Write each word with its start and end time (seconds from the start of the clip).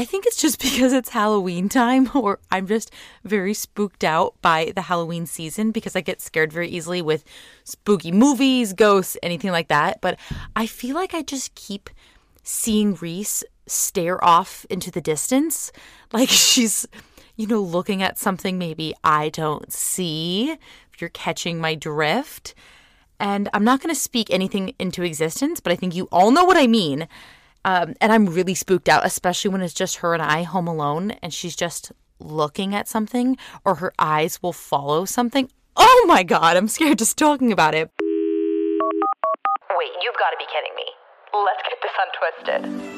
I 0.00 0.06
think 0.06 0.24
it's 0.24 0.40
just 0.40 0.58
because 0.62 0.94
it's 0.94 1.10
Halloween 1.10 1.68
time, 1.68 2.10
or 2.14 2.38
I'm 2.50 2.66
just 2.66 2.90
very 3.22 3.52
spooked 3.52 4.02
out 4.02 4.34
by 4.40 4.72
the 4.74 4.80
Halloween 4.82 5.26
season 5.26 5.72
because 5.72 5.94
I 5.94 6.00
get 6.00 6.22
scared 6.22 6.54
very 6.54 6.68
easily 6.68 7.02
with 7.02 7.22
spooky 7.64 8.10
movies, 8.10 8.72
ghosts, 8.72 9.18
anything 9.22 9.50
like 9.50 9.68
that. 9.68 10.00
But 10.00 10.18
I 10.56 10.66
feel 10.66 10.94
like 10.94 11.12
I 11.12 11.20
just 11.20 11.54
keep 11.54 11.90
seeing 12.42 12.94
Reese 12.94 13.44
stare 13.66 14.24
off 14.24 14.64
into 14.70 14.90
the 14.90 15.02
distance. 15.02 15.70
Like 16.12 16.28
she's, 16.28 16.88
you 17.36 17.46
know, 17.46 17.60
looking 17.60 18.02
at 18.02 18.18
something 18.18 18.58
maybe 18.58 18.92
I 19.04 19.28
don't 19.28 19.72
see, 19.72 20.50
if 20.50 21.00
you're 21.00 21.08
catching 21.08 21.60
my 21.60 21.76
drift. 21.76 22.52
And 23.20 23.48
I'm 23.54 23.62
not 23.62 23.80
going 23.80 23.94
to 23.94 24.00
speak 24.00 24.28
anything 24.28 24.74
into 24.80 25.04
existence, 25.04 25.60
but 25.60 25.72
I 25.72 25.76
think 25.76 25.94
you 25.94 26.08
all 26.10 26.32
know 26.32 26.42
what 26.42 26.56
I 26.56 26.66
mean. 26.66 27.06
Um, 27.64 27.94
and 28.00 28.12
I'm 28.12 28.26
really 28.26 28.54
spooked 28.54 28.88
out, 28.88 29.04
especially 29.04 29.50
when 29.50 29.60
it's 29.60 29.74
just 29.74 29.96
her 29.96 30.14
and 30.14 30.22
I 30.22 30.42
home 30.42 30.66
alone 30.66 31.12
and 31.22 31.32
she's 31.32 31.56
just 31.56 31.92
looking 32.18 32.74
at 32.74 32.88
something 32.88 33.36
or 33.64 33.76
her 33.76 33.92
eyes 33.98 34.42
will 34.42 34.52
follow 34.52 35.04
something. 35.04 35.50
Oh 35.76 36.04
my 36.08 36.22
God, 36.22 36.56
I'm 36.56 36.68
scared 36.68 36.98
just 36.98 37.16
talking 37.18 37.52
about 37.52 37.74
it. 37.74 37.90
Wait, 38.00 39.92
you've 40.02 40.18
got 40.18 40.30
to 40.30 40.36
be 40.38 40.46
kidding 40.46 40.74
me. 40.76 40.84
Let's 41.32 41.62
get 41.68 41.78
this 41.82 41.92
untwisted. 42.02 42.89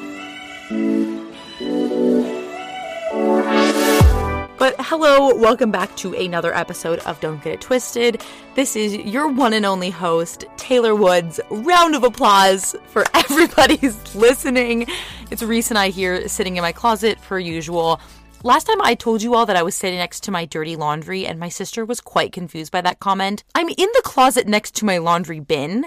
Hello, 4.83 5.33
welcome 5.33 5.71
back 5.71 5.95
to 5.95 6.13
another 6.13 6.53
episode 6.53 6.99
of 6.99 7.17
Don't 7.21 7.41
Get 7.41 7.53
It 7.53 7.61
Twisted. 7.61 8.21
This 8.55 8.75
is 8.75 8.93
your 8.93 9.29
one 9.29 9.53
and 9.53 9.65
only 9.65 9.89
host, 9.89 10.43
Taylor 10.57 10.93
Woods. 10.93 11.39
Round 11.49 11.95
of 11.95 12.03
applause 12.03 12.75
for 12.87 13.05
everybody 13.13 13.77
who's 13.77 14.13
listening. 14.13 14.87
It's 15.31 15.41
Reese 15.41 15.71
and 15.71 15.77
I 15.77 15.87
here 15.87 16.27
sitting 16.27 16.57
in 16.57 16.63
my 16.63 16.73
closet 16.73 17.17
per 17.21 17.39
usual. 17.39 18.01
Last 18.43 18.65
time 18.65 18.81
I 18.81 18.93
told 18.93 19.23
you 19.23 19.35
all 19.35 19.45
that 19.45 19.55
I 19.55 19.63
was 19.63 19.73
sitting 19.73 19.99
next 19.99 20.21
to 20.23 20.31
my 20.31 20.43
dirty 20.43 20.75
laundry, 20.75 21.25
and 21.25 21.39
my 21.39 21.47
sister 21.47 21.85
was 21.85 22.01
quite 22.01 22.33
confused 22.33 22.73
by 22.73 22.81
that 22.81 22.99
comment. 22.99 23.45
I'm 23.55 23.69
in 23.69 23.75
the 23.77 24.01
closet 24.03 24.47
next 24.47 24.75
to 24.75 24.85
my 24.85 24.97
laundry 24.97 25.39
bin. 25.39 25.85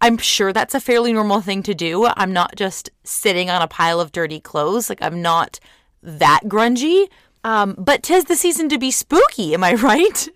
I'm 0.00 0.16
sure 0.16 0.54
that's 0.54 0.74
a 0.74 0.80
fairly 0.80 1.12
normal 1.12 1.42
thing 1.42 1.62
to 1.64 1.74
do. 1.74 2.06
I'm 2.06 2.32
not 2.32 2.56
just 2.56 2.88
sitting 3.04 3.50
on 3.50 3.60
a 3.60 3.68
pile 3.68 4.00
of 4.00 4.10
dirty 4.10 4.40
clothes. 4.40 4.88
Like, 4.88 5.02
I'm 5.02 5.20
not 5.20 5.60
that 6.02 6.40
grungy. 6.46 7.08
Um, 7.44 7.74
but 7.76 8.02
tis 8.02 8.24
the 8.24 8.36
season 8.36 8.68
to 8.68 8.78
be 8.78 8.90
spooky, 8.90 9.54
am 9.54 9.64
I 9.64 9.74
right? 9.74 10.28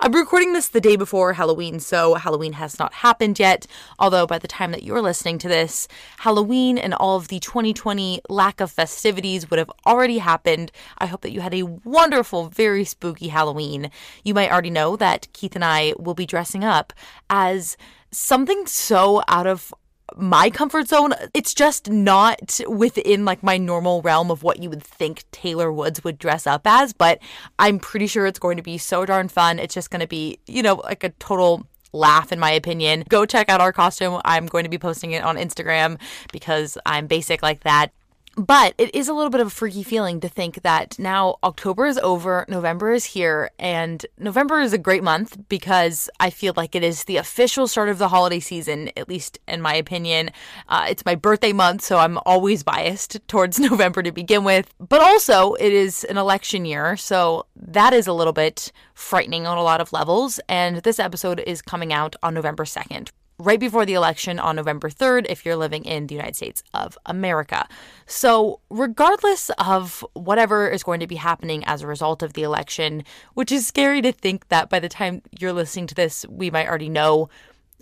I'm 0.00 0.12
recording 0.12 0.52
this 0.52 0.68
the 0.68 0.80
day 0.80 0.96
before 0.96 1.34
Halloween, 1.34 1.78
so 1.78 2.14
Halloween 2.14 2.54
has 2.54 2.78
not 2.78 2.94
happened 2.94 3.38
yet. 3.38 3.66
Although, 3.98 4.26
by 4.26 4.38
the 4.38 4.48
time 4.48 4.70
that 4.72 4.82
you're 4.82 5.02
listening 5.02 5.38
to 5.38 5.48
this, 5.48 5.88
Halloween 6.18 6.78
and 6.78 6.94
all 6.94 7.16
of 7.16 7.28
the 7.28 7.38
2020 7.38 8.22
lack 8.28 8.60
of 8.60 8.70
festivities 8.70 9.50
would 9.50 9.58
have 9.58 9.70
already 9.86 10.18
happened. 10.18 10.72
I 10.98 11.06
hope 11.06 11.20
that 11.22 11.32
you 11.32 11.40
had 11.40 11.54
a 11.54 11.64
wonderful, 11.64 12.48
very 12.48 12.84
spooky 12.84 13.28
Halloween. 13.28 13.90
You 14.24 14.34
might 14.34 14.50
already 14.50 14.70
know 14.70 14.96
that 14.96 15.28
Keith 15.32 15.54
and 15.54 15.64
I 15.64 15.92
will 15.98 16.14
be 16.14 16.26
dressing 16.26 16.64
up 16.64 16.92
as 17.28 17.76
something 18.10 18.66
so 18.66 19.22
out 19.28 19.46
of 19.46 19.74
my 20.16 20.50
comfort 20.50 20.88
zone. 20.88 21.12
It's 21.34 21.54
just 21.54 21.90
not 21.90 22.60
within 22.66 23.24
like 23.24 23.42
my 23.42 23.56
normal 23.56 24.02
realm 24.02 24.30
of 24.30 24.42
what 24.42 24.62
you 24.62 24.70
would 24.70 24.82
think 24.82 25.24
Taylor 25.32 25.72
Woods 25.72 26.02
would 26.04 26.18
dress 26.18 26.46
up 26.46 26.62
as, 26.64 26.92
but 26.92 27.18
I'm 27.58 27.78
pretty 27.78 28.06
sure 28.06 28.26
it's 28.26 28.38
going 28.38 28.56
to 28.56 28.62
be 28.62 28.78
so 28.78 29.04
darn 29.06 29.28
fun. 29.28 29.58
It's 29.58 29.74
just 29.74 29.90
going 29.90 30.00
to 30.00 30.06
be, 30.06 30.38
you 30.46 30.62
know, 30.62 30.76
like 30.76 31.04
a 31.04 31.10
total 31.10 31.66
laugh 31.92 32.32
in 32.32 32.38
my 32.38 32.50
opinion. 32.50 33.04
Go 33.08 33.24
check 33.24 33.48
out 33.48 33.60
our 33.60 33.72
costume. 33.72 34.20
I'm 34.24 34.46
going 34.46 34.64
to 34.64 34.70
be 34.70 34.78
posting 34.78 35.12
it 35.12 35.24
on 35.24 35.36
Instagram 35.36 35.98
because 36.32 36.76
I'm 36.86 37.06
basic 37.06 37.42
like 37.42 37.60
that. 37.60 37.92
But 38.38 38.74
it 38.78 38.94
is 38.94 39.08
a 39.08 39.14
little 39.14 39.30
bit 39.30 39.40
of 39.40 39.48
a 39.48 39.50
freaky 39.50 39.82
feeling 39.82 40.20
to 40.20 40.28
think 40.28 40.62
that 40.62 40.96
now 40.96 41.38
October 41.42 41.86
is 41.86 41.98
over, 41.98 42.44
November 42.48 42.92
is 42.92 43.04
here, 43.04 43.50
and 43.58 44.06
November 44.16 44.60
is 44.60 44.72
a 44.72 44.78
great 44.78 45.02
month 45.02 45.36
because 45.48 46.08
I 46.20 46.30
feel 46.30 46.52
like 46.56 46.76
it 46.76 46.84
is 46.84 47.04
the 47.04 47.16
official 47.16 47.66
start 47.66 47.88
of 47.88 47.98
the 47.98 48.06
holiday 48.06 48.38
season, 48.38 48.90
at 48.96 49.08
least 49.08 49.40
in 49.48 49.60
my 49.60 49.74
opinion. 49.74 50.30
Uh, 50.68 50.86
it's 50.88 51.04
my 51.04 51.16
birthday 51.16 51.52
month, 51.52 51.82
so 51.82 51.98
I'm 51.98 52.16
always 52.26 52.62
biased 52.62 53.18
towards 53.26 53.58
November 53.70 54.04
to 54.04 54.12
begin 54.12 54.44
with. 54.44 54.72
But 54.78 55.00
also, 55.00 55.54
it 55.54 55.72
is 55.72 56.04
an 56.04 56.16
election 56.16 56.64
year, 56.64 56.96
so 56.96 57.46
that 57.56 57.92
is 57.92 58.06
a 58.06 58.12
little 58.12 58.32
bit 58.32 58.70
frightening 58.94 59.48
on 59.48 59.58
a 59.58 59.64
lot 59.64 59.80
of 59.80 59.92
levels. 59.92 60.38
And 60.48 60.76
this 60.76 61.00
episode 61.00 61.40
is 61.44 61.60
coming 61.60 61.92
out 61.92 62.14
on 62.22 62.34
November 62.34 62.64
2nd 62.64 63.10
right 63.38 63.60
before 63.60 63.86
the 63.86 63.94
election 63.94 64.38
on 64.38 64.56
November 64.56 64.90
3rd 64.90 65.26
if 65.28 65.44
you're 65.44 65.56
living 65.56 65.84
in 65.84 66.06
the 66.06 66.14
United 66.14 66.34
States 66.34 66.62
of 66.74 66.98
America. 67.06 67.68
So, 68.06 68.60
regardless 68.68 69.50
of 69.58 70.04
whatever 70.14 70.68
is 70.68 70.82
going 70.82 71.00
to 71.00 71.06
be 71.06 71.16
happening 71.16 71.64
as 71.64 71.82
a 71.82 71.86
result 71.86 72.22
of 72.22 72.32
the 72.32 72.42
election, 72.42 73.04
which 73.34 73.52
is 73.52 73.66
scary 73.66 74.02
to 74.02 74.12
think 74.12 74.48
that 74.48 74.68
by 74.68 74.80
the 74.80 74.88
time 74.88 75.22
you're 75.38 75.52
listening 75.52 75.86
to 75.88 75.94
this, 75.94 76.26
we 76.28 76.50
might 76.50 76.68
already 76.68 76.88
know 76.88 77.28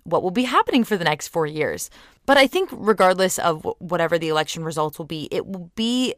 what 0.05 0.23
will 0.23 0.31
be 0.31 0.45
happening 0.45 0.85
for 0.85 0.97
the 0.97 1.05
next 1.05 1.29
four 1.29 1.47
years. 1.47 1.91
But 2.27 2.37
I 2.37 2.47
think, 2.47 2.71
regardless 2.73 3.39
of 3.39 3.67
whatever 3.79 4.19
the 4.19 4.29
election 4.29 4.63
results 4.65 4.99
will 4.99 5.07
be, 5.07 5.29
it 5.31 5.47
will 5.47 5.71
be 5.75 6.15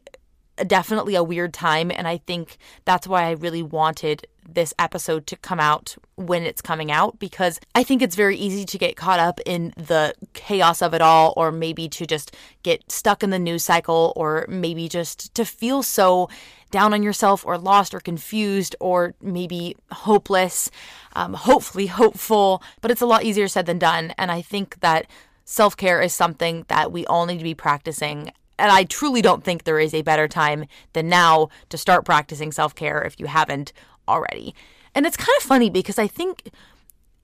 definitely 0.67 1.15
a 1.15 1.23
weird 1.23 1.53
time. 1.53 1.91
And 1.91 2.07
I 2.07 2.17
think 2.17 2.57
that's 2.85 3.07
why 3.07 3.23
I 3.23 3.31
really 3.31 3.63
wanted 3.63 4.27
this 4.53 4.73
episode 4.79 5.27
to 5.27 5.35
come 5.35 5.59
out 5.59 5.95
when 6.15 6.43
it's 6.43 6.61
coming 6.61 6.91
out 6.91 7.19
because 7.19 7.59
I 7.75 7.83
think 7.83 8.01
it's 8.01 8.15
very 8.15 8.35
easy 8.35 8.65
to 8.65 8.77
get 8.77 8.95
caught 8.95 9.19
up 9.19 9.39
in 9.45 9.73
the 9.77 10.13
chaos 10.33 10.81
of 10.81 10.93
it 10.93 11.01
all, 11.01 11.33
or 11.37 11.51
maybe 11.51 11.87
to 11.89 12.05
just 12.05 12.35
get 12.63 12.91
stuck 12.91 13.23
in 13.23 13.29
the 13.29 13.39
news 13.39 13.63
cycle, 13.63 14.13
or 14.15 14.45
maybe 14.49 14.87
just 14.89 15.33
to 15.35 15.45
feel 15.45 15.83
so 15.83 16.29
down 16.71 16.93
on 16.93 17.01
yourself, 17.03 17.45
or 17.45 17.57
lost, 17.57 17.93
or 17.93 17.99
confused, 17.99 18.75
or 18.79 19.15
maybe 19.21 19.75
hopeless, 19.91 20.69
um, 21.13 21.33
hopefully 21.33 21.87
hopeful. 21.87 22.61
But 22.81 22.91
it's 22.91 23.01
a 23.01 23.07
lot 23.07 23.23
easier 23.23 23.47
said 23.47 23.65
than 23.65 23.79
done. 23.79 24.13
And 24.17 24.31
I 24.31 24.41
think 24.41 24.79
that 24.81 25.07
self 25.45 25.75
care 25.75 26.01
is 26.01 26.13
something 26.13 26.65
that 26.67 26.91
we 26.91 27.05
all 27.07 27.25
need 27.25 27.39
to 27.39 27.43
be 27.43 27.55
practicing 27.55 28.31
and 28.59 28.71
I 28.71 28.83
truly 28.83 29.21
don't 29.21 29.43
think 29.43 29.63
there 29.63 29.79
is 29.79 29.93
a 29.93 30.01
better 30.01 30.27
time 30.27 30.65
than 30.93 31.09
now 31.09 31.49
to 31.69 31.77
start 31.77 32.05
practicing 32.05 32.51
self 32.51 32.75
care 32.75 33.01
if 33.01 33.19
you 33.19 33.27
haven't 33.27 33.73
already. 34.07 34.53
And 34.93 35.05
it's 35.05 35.17
kind 35.17 35.35
of 35.37 35.43
funny 35.43 35.69
because 35.69 35.97
I 35.97 36.07
think 36.07 36.49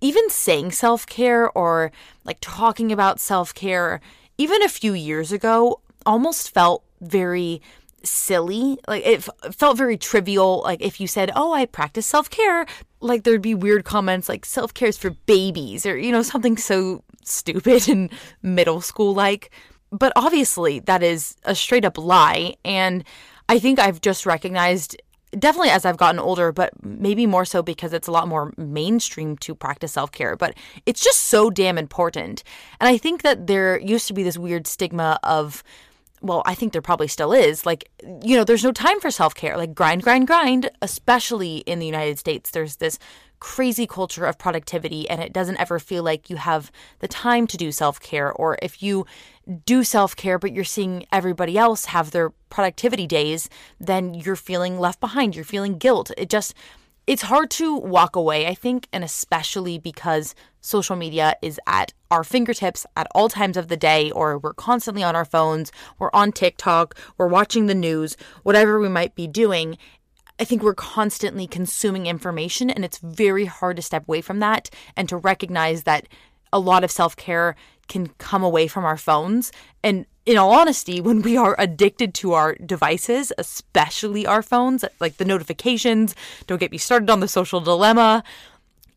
even 0.02 0.30
saying 0.30 0.72
self 0.72 1.06
care 1.06 1.50
or 1.52 1.92
like 2.24 2.38
talking 2.42 2.92
about 2.92 3.20
self 3.20 3.54
care, 3.54 4.02
even 4.38 4.62
a 4.64 4.70
few 4.70 4.94
years 4.94 5.32
ago, 5.32 5.82
almost 6.06 6.54
felt 6.54 6.84
very 7.02 7.62
silly. 8.04 8.78
Like 8.88 9.06
it 9.06 9.24
felt 9.54 9.78
very 9.78 9.98
trivial. 9.98 10.62
Like 10.64 10.82
if 10.82 11.00
you 11.00 11.08
said, 11.08 11.32
"Oh, 11.36 11.54
I 11.54 11.66
practice 11.66 12.06
self 12.06 12.30
care," 12.30 12.66
like 13.00 13.24
there'd 13.24 13.42
be 13.42 13.56
weird 13.56 13.84
comments 13.86 14.30
like 14.30 14.46
"self 14.46 14.74
care 14.74 14.90
is 14.90 14.98
for 14.98 15.12
babies" 15.26 15.86
or 15.86 15.98
you 15.98 16.12
know 16.12 16.22
something 16.22 16.58
so 16.58 17.04
stupid 17.24 17.90
and 17.90 18.10
middle 18.42 18.82
school 18.82 19.14
like. 19.14 19.52
But 19.92 20.14
obviously, 20.16 20.80
that 20.80 21.04
is 21.04 21.36
a 21.44 21.56
straight 21.56 21.86
up 21.86 21.98
lie. 21.98 22.56
And 22.66 23.04
I 23.48 23.60
think 23.60 23.80
I've 23.80 24.02
just 24.02 24.26
recognized, 24.26 25.00
definitely 25.38 25.70
as 25.70 25.86
I've 25.86 25.98
gotten 25.98 26.20
older, 26.20 26.52
but 26.52 26.74
maybe 26.84 27.26
more 27.26 27.46
so 27.46 27.62
because 27.62 27.94
it's 27.94 28.08
a 28.08 28.12
lot 28.12 28.28
more 28.28 28.54
mainstream 28.58 29.38
to 29.38 29.56
practice 29.56 29.94
self 29.94 30.12
care, 30.12 30.36
but 30.36 30.56
it's 30.86 31.04
just 31.04 31.24
so 31.24 31.50
damn 31.50 31.78
important. 31.78 32.44
And 32.80 32.88
I 32.88 32.98
think 32.98 33.22
that 33.22 33.48
there 33.48 33.80
used 33.80 34.08
to 34.08 34.14
be 34.14 34.24
this 34.24 34.38
weird 34.38 34.68
stigma 34.68 35.20
of, 35.24 35.64
well, 36.22 36.42
I 36.46 36.56
think 36.56 36.74
there 36.74 36.82
probably 36.82 37.08
still 37.08 37.34
is. 37.34 37.66
Like, 37.66 37.90
you 38.24 38.36
know, 38.36 38.44
there's 38.44 38.64
no 38.64 38.72
time 38.72 39.00
for 39.00 39.12
self 39.12 39.36
care. 39.36 39.58
Like, 39.58 39.76
grind, 39.76 40.02
grind, 40.04 40.28
grind, 40.28 40.72
especially 40.82 41.58
in 41.58 41.80
the 41.80 41.86
United 41.86 42.18
States. 42.18 42.50
There's 42.50 42.78
this 42.78 42.98
crazy 43.40 43.86
culture 43.86 44.26
of 44.26 44.40
productivity, 44.40 45.08
and 45.08 45.22
it 45.22 45.32
doesn't 45.32 45.60
ever 45.60 45.78
feel 45.78 46.02
like 46.02 46.30
you 46.30 46.38
have 46.38 46.72
the 47.00 47.08
time 47.08 47.46
to 47.48 47.58
do 47.58 47.72
self 47.72 48.00
care. 48.00 48.32
Or 48.34 48.58
if 48.62 48.82
you 48.82 49.06
do 49.66 49.84
self 49.84 50.16
care, 50.16 50.40
but 50.40 50.54
you're 50.54 50.64
seeing 50.64 51.06
everybody 51.12 51.58
else 51.58 51.86
have 51.86 52.12
their 52.12 52.32
productivity 52.50 53.08
days, 53.08 53.50
then 53.80 54.14
you're 54.14 54.36
feeling 54.36 54.80
left 54.80 55.00
behind. 55.00 55.36
You're 55.36 55.46
feeling 55.46 55.78
guilt. 55.78 56.12
It 56.18 56.30
just, 56.30 56.54
it's 57.08 57.24
hard 57.24 57.52
to 57.52 57.76
walk 57.78 58.16
away, 58.16 58.48
I 58.48 58.56
think, 58.56 58.88
and 58.92 59.04
especially 59.04 59.78
because 59.78 60.34
social 60.62 60.96
media 60.96 61.36
is 61.42 61.60
at 61.68 61.94
our 62.10 62.24
fingertips 62.24 62.86
at 62.96 63.08
all 63.14 63.30
times 63.30 63.58
of 63.58 63.68
the 63.68 63.78
day, 63.78 64.10
or 64.12 64.40
we're 64.40 64.54
constantly 64.54 65.04
on 65.04 65.16
our 65.16 65.26
phones, 65.26 65.72
we're 66.00 66.10
on 66.14 66.32
TikTok, 66.32 66.96
we're 67.18 67.28
watching 67.28 67.68
the 67.68 67.76
news, 67.76 68.18
whatever 68.44 68.80
we 68.80 68.90
might 68.90 69.14
be 69.14 69.28
doing. 69.28 69.78
I 70.40 70.44
think 70.44 70.64
we're 70.64 70.74
constantly 70.74 71.48
consuming 71.48 72.08
information, 72.08 72.70
and 72.70 72.84
it's 72.84 72.98
very 72.98 73.46
hard 73.46 73.76
to 73.76 73.82
step 73.82 74.08
away 74.08 74.22
from 74.22 74.40
that 74.40 74.70
and 74.98 75.08
to 75.10 75.18
recognize 75.18 75.84
that 75.84 76.08
a 76.56 76.60
lot 76.60 76.86
of 76.86 76.90
self 76.90 77.16
care 77.18 77.56
can 77.88 78.08
come 78.18 78.44
away 78.44 78.66
from 78.68 78.86
our 78.86 78.98
phones. 78.98 79.52
And 79.84 80.08
in 80.26 80.38
all 80.38 80.54
honesty, 80.54 81.02
when 81.02 81.22
we 81.22 81.38
are 81.38 81.56
addicted 81.60 82.16
to 82.16 82.34
our 82.34 82.56
devices, 82.56 83.32
especially 83.38 84.26
our 84.26 84.42
phones, 84.42 84.84
like 85.00 85.18
the 85.18 85.26
notifications, 85.26 86.16
don't 86.48 86.58
get 86.58 86.72
me 86.72 86.80
started 86.80 87.12
on 87.12 87.20
the 87.20 87.28
social 87.28 87.60
dilemma, 87.60 88.24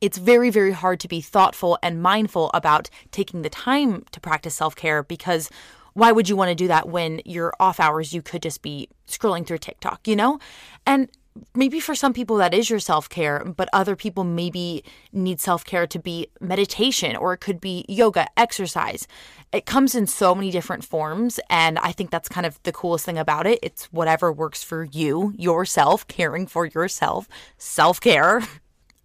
it's 0.01 0.17
very, 0.17 0.49
very 0.49 0.71
hard 0.71 1.01
to 1.01 1.09
be 1.09 1.21
thoughtful 1.21 1.77
and 1.83 2.01
mindful 2.01 2.51
about 2.55 2.89
taking 3.11 3.43
the 3.43 3.51
time 3.51 4.07
to 4.13 4.21
practice 4.21 4.55
self 4.55 4.77
care 4.77 5.03
because 5.03 5.51
why 5.95 6.13
would 6.13 6.29
you 6.29 6.37
want 6.37 6.51
to 6.51 6.55
do 6.55 6.69
that 6.69 6.89
when 6.89 7.21
your 7.25 7.53
off 7.59 7.81
hours 7.81 8.13
you 8.13 8.23
could 8.23 8.41
just 8.41 8.63
be 8.63 8.89
scrolling 9.09 9.45
through 9.45 9.59
TikTok, 9.59 10.07
you 10.07 10.15
know? 10.15 10.39
And 10.87 11.09
maybe 11.55 11.81
for 11.81 11.95
some 11.95 12.13
people 12.13 12.37
that 12.37 12.55
is 12.55 12.71
your 12.71 12.79
self 12.79 13.09
care, 13.09 13.45
but 13.45 13.69
other 13.73 13.97
people 13.97 14.25
maybe 14.25 14.85
need 15.13 15.41
self 15.41 15.65
care 15.65 15.87
to 15.87 15.99
be 15.99 16.29
meditation 16.41 17.17
or 17.17 17.33
it 17.33 17.39
could 17.39 17.61
be 17.61 17.85
yoga, 17.89 18.27
exercise. 18.37 19.07
It 19.53 19.67
comes 19.67 19.95
in 19.95 20.07
so 20.07 20.35
many 20.35 20.51
different 20.51 20.85
forms. 20.85 21.41
And 21.49 21.79
I 21.79 21.93
think 21.93 22.11
that's 22.11 22.29
kind 22.29 22.47
of 22.47 22.63
the 22.65 22.73
coolest 22.73 23.05
thing 23.07 23.19
about 23.19 23.47
it. 23.47 23.59
It's 23.63 23.85
whatever 23.87 24.33
works 24.33 24.63
for 24.63 24.85
you, 24.85 25.33
yourself, 25.37 26.07
caring 26.09 26.47
for 26.47 26.67
yourself, 26.67 27.29
self 27.57 28.01
care. 28.01 28.43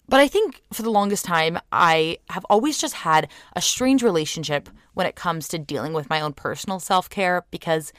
But 0.10 0.20
I 0.20 0.28
think 0.28 0.62
for 0.74 0.84
the 0.84 0.92
longest 0.92 1.26
time, 1.26 1.58
I 1.72 2.18
have 2.30 2.46
always 2.50 2.78
just 2.78 2.94
had 2.94 3.30
a 3.56 3.62
strange 3.62 4.04
relationship 4.04 4.70
when 4.94 5.08
it 5.08 5.16
comes 5.16 5.48
to 5.48 5.58
dealing 5.58 5.94
with 5.94 6.10
my 6.10 6.22
own 6.22 6.34
personal 6.34 6.80
self 6.80 7.10
care 7.10 7.46
because 7.52 7.94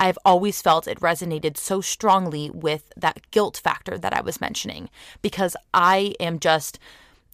I've 0.00 0.18
always 0.24 0.62
felt 0.62 0.88
it 0.88 0.98
resonated 1.00 1.58
so 1.58 1.82
strongly 1.82 2.50
with 2.50 2.90
that 2.96 3.30
guilt 3.30 3.60
factor 3.62 3.98
that 3.98 4.14
I 4.14 4.22
was 4.22 4.40
mentioning 4.40 4.88
because 5.20 5.56
I 5.74 6.14
am 6.18 6.40
just 6.40 6.78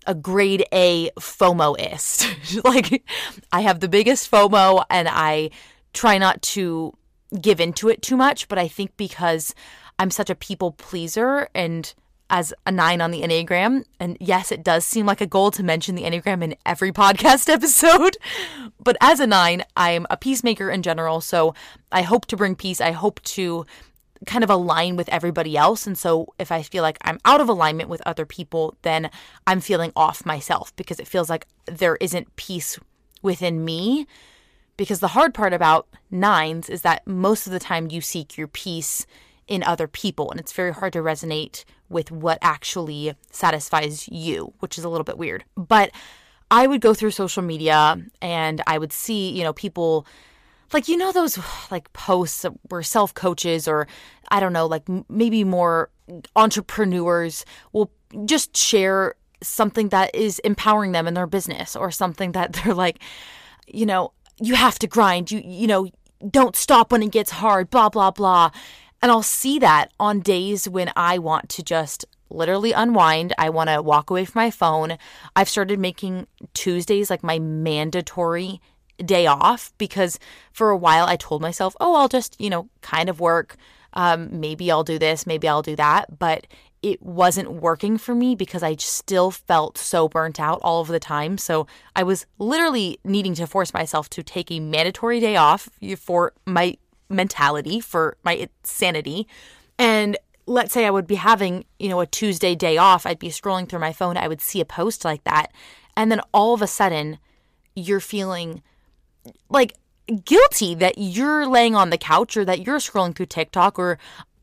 a 0.06 0.14
grade 0.14 0.64
A 0.72 1.10
FOMOist. 1.18 2.64
like, 2.64 3.04
I 3.52 3.60
have 3.60 3.80
the 3.80 3.88
biggest 3.88 4.30
FOMO 4.30 4.84
and 4.90 5.08
I 5.08 5.50
try 5.94 6.18
not 6.18 6.42
to 6.42 6.92
give 7.40 7.60
into 7.60 7.88
it 7.88 8.02
too 8.02 8.16
much, 8.16 8.48
but 8.48 8.58
I 8.58 8.66
think 8.68 8.96
because 8.96 9.54
I'm 9.98 10.10
such 10.10 10.28
a 10.28 10.34
people 10.34 10.72
pleaser 10.72 11.48
and 11.54 11.94
as 12.28 12.52
a 12.66 12.72
nine 12.72 13.00
on 13.00 13.10
the 13.10 13.22
Enneagram. 13.22 13.84
And 14.00 14.16
yes, 14.20 14.50
it 14.50 14.64
does 14.64 14.84
seem 14.84 15.06
like 15.06 15.20
a 15.20 15.26
goal 15.26 15.50
to 15.52 15.62
mention 15.62 15.94
the 15.94 16.02
Enneagram 16.02 16.42
in 16.42 16.56
every 16.64 16.92
podcast 17.04 17.48
episode. 17.48 18.16
But 18.82 18.96
as 19.00 19.20
a 19.20 19.26
nine, 19.26 19.64
I'm 19.76 20.06
a 20.10 20.16
peacemaker 20.16 20.70
in 20.70 20.82
general. 20.82 21.20
So 21.20 21.54
I 21.92 22.02
hope 22.02 22.26
to 22.26 22.36
bring 22.36 22.56
peace. 22.56 22.80
I 22.80 22.92
hope 22.92 23.22
to 23.24 23.66
kind 24.24 24.42
of 24.42 24.50
align 24.50 24.96
with 24.96 25.08
everybody 25.10 25.56
else. 25.56 25.86
And 25.86 25.96
so 25.96 26.32
if 26.38 26.50
I 26.50 26.62
feel 26.62 26.82
like 26.82 26.98
I'm 27.02 27.18
out 27.24 27.40
of 27.40 27.48
alignment 27.48 27.88
with 27.88 28.02
other 28.06 28.24
people, 28.24 28.76
then 28.82 29.10
I'm 29.46 29.60
feeling 29.60 29.92
off 29.94 30.24
myself 30.24 30.74
because 30.76 30.98
it 30.98 31.08
feels 31.08 31.28
like 31.28 31.46
there 31.66 31.96
isn't 31.96 32.34
peace 32.36 32.78
within 33.22 33.64
me. 33.64 34.06
Because 34.76 35.00
the 35.00 35.08
hard 35.08 35.32
part 35.32 35.54
about 35.54 35.88
nines 36.10 36.68
is 36.68 36.82
that 36.82 37.06
most 37.06 37.46
of 37.46 37.52
the 37.52 37.58
time 37.58 37.90
you 37.90 38.02
seek 38.02 38.36
your 38.36 38.46
peace 38.48 39.06
in 39.46 39.62
other 39.62 39.86
people. 39.86 40.30
And 40.30 40.40
it's 40.40 40.52
very 40.52 40.72
hard 40.72 40.92
to 40.94 41.00
resonate 41.00 41.64
with 41.88 42.10
what 42.10 42.38
actually 42.42 43.14
satisfies 43.30 44.08
you, 44.08 44.52
which 44.60 44.78
is 44.78 44.84
a 44.84 44.88
little 44.88 45.04
bit 45.04 45.18
weird. 45.18 45.44
But 45.56 45.90
I 46.50 46.66
would 46.66 46.80
go 46.80 46.94
through 46.94 47.12
social 47.12 47.42
media 47.42 48.00
and 48.20 48.62
I 48.66 48.78
would 48.78 48.92
see, 48.92 49.30
you 49.30 49.44
know, 49.44 49.52
people 49.52 50.06
like, 50.72 50.88
you 50.88 50.96
know, 50.96 51.12
those 51.12 51.38
like 51.70 51.92
posts 51.92 52.44
where 52.68 52.82
self 52.82 53.14
coaches 53.14 53.68
or 53.68 53.86
I 54.28 54.40
don't 54.40 54.52
know, 54.52 54.66
like 54.66 54.84
maybe 55.08 55.44
more 55.44 55.90
entrepreneurs 56.34 57.44
will 57.72 57.90
just 58.24 58.56
share 58.56 59.14
something 59.42 59.90
that 59.90 60.14
is 60.14 60.38
empowering 60.40 60.92
them 60.92 61.06
in 61.06 61.14
their 61.14 61.26
business 61.26 61.76
or 61.76 61.90
something 61.90 62.32
that 62.32 62.52
they're 62.64 62.74
like, 62.74 62.98
you 63.66 63.86
know, 63.86 64.12
you 64.40 64.54
have 64.54 64.78
to 64.80 64.86
grind, 64.86 65.30
you, 65.30 65.40
you 65.44 65.66
know, 65.66 65.88
don't 66.30 66.56
stop 66.56 66.92
when 66.92 67.02
it 67.02 67.10
gets 67.10 67.30
hard, 67.30 67.70
blah, 67.70 67.88
blah, 67.88 68.10
blah. 68.10 68.50
And 69.02 69.10
I'll 69.12 69.22
see 69.22 69.58
that 69.58 69.92
on 70.00 70.20
days 70.20 70.68
when 70.68 70.90
I 70.96 71.18
want 71.18 71.48
to 71.50 71.62
just 71.62 72.04
literally 72.30 72.72
unwind. 72.72 73.32
I 73.38 73.50
want 73.50 73.70
to 73.70 73.82
walk 73.82 74.10
away 74.10 74.24
from 74.24 74.40
my 74.40 74.50
phone. 74.50 74.98
I've 75.34 75.48
started 75.48 75.78
making 75.78 76.26
Tuesdays 76.54 77.10
like 77.10 77.22
my 77.22 77.38
mandatory 77.38 78.60
day 79.04 79.26
off 79.26 79.72
because 79.78 80.18
for 80.52 80.70
a 80.70 80.76
while 80.76 81.06
I 81.06 81.16
told 81.16 81.42
myself, 81.42 81.76
oh, 81.80 81.96
I'll 81.96 82.08
just, 82.08 82.40
you 82.40 82.50
know, 82.50 82.68
kind 82.80 83.08
of 83.08 83.20
work. 83.20 83.56
Um, 83.92 84.40
maybe 84.40 84.70
I'll 84.70 84.84
do 84.84 84.98
this, 84.98 85.26
maybe 85.26 85.48
I'll 85.48 85.62
do 85.62 85.76
that. 85.76 86.18
But 86.18 86.46
it 86.82 87.02
wasn't 87.02 87.50
working 87.50 87.98
for 87.98 88.14
me 88.14 88.34
because 88.34 88.62
I 88.62 88.76
still 88.76 89.30
felt 89.30 89.78
so 89.78 90.08
burnt 90.08 90.38
out 90.38 90.60
all 90.62 90.80
of 90.82 90.88
the 90.88 91.00
time. 91.00 91.38
So 91.38 91.66
I 91.96 92.02
was 92.02 92.26
literally 92.38 92.98
needing 93.04 93.34
to 93.36 93.46
force 93.46 93.72
myself 93.74 94.08
to 94.10 94.22
take 94.22 94.50
a 94.50 94.60
mandatory 94.60 95.18
day 95.18 95.36
off 95.36 95.68
for 95.98 96.32
my 96.46 96.76
mentality, 97.08 97.80
for 97.80 98.16
my 98.24 98.48
sanity. 98.62 99.26
And 99.78 100.16
let's 100.46 100.72
say 100.72 100.86
I 100.86 100.90
would 100.90 101.06
be 101.06 101.16
having, 101.16 101.64
you 101.78 101.88
know, 101.88 102.00
a 102.00 102.06
Tuesday 102.06 102.54
day 102.54 102.76
off, 102.76 103.06
I'd 103.06 103.18
be 103.18 103.28
scrolling 103.28 103.68
through 103.68 103.80
my 103.80 103.92
phone, 103.92 104.16
I 104.16 104.28
would 104.28 104.40
see 104.40 104.60
a 104.60 104.64
post 104.64 105.04
like 105.04 105.24
that. 105.24 105.52
And 105.96 106.10
then 106.10 106.20
all 106.32 106.54
of 106.54 106.62
a 106.62 106.66
sudden, 106.66 107.18
you're 107.74 108.00
feeling 108.00 108.62
like 109.48 109.74
guilty 110.24 110.74
that 110.74 110.94
you're 110.98 111.46
laying 111.46 111.74
on 111.74 111.90
the 111.90 111.98
couch 111.98 112.36
or 112.36 112.44
that 112.44 112.64
you're 112.64 112.78
scrolling 112.78 113.14
through 113.14 113.26
TikTok 113.26 113.78
or 113.78 113.98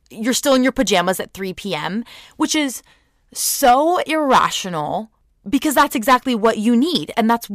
you're 0.10 0.33
still 0.33 0.54
in 0.54 0.63
your 0.63 0.71
pajamas 0.71 1.19
at 1.19 1.33
3 1.33 1.54
p.m., 1.54 2.04
which 2.38 2.56
is 2.56 2.83
so 3.31 3.98
irrational 4.00 5.10
because 5.50 5.75
that's 5.75 5.95
exactly 5.95 6.36
what 6.36 6.57
you 6.57 6.75
need 6.75 7.12
and 7.18 7.30
that's 7.30 7.48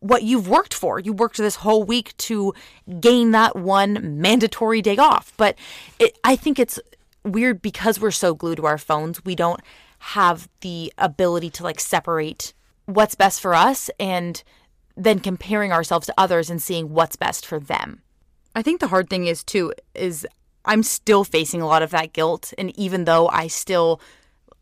what 0.00 0.22
you've 0.22 0.48
worked 0.48 0.74
for. 0.74 0.98
You 0.98 1.12
worked 1.12 1.36
this 1.36 1.56
whole 1.56 1.84
week 1.84 2.16
to 2.18 2.54
gain 3.00 3.30
that 3.32 3.56
one 3.56 4.20
mandatory 4.20 4.82
day 4.82 4.96
off. 4.96 5.32
But 5.36 5.56
it, 5.98 6.18
I 6.24 6.36
think 6.36 6.58
it's 6.58 6.78
weird 7.24 7.62
because 7.62 8.00
we're 8.00 8.10
so 8.10 8.34
glued 8.34 8.56
to 8.56 8.66
our 8.66 8.78
phones, 8.78 9.24
we 9.24 9.34
don't 9.34 9.60
have 9.98 10.48
the 10.60 10.92
ability 10.98 11.50
to 11.50 11.62
like 11.62 11.80
separate 11.80 12.52
what's 12.86 13.14
best 13.14 13.40
for 13.40 13.54
us 13.54 13.90
and 13.98 14.42
then 14.96 15.18
comparing 15.18 15.72
ourselves 15.72 16.06
to 16.06 16.14
others 16.16 16.50
and 16.50 16.62
seeing 16.62 16.90
what's 16.90 17.16
best 17.16 17.44
for 17.44 17.58
them. 17.58 18.02
I 18.54 18.62
think 18.62 18.80
the 18.80 18.88
hard 18.88 19.10
thing 19.10 19.26
is 19.26 19.44
too 19.44 19.72
is 19.94 20.26
I'm 20.64 20.82
still 20.82 21.24
facing 21.24 21.60
a 21.60 21.66
lot 21.66 21.82
of 21.82 21.90
that 21.90 22.12
guilt 22.12 22.54
and 22.56 22.76
even 22.78 23.04
though 23.04 23.28
I 23.28 23.48
still 23.48 24.00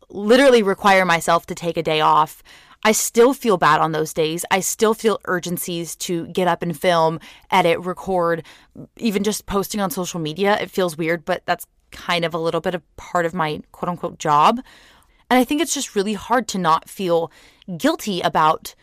literally 0.09 0.63
require 0.63 1.05
myself 1.05 1.45
to 1.47 1.55
take 1.55 1.77
a 1.77 1.83
day 1.83 2.01
off, 2.01 2.43
I 2.85 2.91
still 2.91 3.33
feel 3.33 3.57
bad 3.57 3.81
on 3.81 3.93
those 3.93 4.13
days. 4.13 4.45
I 4.51 4.59
still 4.59 4.93
feel 4.93 5.19
urgencies 5.25 5.95
to 5.97 6.27
get 6.27 6.47
up 6.47 6.61
and 6.61 6.79
film, 6.79 7.19
edit, 7.49 7.79
record, 7.79 8.45
even 8.97 9.23
just 9.23 9.47
posting 9.47 9.81
on 9.81 9.89
social 9.89 10.19
media. 10.19 10.55
It 10.61 10.69
feels 10.69 10.95
weird, 10.95 11.25
but 11.25 11.41
that's 11.47 11.65
kind 11.89 12.23
of 12.23 12.35
a 12.35 12.37
little 12.37 12.61
bit 12.61 12.75
of 12.75 12.83
part 12.95 13.25
of 13.25 13.33
my 13.33 13.63
quote 13.71 13.89
unquote 13.89 14.19
job. 14.19 14.61
And 15.31 15.39
I 15.39 15.43
think 15.43 15.61
it's 15.61 15.73
just 15.73 15.95
really 15.95 16.13
hard 16.13 16.47
to 16.49 16.59
not 16.59 16.87
feel 16.87 17.31
guilty 17.75 18.21
about 18.21 18.75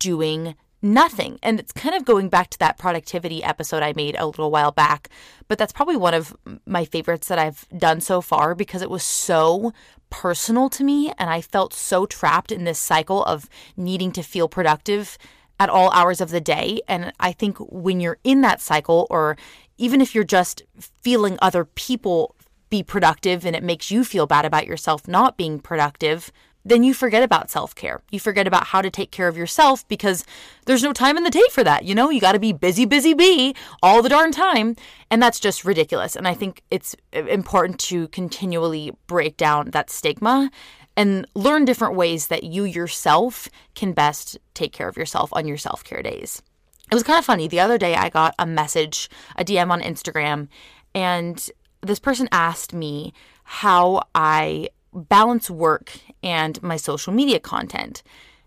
doing 0.00 0.56
nothing. 0.82 1.38
And 1.40 1.60
it's 1.60 1.72
kind 1.72 1.94
of 1.94 2.04
going 2.04 2.28
back 2.28 2.50
to 2.50 2.58
that 2.58 2.78
productivity 2.78 3.44
episode 3.44 3.80
I 3.80 3.92
made 3.94 4.16
a 4.18 4.26
little 4.26 4.50
while 4.50 4.72
back, 4.72 5.08
but 5.46 5.56
that's 5.56 5.72
probably 5.72 5.96
one 5.96 6.14
of 6.14 6.36
my 6.66 6.84
favorites 6.84 7.28
that 7.28 7.38
I've 7.38 7.64
done 7.76 8.00
so 8.00 8.20
far 8.20 8.56
because 8.56 8.82
it 8.82 8.90
was 8.90 9.04
so 9.04 9.72
personal 10.16 10.70
to 10.70 10.82
me 10.82 11.12
and 11.18 11.28
I 11.28 11.42
felt 11.42 11.74
so 11.74 12.06
trapped 12.06 12.50
in 12.50 12.64
this 12.64 12.78
cycle 12.78 13.22
of 13.24 13.50
needing 13.76 14.12
to 14.12 14.22
feel 14.22 14.48
productive 14.48 15.18
at 15.60 15.68
all 15.68 15.90
hours 15.90 16.22
of 16.22 16.30
the 16.30 16.40
day. 16.40 16.80
And 16.88 17.12
I 17.20 17.32
think 17.32 17.58
when 17.58 18.00
you're 18.00 18.16
in 18.24 18.40
that 18.40 18.62
cycle, 18.62 19.06
or 19.10 19.36
even 19.76 20.00
if 20.00 20.14
you're 20.14 20.24
just 20.24 20.62
feeling 21.02 21.36
other 21.42 21.66
people 21.66 22.34
be 22.70 22.82
productive 22.82 23.44
and 23.44 23.54
it 23.54 23.62
makes 23.62 23.90
you 23.90 24.04
feel 24.04 24.26
bad 24.26 24.46
about 24.46 24.66
yourself 24.66 25.06
not 25.06 25.36
being 25.36 25.60
productive, 25.60 26.32
then 26.66 26.82
you 26.82 26.92
forget 26.94 27.22
about 27.22 27.50
self 27.50 27.74
care. 27.74 28.02
You 28.10 28.18
forget 28.18 28.46
about 28.46 28.64
how 28.64 28.82
to 28.82 28.90
take 28.90 29.12
care 29.12 29.28
of 29.28 29.36
yourself 29.36 29.86
because 29.86 30.24
there's 30.66 30.82
no 30.82 30.92
time 30.92 31.16
in 31.16 31.22
the 31.22 31.30
day 31.30 31.44
for 31.52 31.62
that. 31.62 31.84
You 31.84 31.94
know, 31.94 32.10
you 32.10 32.20
got 32.20 32.32
to 32.32 32.40
be 32.40 32.52
busy, 32.52 32.84
busy 32.84 33.14
bee 33.14 33.54
all 33.82 34.02
the 34.02 34.08
darn 34.08 34.32
time. 34.32 34.74
And 35.10 35.22
that's 35.22 35.38
just 35.38 35.64
ridiculous. 35.64 36.16
And 36.16 36.26
I 36.26 36.34
think 36.34 36.62
it's 36.70 36.96
uh, 37.14 37.24
important 37.26 37.78
to 37.80 38.08
continually 38.08 38.92
break 39.06 39.36
down 39.36 39.70
that 39.70 39.90
stigma 39.90 40.50
and 40.96 41.26
learn 41.34 41.64
different 41.64 41.94
ways 41.94 42.26
that 42.28 42.42
you 42.42 42.64
yourself 42.64 43.48
can 43.76 43.92
best 43.92 44.36
take 44.54 44.72
care 44.72 44.88
of 44.88 44.96
yourself 44.96 45.30
on 45.32 45.46
your 45.46 45.58
self 45.58 45.84
care 45.84 46.02
days. 46.02 46.42
It 46.90 46.94
was 46.94 47.04
kind 47.04 47.18
of 47.18 47.24
funny. 47.24 47.46
The 47.46 47.60
other 47.60 47.78
day, 47.78 47.94
I 47.94 48.08
got 48.08 48.34
a 48.38 48.46
message, 48.46 49.08
a 49.36 49.44
DM 49.44 49.70
on 49.70 49.80
Instagram, 49.80 50.48
and 50.94 51.48
this 51.80 51.98
person 51.98 52.28
asked 52.32 52.72
me 52.72 53.12
how 53.44 54.02
I 54.14 54.68
balance 54.96 55.50
work 55.50 55.98
and 56.22 56.60
my 56.62 56.76
social 56.76 57.12
media 57.12 57.38
content. 57.38 58.02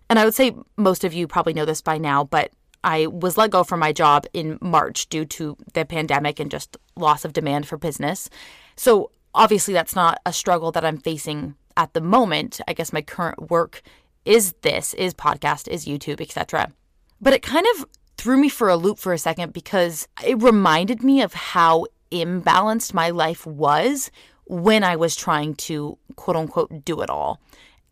And 0.08 0.18
I 0.18 0.24
would 0.24 0.34
say 0.34 0.54
most 0.76 1.04
of 1.04 1.14
you 1.14 1.26
probably 1.26 1.54
know 1.54 1.64
this 1.64 1.80
by 1.80 1.96
now, 1.96 2.24
but 2.24 2.50
I 2.82 3.06
was 3.06 3.36
let 3.36 3.50
go 3.50 3.62
from 3.62 3.80
my 3.80 3.92
job 3.92 4.26
in 4.32 4.58
March 4.60 5.08
due 5.08 5.24
to 5.26 5.56
the 5.74 5.84
pandemic 5.84 6.40
and 6.40 6.50
just 6.50 6.76
loss 6.96 7.24
of 7.24 7.32
demand 7.32 7.68
for 7.68 7.76
business. 7.76 8.28
So 8.76 9.10
obviously 9.34 9.74
that's 9.74 9.94
not 9.94 10.20
a 10.26 10.32
struggle 10.32 10.72
that 10.72 10.84
I'm 10.84 10.98
facing 10.98 11.54
at 11.76 11.92
the 11.94 12.00
moment. 12.00 12.60
I 12.66 12.72
guess 12.72 12.92
my 12.92 13.02
current 13.02 13.50
work 13.50 13.82
is 14.24 14.54
this, 14.62 14.94
is 14.94 15.14
podcast, 15.14 15.68
is 15.68 15.86
YouTube, 15.86 16.20
etc. 16.20 16.72
But 17.20 17.32
it 17.32 17.42
kind 17.42 17.66
of 17.74 17.86
threw 18.16 18.36
me 18.36 18.48
for 18.48 18.68
a 18.68 18.76
loop 18.76 18.98
for 18.98 19.12
a 19.12 19.18
second 19.18 19.52
because 19.52 20.08
it 20.24 20.42
reminded 20.42 21.02
me 21.02 21.22
of 21.22 21.32
how 21.32 21.86
imbalanced 22.10 22.92
my 22.92 23.10
life 23.10 23.46
was 23.46 24.10
when 24.46 24.84
I 24.84 24.96
was 24.96 25.16
trying 25.16 25.54
to 25.54 25.98
quote 26.16 26.36
unquote 26.36 26.84
do 26.84 27.00
it 27.00 27.10
all. 27.10 27.40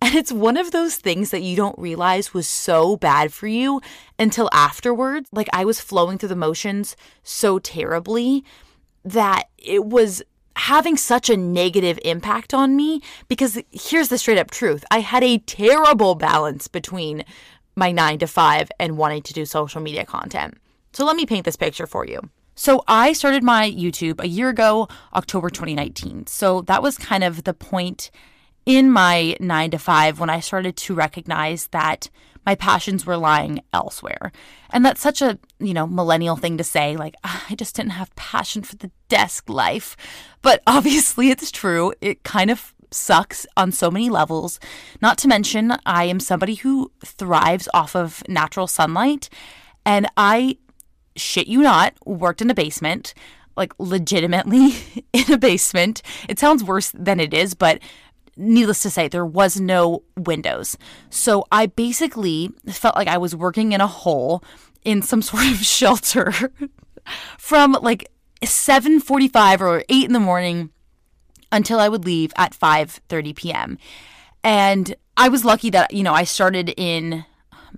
And 0.00 0.14
it's 0.14 0.30
one 0.30 0.56
of 0.56 0.70
those 0.70 0.96
things 0.96 1.30
that 1.30 1.42
you 1.42 1.56
don't 1.56 1.78
realize 1.78 2.32
was 2.32 2.46
so 2.46 2.96
bad 2.96 3.32
for 3.32 3.48
you 3.48 3.80
until 4.18 4.48
afterwards. 4.52 5.28
Like 5.32 5.48
I 5.52 5.64
was 5.64 5.80
flowing 5.80 6.18
through 6.18 6.28
the 6.28 6.36
motions 6.36 6.96
so 7.24 7.58
terribly 7.58 8.44
that 9.04 9.48
it 9.58 9.84
was 9.84 10.22
having 10.54 10.96
such 10.96 11.30
a 11.30 11.36
negative 11.36 11.98
impact 12.04 12.52
on 12.52 12.76
me 12.76 13.00
because 13.28 13.60
here's 13.70 14.08
the 14.08 14.18
straight 14.18 14.38
up 14.38 14.50
truth 14.50 14.84
I 14.90 15.00
had 15.00 15.22
a 15.24 15.38
terrible 15.38 16.14
balance 16.14 16.68
between 16.68 17.24
my 17.76 17.92
nine 17.92 18.18
to 18.18 18.26
five 18.26 18.70
and 18.78 18.98
wanting 18.98 19.22
to 19.22 19.32
do 19.32 19.46
social 19.46 19.80
media 19.80 20.04
content. 20.04 20.58
So 20.92 21.04
let 21.04 21.16
me 21.16 21.26
paint 21.26 21.44
this 21.44 21.56
picture 21.56 21.86
for 21.86 22.06
you. 22.06 22.28
So 22.58 22.82
I 22.88 23.12
started 23.12 23.44
my 23.44 23.70
YouTube 23.70 24.20
a 24.20 24.26
year 24.26 24.48
ago, 24.48 24.88
October 25.14 25.48
2019. 25.48 26.26
So 26.26 26.62
that 26.62 26.82
was 26.82 26.98
kind 26.98 27.22
of 27.22 27.44
the 27.44 27.54
point 27.54 28.10
in 28.66 28.90
my 28.90 29.36
nine 29.38 29.70
to 29.70 29.78
five 29.78 30.18
when 30.18 30.28
I 30.28 30.40
started 30.40 30.76
to 30.76 30.92
recognize 30.92 31.68
that 31.68 32.10
my 32.44 32.56
passions 32.56 33.06
were 33.06 33.16
lying 33.16 33.62
elsewhere. 33.72 34.32
And 34.70 34.84
that's 34.84 35.00
such 35.00 35.22
a, 35.22 35.38
you 35.60 35.72
know, 35.72 35.86
millennial 35.86 36.34
thing 36.34 36.58
to 36.58 36.64
say, 36.64 36.96
like, 36.96 37.14
ah, 37.22 37.46
I 37.48 37.54
just 37.54 37.76
didn't 37.76 37.92
have 37.92 38.12
passion 38.16 38.64
for 38.64 38.74
the 38.74 38.90
desk 39.08 39.48
life. 39.48 39.96
But 40.42 40.60
obviously 40.66 41.30
it's 41.30 41.52
true. 41.52 41.92
It 42.00 42.24
kind 42.24 42.50
of 42.50 42.74
sucks 42.90 43.46
on 43.56 43.70
so 43.70 43.88
many 43.88 44.10
levels. 44.10 44.58
Not 45.00 45.16
to 45.18 45.28
mention, 45.28 45.74
I 45.86 46.06
am 46.06 46.18
somebody 46.18 46.56
who 46.56 46.90
thrives 47.04 47.68
off 47.72 47.94
of 47.94 48.24
natural 48.28 48.66
sunlight. 48.66 49.28
And 49.86 50.08
I, 50.16 50.58
shit 51.18 51.46
you 51.46 51.60
not, 51.60 51.94
worked 52.04 52.40
in 52.40 52.50
a 52.50 52.54
basement, 52.54 53.14
like 53.56 53.72
legitimately 53.78 54.74
in 55.12 55.32
a 55.32 55.38
basement. 55.38 56.02
It 56.28 56.38
sounds 56.38 56.64
worse 56.64 56.90
than 56.90 57.20
it 57.20 57.34
is, 57.34 57.54
but 57.54 57.80
needless 58.36 58.82
to 58.82 58.90
say, 58.90 59.08
there 59.08 59.26
was 59.26 59.60
no 59.60 60.02
windows. 60.16 60.78
So 61.10 61.46
I 61.50 61.66
basically 61.66 62.50
felt 62.68 62.96
like 62.96 63.08
I 63.08 63.18
was 63.18 63.34
working 63.34 63.72
in 63.72 63.80
a 63.80 63.86
hole 63.86 64.42
in 64.84 65.02
some 65.02 65.22
sort 65.30 65.46
of 65.46 65.58
shelter 65.58 66.32
from 67.38 67.72
like 67.82 68.10
7:45 68.42 69.60
or 69.60 69.84
8 69.88 70.04
in 70.04 70.12
the 70.12 70.20
morning 70.20 70.70
until 71.50 71.80
I 71.80 71.88
would 71.88 72.04
leave 72.04 72.32
at 72.36 72.52
5:30 72.52 73.34
p.m. 73.34 73.78
And 74.44 74.94
I 75.16 75.28
was 75.28 75.44
lucky 75.44 75.70
that 75.70 75.92
you 75.92 76.04
know 76.04 76.14
I 76.14 76.24
started 76.24 76.72
in 76.76 77.24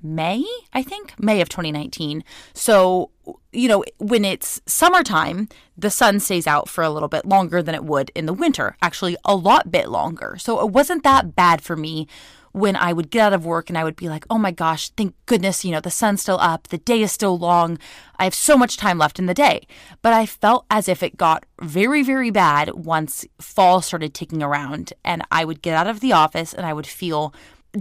May, 0.02 0.44
I 0.72 0.82
think, 0.82 1.14
May 1.18 1.40
of 1.40 1.48
2019. 1.48 2.24
So, 2.54 3.10
you 3.52 3.68
know, 3.68 3.84
when 3.98 4.24
it's 4.24 4.60
summertime, 4.66 5.48
the 5.76 5.90
sun 5.90 6.20
stays 6.20 6.46
out 6.46 6.68
for 6.68 6.82
a 6.82 6.90
little 6.90 7.08
bit 7.08 7.26
longer 7.26 7.62
than 7.62 7.74
it 7.74 7.84
would 7.84 8.10
in 8.14 8.26
the 8.26 8.32
winter, 8.32 8.76
actually, 8.82 9.16
a 9.24 9.34
lot 9.34 9.70
bit 9.70 9.88
longer. 9.88 10.36
So, 10.38 10.60
it 10.60 10.70
wasn't 10.70 11.02
that 11.04 11.34
bad 11.34 11.62
for 11.62 11.76
me 11.76 12.06
when 12.52 12.74
I 12.74 12.92
would 12.92 13.10
get 13.10 13.26
out 13.26 13.32
of 13.32 13.44
work 13.46 13.68
and 13.68 13.78
I 13.78 13.84
would 13.84 13.96
be 13.96 14.08
like, 14.08 14.24
oh 14.28 14.38
my 14.38 14.50
gosh, 14.50 14.90
thank 14.90 15.14
goodness, 15.26 15.64
you 15.64 15.70
know, 15.70 15.80
the 15.80 15.90
sun's 15.90 16.22
still 16.22 16.38
up, 16.40 16.68
the 16.68 16.78
day 16.78 17.02
is 17.02 17.12
still 17.12 17.38
long, 17.38 17.78
I 18.18 18.24
have 18.24 18.34
so 18.34 18.56
much 18.56 18.76
time 18.76 18.98
left 18.98 19.18
in 19.18 19.26
the 19.26 19.34
day. 19.34 19.66
But 20.02 20.12
I 20.12 20.26
felt 20.26 20.66
as 20.70 20.88
if 20.88 21.02
it 21.02 21.16
got 21.16 21.46
very, 21.60 22.02
very 22.02 22.30
bad 22.30 22.70
once 22.74 23.24
fall 23.40 23.80
started 23.80 24.14
ticking 24.14 24.42
around 24.42 24.92
and 25.04 25.22
I 25.30 25.44
would 25.44 25.62
get 25.62 25.76
out 25.76 25.86
of 25.86 26.00
the 26.00 26.12
office 26.12 26.52
and 26.52 26.66
I 26.66 26.72
would 26.72 26.86
feel 26.86 27.32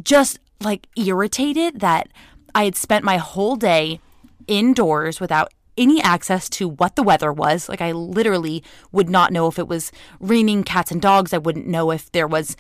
just 0.04 0.40
like 0.62 0.88
irritated 0.96 1.80
that 1.80 2.10
I 2.54 2.66
had 2.66 2.76
spent 2.76 3.04
my 3.04 3.18
whole 3.18 3.56
day 3.56 4.02
indoors 4.50 5.20
without 5.20 5.54
any 5.78 6.02
access 6.02 6.50
to 6.50 6.68
what 6.68 6.96
the 6.96 7.04
weather 7.04 7.32
was. 7.32 7.70
Like, 7.70 7.82
I 7.82 7.92
literally 7.94 8.64
would 8.92 9.10
not 9.10 9.32
know 9.32 9.48
if 9.48 9.58
it 9.58 9.68
was 9.68 9.92
raining 10.20 10.64
cats 10.64 10.92
and 10.92 11.02
dogs. 11.02 11.34
I 11.34 11.38
wouldn't 11.38 11.68
know 11.68 11.92
if 11.92 12.12
there 12.12 12.28
was 12.28 12.58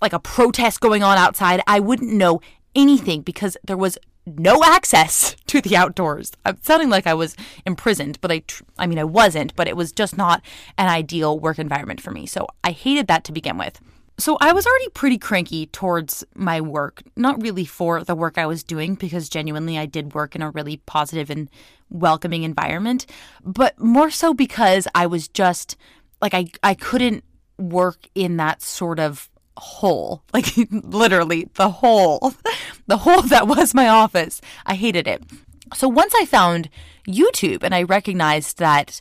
like 0.00 0.12
a 0.12 0.20
protest 0.20 0.80
going 0.80 1.02
on 1.02 1.18
outside. 1.18 1.60
I 1.66 1.80
wouldn't 1.80 2.12
know 2.12 2.40
anything 2.74 3.22
because 3.22 3.56
there 3.64 3.76
was 3.76 3.98
no 4.26 4.62
access 4.62 5.34
to 5.46 5.60
the 5.60 5.76
outdoors. 5.76 6.32
I'm 6.44 6.58
sounding 6.62 6.90
like 6.90 7.06
I 7.06 7.14
was 7.14 7.36
imprisoned, 7.66 8.20
but 8.20 8.30
I 8.30 8.40
tr- 8.40 8.64
I 8.78 8.86
mean 8.86 8.98
I 8.98 9.04
wasn't, 9.04 9.54
but 9.56 9.68
it 9.68 9.76
was 9.76 9.92
just 9.92 10.16
not 10.16 10.42
an 10.78 10.88
ideal 10.88 11.38
work 11.38 11.58
environment 11.58 12.00
for 12.00 12.10
me. 12.10 12.26
So 12.26 12.46
I 12.62 12.70
hated 12.70 13.08
that 13.08 13.24
to 13.24 13.32
begin 13.32 13.58
with. 13.58 13.80
So 14.20 14.36
I 14.38 14.52
was 14.52 14.66
already 14.66 14.88
pretty 14.90 15.16
cranky 15.16 15.66
towards 15.66 16.24
my 16.34 16.60
work, 16.60 17.02
not 17.16 17.40
really 17.40 17.64
for 17.64 18.04
the 18.04 18.14
work 18.14 18.36
I 18.36 18.44
was 18.44 18.62
doing, 18.62 18.94
because 18.94 19.30
genuinely 19.30 19.78
I 19.78 19.86
did 19.86 20.12
work 20.12 20.36
in 20.36 20.42
a 20.42 20.50
really 20.50 20.76
positive 20.84 21.30
and 21.30 21.48
welcoming 21.88 22.42
environment, 22.42 23.06
but 23.42 23.78
more 23.78 24.10
so 24.10 24.34
because 24.34 24.86
I 24.94 25.06
was 25.06 25.26
just 25.26 25.76
like, 26.20 26.34
I, 26.34 26.46
I 26.62 26.74
couldn't 26.74 27.24
work 27.58 28.08
in 28.14 28.36
that 28.36 28.60
sort 28.60 29.00
of 29.00 29.30
hole, 29.56 30.22
like 30.34 30.54
literally 30.70 31.48
the 31.54 31.70
hole, 31.70 32.34
the 32.86 32.98
hole 32.98 33.22
that 33.22 33.48
was 33.48 33.72
my 33.74 33.88
office. 33.88 34.42
I 34.66 34.74
hated 34.74 35.06
it. 35.06 35.22
So 35.74 35.88
once 35.88 36.14
I 36.14 36.26
found 36.26 36.68
YouTube 37.08 37.62
and 37.62 37.74
I 37.74 37.84
recognized 37.84 38.58
that 38.58 39.00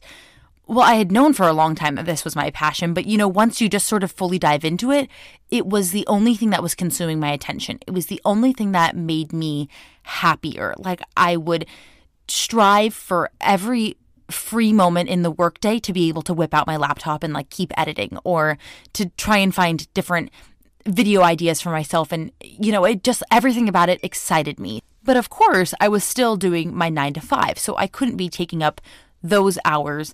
well, 0.69 0.85
I 0.85 0.95
had 0.95 1.11
known 1.11 1.33
for 1.33 1.47
a 1.47 1.53
long 1.53 1.73
time 1.73 1.95
that 1.95 2.05
this 2.05 2.23
was 2.23 2.35
my 2.35 2.51
passion, 2.51 2.93
but 2.93 3.07
you 3.07 3.17
know, 3.17 3.27
once 3.27 3.59
you 3.59 3.67
just 3.67 3.87
sort 3.87 4.03
of 4.03 4.11
fully 4.11 4.37
dive 4.37 4.63
into 4.63 4.91
it, 4.91 5.09
it 5.49 5.65
was 5.65 5.89
the 5.89 6.05
only 6.05 6.35
thing 6.35 6.51
that 6.51 6.61
was 6.61 6.75
consuming 6.75 7.19
my 7.19 7.31
attention. 7.31 7.79
It 7.87 7.91
was 7.91 8.05
the 8.05 8.21
only 8.23 8.53
thing 8.53 8.71
that 8.73 8.95
made 8.95 9.33
me 9.33 9.67
happier. 10.03 10.75
Like 10.77 11.01
I 11.17 11.37
would 11.37 11.65
strive 12.27 12.93
for 12.93 13.31
every 13.41 13.97
free 14.29 14.71
moment 14.71 15.09
in 15.09 15.23
the 15.23 15.31
workday 15.31 15.79
to 15.79 15.91
be 15.91 16.07
able 16.07 16.21
to 16.21 16.35
whip 16.35 16.53
out 16.53 16.67
my 16.67 16.77
laptop 16.77 17.23
and 17.23 17.33
like 17.33 17.49
keep 17.49 17.73
editing 17.75 18.19
or 18.23 18.59
to 18.93 19.07
try 19.17 19.37
and 19.37 19.55
find 19.55 19.91
different 19.95 20.29
video 20.85 21.23
ideas 21.23 21.59
for 21.59 21.71
myself 21.71 22.11
and 22.11 22.31
you 22.43 22.71
know, 22.71 22.85
it 22.85 23.03
just 23.03 23.23
everything 23.31 23.67
about 23.67 23.89
it 23.89 23.99
excited 24.03 24.59
me. 24.59 24.83
But 25.03 25.17
of 25.17 25.31
course, 25.31 25.73
I 25.79 25.87
was 25.87 26.03
still 26.03 26.35
doing 26.35 26.75
my 26.75 26.89
9 26.89 27.13
to 27.13 27.21
5, 27.21 27.57
so 27.57 27.75
I 27.75 27.87
couldn't 27.87 28.17
be 28.17 28.29
taking 28.29 28.61
up 28.61 28.79
those 29.23 29.57
hours 29.65 30.13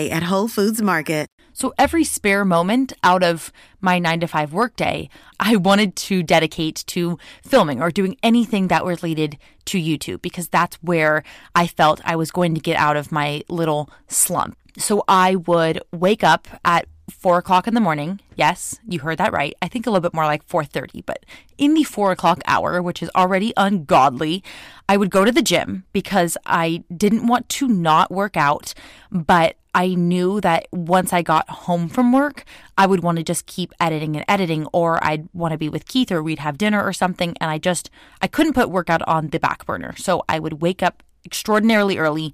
at 0.09 0.23
Whole 0.23 0.47
Foods 0.47 0.81
Market. 0.81 1.27
So 1.53 1.73
every 1.77 2.03
spare 2.03 2.45
moment 2.45 2.93
out 3.03 3.23
of 3.23 3.51
my 3.81 3.99
nine 3.99 4.21
to 4.21 4.27
five 4.27 4.53
workday, 4.53 5.09
I 5.39 5.57
wanted 5.57 5.95
to 5.97 6.23
dedicate 6.23 6.83
to 6.87 7.19
filming 7.43 7.81
or 7.81 7.91
doing 7.91 8.17
anything 8.23 8.69
that 8.69 8.85
related 8.85 9.37
to 9.65 9.77
YouTube 9.77 10.21
because 10.21 10.47
that's 10.47 10.77
where 10.77 11.23
I 11.53 11.67
felt 11.67 12.01
I 12.05 12.15
was 12.15 12.31
going 12.31 12.55
to 12.55 12.61
get 12.61 12.77
out 12.77 12.97
of 12.97 13.11
my 13.11 13.43
little 13.49 13.89
slump. 14.07 14.57
So 14.77 15.03
I 15.07 15.35
would 15.35 15.81
wake 15.91 16.23
up 16.23 16.47
at 16.63 16.87
four 17.09 17.37
o'clock 17.37 17.67
in 17.67 17.73
the 17.73 17.81
morning. 17.81 18.19
Yes, 18.35 18.79
you 18.87 18.99
heard 18.99 19.17
that 19.17 19.33
right. 19.33 19.53
I 19.61 19.67
think 19.67 19.85
a 19.85 19.91
little 19.91 20.01
bit 20.01 20.13
more 20.13 20.25
like 20.25 20.47
4:30, 20.47 21.05
but 21.05 21.25
in 21.57 21.73
the 21.73 21.83
four 21.83 22.11
o'clock 22.11 22.41
hour, 22.47 22.81
which 22.81 23.03
is 23.03 23.11
already 23.15 23.53
ungodly, 23.57 24.43
I 24.87 24.97
would 24.97 25.11
go 25.11 25.25
to 25.25 25.31
the 25.31 25.41
gym 25.41 25.83
because 25.93 26.37
I 26.45 26.83
didn't 26.95 27.27
want 27.27 27.49
to 27.49 27.67
not 27.67 28.11
work 28.11 28.37
out, 28.37 28.73
but 29.11 29.57
I 29.73 29.95
knew 29.95 30.41
that 30.41 30.67
once 30.71 31.13
I 31.13 31.21
got 31.21 31.49
home 31.49 31.87
from 31.87 32.11
work, 32.11 32.43
I 32.77 32.85
would 32.85 33.03
want 33.03 33.17
to 33.17 33.23
just 33.23 33.45
keep 33.45 33.73
editing 33.79 34.15
and 34.15 34.25
editing, 34.27 34.67
or 34.73 35.03
I'd 35.03 35.29
want 35.33 35.53
to 35.53 35.57
be 35.57 35.69
with 35.69 35.87
Keith 35.87 36.11
or 36.11 36.21
we'd 36.21 36.39
have 36.39 36.57
dinner 36.57 36.83
or 36.83 36.91
something. 36.91 37.35
And 37.39 37.49
I 37.49 37.57
just, 37.57 37.89
I 38.21 38.27
couldn't 38.27 38.53
put 38.53 38.69
workout 38.69 39.01
on 39.07 39.29
the 39.29 39.39
back 39.39 39.65
burner. 39.65 39.95
So 39.95 40.23
I 40.27 40.39
would 40.39 40.61
wake 40.61 40.83
up 40.83 41.03
extraordinarily 41.25 41.97
early, 41.97 42.33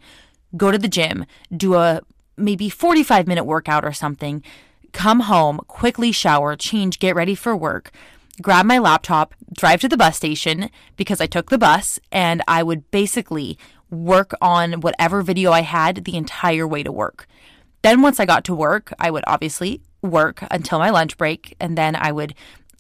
go 0.56 0.72
to 0.72 0.78
the 0.78 0.88
gym, 0.88 1.26
do 1.56 1.76
a 1.76 2.02
maybe 2.38 2.70
45 2.70 3.28
minute 3.28 3.44
workout 3.44 3.86
or 3.86 3.94
something, 3.94 4.44
come 4.92 5.22
home, 5.22 5.60
quickly 5.68 6.12
shower, 6.12 6.56
change, 6.56 7.00
get 7.00 7.16
ready 7.16 7.36
for 7.36 7.56
work, 7.56 7.92
grab 8.42 8.66
my 8.66 8.80
laptop, 8.80 9.34
drive 9.56 9.82
to 9.82 9.90
the 9.90 9.98
bus 9.98 10.18
station 10.18 10.70
because 10.96 11.20
I 11.20 11.28
took 11.28 11.50
the 11.50 11.58
bus, 11.58 12.00
and 12.12 12.42
I 12.48 12.64
would 12.64 12.90
basically 12.92 13.58
work 13.90 14.34
on 14.42 14.82
whatever 14.82 15.22
video 15.22 15.52
I 15.52 15.62
had 15.62 16.06
the 16.06 16.18
entire 16.18 16.68
way 16.68 16.84
to 16.84 16.92
work. 16.92 17.28
Then, 17.82 18.02
once 18.02 18.20
I 18.20 18.26
got 18.26 18.44
to 18.46 18.56
work, 18.56 18.92
I 19.00 19.12
would 19.12 19.24
obviously 19.28 19.82
work 20.02 20.44
until 20.52 20.80
my 20.80 20.90
lunch 20.90 21.18
break, 21.18 21.56
and 21.60 21.78
then 21.78 21.96
I 21.96 22.12
would 22.12 22.34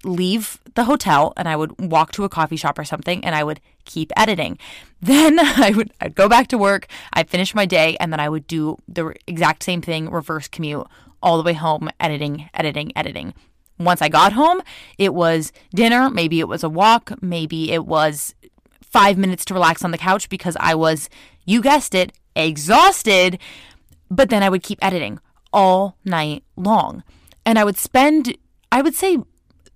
leave 0.04 0.60
the 0.76 0.86
hotel 0.86 1.34
and 1.38 1.48
I 1.48 1.56
would 1.56 1.80
walk 1.80 2.12
to 2.14 2.24
a 2.24 2.30
coffee 2.30 2.56
shop 2.56 2.78
or 2.78 2.84
something 2.84 3.24
and 3.26 3.36
I 3.36 3.44
would 3.44 3.60
keep 3.86 4.12
editing. 4.16 4.58
Then 5.00 5.38
I 5.40 5.74
would 5.76 5.94
I'd 6.02 6.16
go 6.16 6.28
back 6.28 6.48
to 6.48 6.58
work, 6.58 6.88
I'd 7.14 7.30
finish 7.30 7.54
my 7.54 7.68
day 7.68 7.98
and 8.00 8.12
then 8.12 8.20
I 8.20 8.30
would 8.30 8.48
do 8.48 8.78
the 8.88 9.14
exact 9.28 9.62
same 9.62 9.80
thing, 9.80 10.10
reverse 10.10 10.48
commute 10.48 10.88
all 11.22 11.38
the 11.38 11.44
way 11.44 11.54
home, 11.54 11.90
editing, 12.00 12.50
editing, 12.56 12.92
editing. 12.96 13.36
Once 13.80 14.02
I 14.02 14.10
got 14.10 14.34
home, 14.34 14.64
it 14.98 15.14
was 15.14 15.52
dinner, 15.72 16.10
maybe 16.10 16.40
it 16.40 16.48
was 16.48 16.64
a 16.64 16.70
walk, 16.70 17.12
maybe 17.22 17.72
it 17.72 17.86
was 17.86 18.34
5 18.92 19.18
minutes 19.18 19.46
to 19.46 19.54
relax 19.54 19.84
on 19.84 19.92
the 19.92 19.98
couch 19.98 20.30
because 20.30 20.58
I 20.60 20.76
was 20.76 21.10
you 21.46 21.62
guessed 21.62 21.96
it, 21.96 22.12
exhausted, 22.36 23.40
but 24.10 24.30
then 24.30 24.44
I 24.44 24.50
would 24.50 24.64
keep 24.64 24.80
editing 24.82 25.20
all 25.54 25.98
night 26.06 26.44
long. 26.56 27.04
And 27.46 27.58
I 27.58 27.64
would 27.64 27.78
spend 27.78 28.38
I 28.72 28.82
would 28.82 28.96
say 28.96 29.18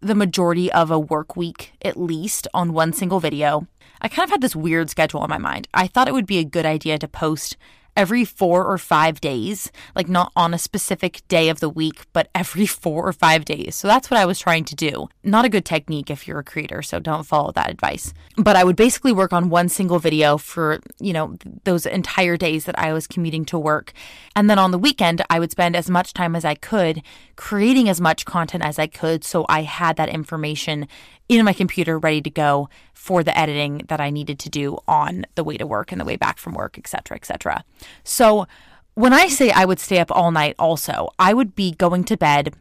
the 0.01 0.15
majority 0.15 0.71
of 0.71 0.91
a 0.91 0.99
work 0.99 1.35
week 1.35 1.73
at 1.83 1.97
least 1.97 2.47
on 2.53 2.73
one 2.73 2.91
single 2.91 3.19
video. 3.19 3.67
I 4.01 4.07
kind 4.07 4.25
of 4.25 4.31
had 4.31 4.41
this 4.41 4.55
weird 4.55 4.89
schedule 4.89 5.23
in 5.23 5.29
my 5.29 5.37
mind. 5.37 5.67
I 5.73 5.87
thought 5.87 6.07
it 6.07 6.13
would 6.13 6.25
be 6.25 6.39
a 6.39 6.43
good 6.43 6.65
idea 6.65 6.97
to 6.97 7.07
post 7.07 7.55
every 7.95 8.25
four 8.25 8.65
or 8.65 8.77
five 8.77 9.21
days, 9.21 9.71
like 9.95 10.07
not 10.07 10.31
on 10.35 10.53
a 10.53 10.57
specific 10.57 11.21
day 11.27 11.49
of 11.49 11.59
the 11.59 11.69
week, 11.69 12.05
but 12.13 12.29
every 12.33 12.65
four 12.81 13.07
or 13.07 13.13
five 13.13 13.45
days. 13.45 13.75
So 13.75 13.87
that's 13.87 14.09
what 14.09 14.19
I 14.19 14.25
was 14.25 14.39
trying 14.39 14.65
to 14.65 14.75
do. 14.75 15.07
Not 15.23 15.45
a 15.45 15.49
good 15.49 15.65
technique 15.65 16.09
if 16.09 16.27
you're 16.27 16.39
a 16.39 16.43
creator, 16.43 16.81
so 16.81 16.99
don't 16.99 17.23
follow 17.23 17.51
that 17.53 17.69
advice. 17.69 18.13
But 18.37 18.55
I 18.55 18.63
would 18.63 18.75
basically 18.75 19.11
work 19.11 19.33
on 19.33 19.49
one 19.49 19.69
single 19.69 19.99
video 19.99 20.37
for, 20.37 20.79
you 20.99 21.13
know, 21.13 21.37
those 21.63 21.85
entire 21.85 22.37
days 22.37 22.65
that 22.65 22.77
I 22.79 22.93
was 22.93 23.07
commuting 23.07 23.45
to 23.45 23.59
work. 23.59 23.93
And 24.35 24.49
then 24.49 24.59
on 24.59 24.71
the 24.71 24.79
weekend, 24.79 25.21
I 25.29 25.39
would 25.39 25.51
spend 25.51 25.75
as 25.75 25.89
much 25.89 26.13
time 26.13 26.35
as 26.35 26.45
I 26.45 26.55
could 26.55 27.01
creating 27.41 27.89
as 27.89 27.99
much 27.99 28.23
content 28.25 28.63
as 28.63 28.77
I 28.77 28.85
could 28.85 29.23
so 29.23 29.47
I 29.49 29.63
had 29.63 29.97
that 29.97 30.09
information 30.09 30.87
in 31.27 31.43
my 31.43 31.53
computer 31.53 31.97
ready 31.97 32.21
to 32.21 32.29
go 32.29 32.69
for 33.01 33.23
the 33.23 33.35
editing 33.35 33.81
that 33.87 33.99
I 33.99 34.11
needed 34.11 34.37
to 34.37 34.49
do 34.49 34.77
on 34.87 35.25
the 35.33 35.43
way 35.43 35.57
to 35.57 35.65
work 35.65 35.91
and 35.91 35.99
the 35.99 36.05
way 36.05 36.17
back 36.17 36.37
from 36.37 36.53
work, 36.53 36.77
etc., 36.77 37.17
etc. 37.17 37.65
So 38.03 38.45
when 38.93 39.11
I 39.11 39.27
say 39.27 39.49
I 39.49 39.65
would 39.65 39.79
stay 39.79 39.97
up 39.97 40.11
all 40.11 40.29
night 40.29 40.55
also, 40.59 41.09
I 41.17 41.33
would 41.33 41.55
be 41.55 41.71
going 41.71 42.03
to 42.03 42.15
bed 42.15 42.53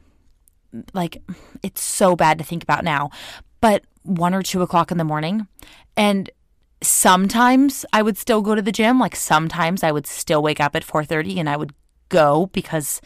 like 0.95 1.21
it's 1.63 1.83
so 1.83 2.17
bad 2.17 2.39
to 2.39 2.45
think 2.45 2.63
about 2.63 2.85
now, 2.85 3.11
but 3.61 3.85
one 4.03 4.33
or 4.33 4.43
two 4.43 4.63
o'clock 4.63 4.91
in 4.91 4.97
the 4.97 5.05
morning. 5.05 5.47
And 5.95 6.31
sometimes 6.81 7.85
I 7.93 8.01
would 8.01 8.17
still 8.17 8.41
go 8.41 8.55
to 8.55 8.63
the 8.63 8.73
gym. 8.73 8.99
Like 8.99 9.17
sometimes 9.17 9.83
I 9.83 9.93
would 9.93 10.07
still 10.07 10.43
wake 10.43 10.59
up 10.59 10.75
at 10.75 10.87
4:30 10.87 11.37
and 11.37 11.51
I 11.51 11.59
would 11.59 11.75
go 12.09 12.47
because 12.47 13.03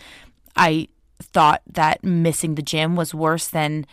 I 0.55 0.87
thought 1.21 1.63
that 1.67 2.05
missing 2.05 2.55
the 2.55 2.63
gym 2.63 2.95
was 2.95 3.13
worse 3.13 3.49
than 3.49 3.87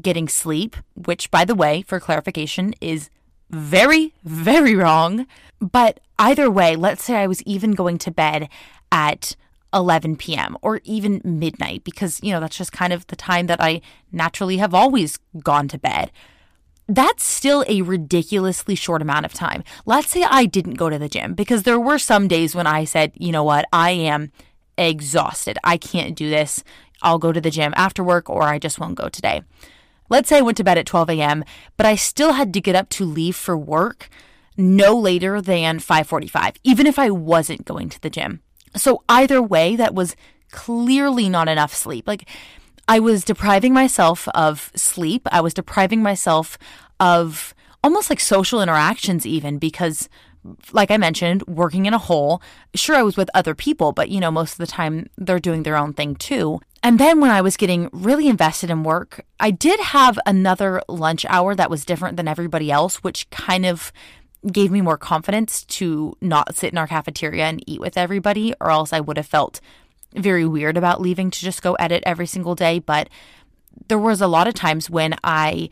getting 0.00 0.28
sleep, 0.28 0.76
which, 0.94 1.30
by 1.30 1.44
the 1.44 1.54
way, 1.54 1.82
for 1.82 2.00
clarification, 2.00 2.74
is 2.80 3.10
very, 3.50 4.14
very 4.24 4.74
wrong. 4.74 5.26
But 5.60 6.00
either 6.18 6.50
way, 6.50 6.76
let's 6.76 7.04
say 7.04 7.16
I 7.16 7.26
was 7.26 7.42
even 7.42 7.72
going 7.72 7.98
to 7.98 8.10
bed 8.10 8.48
at 8.92 9.36
11 9.74 10.16
p.m. 10.16 10.56
or 10.62 10.80
even 10.84 11.20
midnight, 11.24 11.84
because, 11.84 12.20
you 12.22 12.32
know, 12.32 12.40
that's 12.40 12.56
just 12.56 12.72
kind 12.72 12.92
of 12.92 13.06
the 13.08 13.16
time 13.16 13.46
that 13.48 13.60
I 13.60 13.80
naturally 14.12 14.58
have 14.58 14.72
always 14.74 15.18
gone 15.42 15.68
to 15.68 15.78
bed. 15.78 16.10
That's 16.88 17.22
still 17.22 17.64
a 17.68 17.82
ridiculously 17.82 18.74
short 18.74 19.02
amount 19.02 19.26
of 19.26 19.34
time. 19.34 19.62
Let's 19.84 20.08
say 20.08 20.22
I 20.22 20.46
didn't 20.46 20.74
go 20.74 20.88
to 20.88 20.98
the 20.98 21.08
gym 21.08 21.34
because 21.34 21.64
there 21.64 21.78
were 21.78 21.98
some 21.98 22.28
days 22.28 22.54
when 22.54 22.66
I 22.66 22.84
said, 22.84 23.12
you 23.14 23.30
know 23.30 23.44
what, 23.44 23.66
I 23.72 23.90
am 23.90 24.32
exhausted. 24.78 25.58
I 25.62 25.76
can't 25.76 26.16
do 26.16 26.30
this. 26.30 26.64
I'll 27.02 27.18
go 27.18 27.32
to 27.32 27.40
the 27.40 27.50
gym 27.50 27.72
after 27.76 28.02
work 28.02 28.28
or 28.28 28.42
I 28.42 28.58
just 28.58 28.78
won't 28.78 28.96
go 28.96 29.08
today. 29.08 29.42
Let's 30.08 30.28
say 30.28 30.38
I 30.38 30.42
went 30.42 30.56
to 30.56 30.64
bed 30.64 30.78
at 30.78 30.86
12 30.86 31.10
a.m., 31.10 31.44
but 31.76 31.86
I 31.86 31.94
still 31.94 32.32
had 32.32 32.52
to 32.54 32.60
get 32.60 32.74
up 32.74 32.88
to 32.90 33.04
leave 33.04 33.36
for 33.36 33.56
work 33.58 34.08
no 34.56 34.96
later 34.96 35.40
than 35.40 35.78
5:45, 35.78 36.56
even 36.64 36.86
if 36.86 36.98
I 36.98 37.10
wasn't 37.10 37.64
going 37.64 37.88
to 37.90 38.00
the 38.00 38.10
gym. 38.10 38.40
So 38.76 39.02
either 39.08 39.40
way, 39.40 39.76
that 39.76 39.94
was 39.94 40.16
clearly 40.50 41.28
not 41.28 41.48
enough 41.48 41.74
sleep. 41.74 42.08
Like 42.08 42.28
I 42.88 42.98
was 42.98 43.22
depriving 43.22 43.72
myself 43.72 44.28
of 44.28 44.72
sleep. 44.74 45.28
I 45.30 45.40
was 45.40 45.54
depriving 45.54 46.02
myself 46.02 46.58
of 46.98 47.54
almost 47.84 48.10
like 48.10 48.20
social 48.20 48.60
interactions 48.60 49.26
even 49.26 49.58
because 49.58 50.08
like 50.72 50.90
I 50.90 50.96
mentioned, 50.96 51.42
working 51.46 51.86
in 51.86 51.94
a 51.94 51.98
hole. 51.98 52.42
Sure, 52.74 52.96
I 52.96 53.02
was 53.02 53.16
with 53.16 53.30
other 53.34 53.54
people, 53.54 53.92
but 53.92 54.08
you 54.08 54.20
know, 54.20 54.30
most 54.30 54.52
of 54.52 54.58
the 54.58 54.66
time 54.66 55.08
they're 55.16 55.38
doing 55.38 55.62
their 55.62 55.76
own 55.76 55.92
thing 55.92 56.14
too. 56.14 56.60
And 56.82 56.98
then 56.98 57.20
when 57.20 57.30
I 57.30 57.40
was 57.40 57.56
getting 57.56 57.88
really 57.92 58.28
invested 58.28 58.70
in 58.70 58.84
work, 58.84 59.24
I 59.40 59.50
did 59.50 59.80
have 59.80 60.18
another 60.26 60.80
lunch 60.88 61.26
hour 61.28 61.54
that 61.54 61.70
was 61.70 61.84
different 61.84 62.16
than 62.16 62.28
everybody 62.28 62.70
else, 62.70 62.96
which 62.96 63.28
kind 63.30 63.66
of 63.66 63.92
gave 64.52 64.70
me 64.70 64.80
more 64.80 64.98
confidence 64.98 65.64
to 65.64 66.16
not 66.20 66.54
sit 66.54 66.72
in 66.72 66.78
our 66.78 66.86
cafeteria 66.86 67.44
and 67.44 67.62
eat 67.66 67.80
with 67.80 67.96
everybody, 67.96 68.54
or 68.60 68.70
else 68.70 68.92
I 68.92 69.00
would 69.00 69.16
have 69.16 69.26
felt 69.26 69.60
very 70.14 70.46
weird 70.46 70.76
about 70.76 71.00
leaving 71.00 71.30
to 71.30 71.40
just 71.40 71.62
go 71.62 71.74
edit 71.74 72.02
every 72.06 72.26
single 72.26 72.54
day. 72.54 72.78
But 72.78 73.08
there 73.88 73.98
was 73.98 74.20
a 74.20 74.28
lot 74.28 74.46
of 74.48 74.54
times 74.54 74.88
when 74.88 75.16
I 75.24 75.70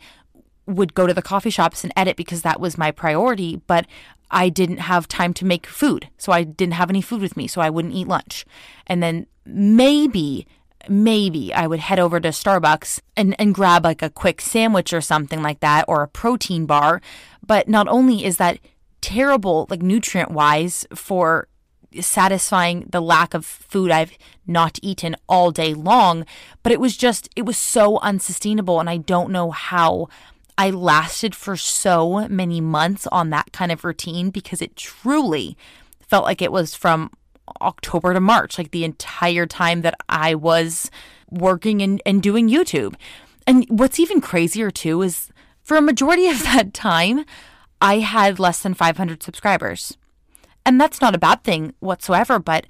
would 0.65 0.93
go 0.93 1.07
to 1.07 1.13
the 1.13 1.21
coffee 1.21 1.49
shops 1.49 1.83
and 1.83 1.93
edit 1.95 2.17
because 2.17 2.41
that 2.41 2.59
was 2.59 2.77
my 2.77 2.91
priority, 2.91 3.61
but 3.67 3.85
I 4.29 4.49
didn't 4.49 4.77
have 4.77 5.07
time 5.07 5.33
to 5.35 5.45
make 5.45 5.65
food. 5.65 6.09
So 6.17 6.31
I 6.31 6.43
didn't 6.43 6.73
have 6.73 6.89
any 6.89 7.01
food 7.01 7.21
with 7.21 7.37
me, 7.37 7.47
so 7.47 7.61
I 7.61 7.69
wouldn't 7.69 7.93
eat 7.93 8.07
lunch. 8.07 8.45
And 8.85 9.01
then 9.01 9.27
maybe 9.45 10.47
maybe 10.89 11.53
I 11.53 11.67
would 11.67 11.79
head 11.79 11.99
over 11.99 12.19
to 12.19 12.29
Starbucks 12.29 13.01
and, 13.17 13.35
and 13.39 13.53
grab 13.53 13.83
like 13.83 14.01
a 14.01 14.09
quick 14.09 14.39
sandwich 14.39 14.93
or 14.93 15.01
something 15.01 15.41
like 15.41 15.59
that 15.59 15.85
or 15.87 16.01
a 16.01 16.07
protein 16.07 16.65
bar. 16.65 17.01
But 17.45 17.67
not 17.67 17.87
only 17.87 18.23
is 18.23 18.37
that 18.37 18.59
terrible, 19.01 19.67
like 19.69 19.81
nutrient 19.81 20.31
wise, 20.31 20.85
for 20.93 21.47
satisfying 21.99 22.85
the 22.89 23.01
lack 23.01 23.33
of 23.33 23.45
food 23.45 23.91
I've 23.91 24.17
not 24.45 24.79
eaten 24.81 25.15
all 25.27 25.51
day 25.51 25.73
long, 25.73 26.25
but 26.63 26.71
it 26.71 26.79
was 26.79 26.97
just, 26.97 27.29
it 27.35 27.43
was 27.43 27.57
so 27.57 27.97
unsustainable. 27.99 28.79
And 28.79 28.89
I 28.89 28.97
don't 28.97 29.31
know 29.31 29.51
how 29.51 30.09
I 30.57 30.71
lasted 30.71 31.35
for 31.35 31.55
so 31.55 32.27
many 32.27 32.61
months 32.61 33.07
on 33.07 33.29
that 33.29 33.51
kind 33.51 33.71
of 33.71 33.83
routine 33.85 34.31
because 34.31 34.61
it 34.61 34.75
truly 34.75 35.57
felt 35.99 36.25
like 36.25 36.41
it 36.41 36.51
was 36.51 36.73
from 36.73 37.11
October 37.61 38.13
to 38.13 38.19
March, 38.19 38.57
like 38.57 38.71
the 38.71 38.83
entire 38.83 39.45
time 39.45 39.81
that 39.81 39.95
I 40.09 40.35
was 40.35 40.89
working 41.29 41.81
and, 41.81 42.01
and 42.05 42.23
doing 42.23 42.49
YouTube. 42.49 42.95
And 43.45 43.65
what's 43.69 43.99
even 43.99 44.19
crazier 44.19 44.71
too 44.71 45.01
is 45.01 45.29
for 45.61 45.77
a 45.77 45.81
majority 45.81 46.27
of 46.27 46.41
that 46.43 46.73
time, 46.73 47.25
I 47.81 47.99
had 47.99 48.39
less 48.39 48.61
than 48.61 48.73
500 48.73 49.21
subscribers. 49.21 49.97
And 50.65 50.81
that's 50.81 50.99
not 50.99 51.15
a 51.15 51.19
bad 51.19 51.43
thing 51.43 51.73
whatsoever, 51.79 52.39
but 52.39 52.65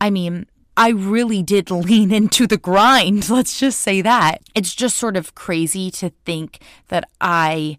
I 0.00 0.10
mean, 0.10 0.46
I 0.78 0.90
really 0.90 1.42
did 1.42 1.70
lean 1.88 2.12
into 2.12 2.46
the 2.46 2.56
grind. 2.56 3.28
Let's 3.28 3.58
just 3.58 3.80
say 3.80 4.00
that. 4.00 4.42
It's 4.54 4.74
just 4.74 4.96
sort 4.96 5.16
of 5.16 5.34
crazy 5.34 5.90
to 5.92 6.10
think 6.24 6.60
that 6.86 7.08
I 7.20 7.78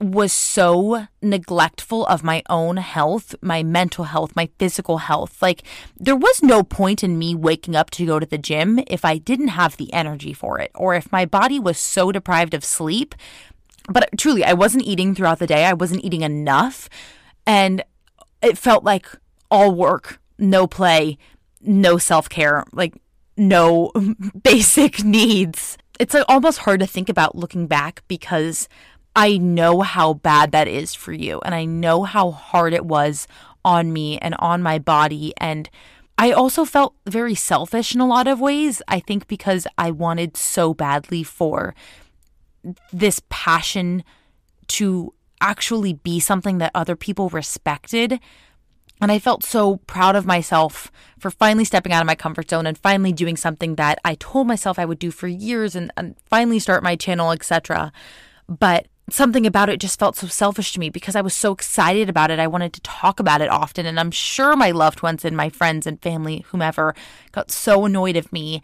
was 0.00 0.32
so 0.32 1.06
neglectful 1.20 2.06
of 2.06 2.24
my 2.24 2.42
own 2.48 2.78
health, 2.78 3.34
my 3.42 3.62
mental 3.62 4.04
health, 4.04 4.34
my 4.34 4.48
physical 4.58 4.98
health. 4.98 5.42
Like, 5.42 5.62
there 5.98 6.16
was 6.16 6.42
no 6.42 6.62
point 6.62 7.04
in 7.04 7.18
me 7.18 7.34
waking 7.34 7.76
up 7.76 7.90
to 7.90 8.06
go 8.06 8.18
to 8.18 8.24
the 8.26 8.38
gym 8.38 8.80
if 8.86 9.04
I 9.04 9.18
didn't 9.18 9.48
have 9.48 9.76
the 9.76 9.92
energy 9.92 10.32
for 10.32 10.58
it, 10.58 10.70
or 10.74 10.94
if 10.94 11.12
my 11.12 11.26
body 11.26 11.58
was 11.58 11.78
so 11.78 12.12
deprived 12.12 12.54
of 12.54 12.64
sleep. 12.64 13.14
But 13.90 14.08
truly, 14.18 14.42
I 14.44 14.54
wasn't 14.54 14.84
eating 14.84 15.14
throughout 15.14 15.38
the 15.38 15.46
day, 15.46 15.64
I 15.66 15.74
wasn't 15.74 16.04
eating 16.04 16.22
enough. 16.22 16.88
And 17.46 17.82
it 18.42 18.56
felt 18.56 18.84
like 18.84 19.06
all 19.50 19.74
work, 19.74 20.18
no 20.38 20.66
play, 20.66 21.18
no 21.60 21.98
self 21.98 22.28
care, 22.28 22.64
like, 22.72 22.94
no 23.36 23.90
basic 24.42 25.04
needs. 25.04 25.76
It's 25.98 26.14
like 26.14 26.24
almost 26.28 26.58
hard 26.58 26.80
to 26.80 26.86
think 26.86 27.08
about 27.08 27.36
looking 27.36 27.66
back 27.66 28.02
because 28.08 28.68
I 29.14 29.36
know 29.38 29.80
how 29.80 30.14
bad 30.14 30.52
that 30.52 30.68
is 30.68 30.94
for 30.94 31.12
you. 31.12 31.40
And 31.44 31.54
I 31.54 31.64
know 31.64 32.04
how 32.04 32.30
hard 32.30 32.72
it 32.72 32.86
was 32.86 33.26
on 33.64 33.92
me 33.92 34.18
and 34.18 34.34
on 34.38 34.62
my 34.62 34.78
body. 34.78 35.34
And 35.36 35.68
I 36.16 36.32
also 36.32 36.64
felt 36.64 36.94
very 37.06 37.34
selfish 37.34 37.94
in 37.94 38.00
a 38.00 38.06
lot 38.06 38.28
of 38.28 38.40
ways. 38.40 38.82
I 38.88 39.00
think 39.00 39.26
because 39.26 39.66
I 39.76 39.90
wanted 39.90 40.36
so 40.36 40.74
badly 40.74 41.22
for 41.22 41.74
this 42.92 43.20
passion 43.28 44.04
to 44.68 45.12
actually 45.40 45.94
be 45.94 46.20
something 46.20 46.58
that 46.58 46.70
other 46.74 46.96
people 46.96 47.30
respected. 47.30 48.20
And 49.00 49.10
I 49.10 49.18
felt 49.18 49.42
so 49.42 49.76
proud 49.86 50.14
of 50.14 50.26
myself 50.26 50.92
for 51.18 51.30
finally 51.30 51.64
stepping 51.64 51.92
out 51.92 52.02
of 52.02 52.06
my 52.06 52.14
comfort 52.14 52.50
zone 52.50 52.66
and 52.66 52.76
finally 52.76 53.12
doing 53.12 53.36
something 53.36 53.76
that 53.76 53.98
I 54.04 54.14
told 54.16 54.46
myself 54.46 54.78
I 54.78 54.84
would 54.84 54.98
do 54.98 55.10
for 55.10 55.26
years 55.26 55.74
and, 55.74 55.90
and 55.96 56.16
finally 56.28 56.58
start 56.58 56.82
my 56.82 56.96
channel, 56.96 57.32
etc. 57.32 57.92
But 58.46 58.88
something 59.08 59.46
about 59.46 59.68
it 59.68 59.80
just 59.80 59.98
felt 59.98 60.16
so 60.16 60.26
selfish 60.26 60.72
to 60.72 60.80
me 60.80 60.90
because 60.90 61.16
I 61.16 61.20
was 61.20 61.34
so 61.34 61.52
excited 61.52 62.08
about 62.08 62.30
it. 62.30 62.38
I 62.38 62.46
wanted 62.46 62.72
to 62.74 62.80
talk 62.82 63.20
about 63.20 63.40
it 63.40 63.48
often. 63.48 63.86
And 63.86 63.98
I'm 63.98 64.10
sure 64.10 64.54
my 64.54 64.70
loved 64.70 65.02
ones 65.02 65.24
and 65.24 65.36
my 65.36 65.48
friends 65.48 65.86
and 65.86 66.00
family, 66.02 66.44
whomever, 66.48 66.94
got 67.32 67.50
so 67.50 67.86
annoyed 67.86 68.16
of 68.16 68.32
me. 68.32 68.62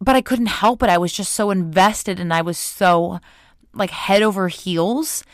But 0.00 0.16
I 0.16 0.20
couldn't 0.20 0.46
help 0.46 0.82
it. 0.82 0.90
I 0.90 0.98
was 0.98 1.12
just 1.12 1.32
so 1.32 1.50
invested 1.50 2.20
and 2.20 2.32
I 2.32 2.42
was 2.42 2.58
so 2.58 3.20
like 3.72 3.90
head 3.90 4.22
over 4.22 4.48
heels. 4.48 5.24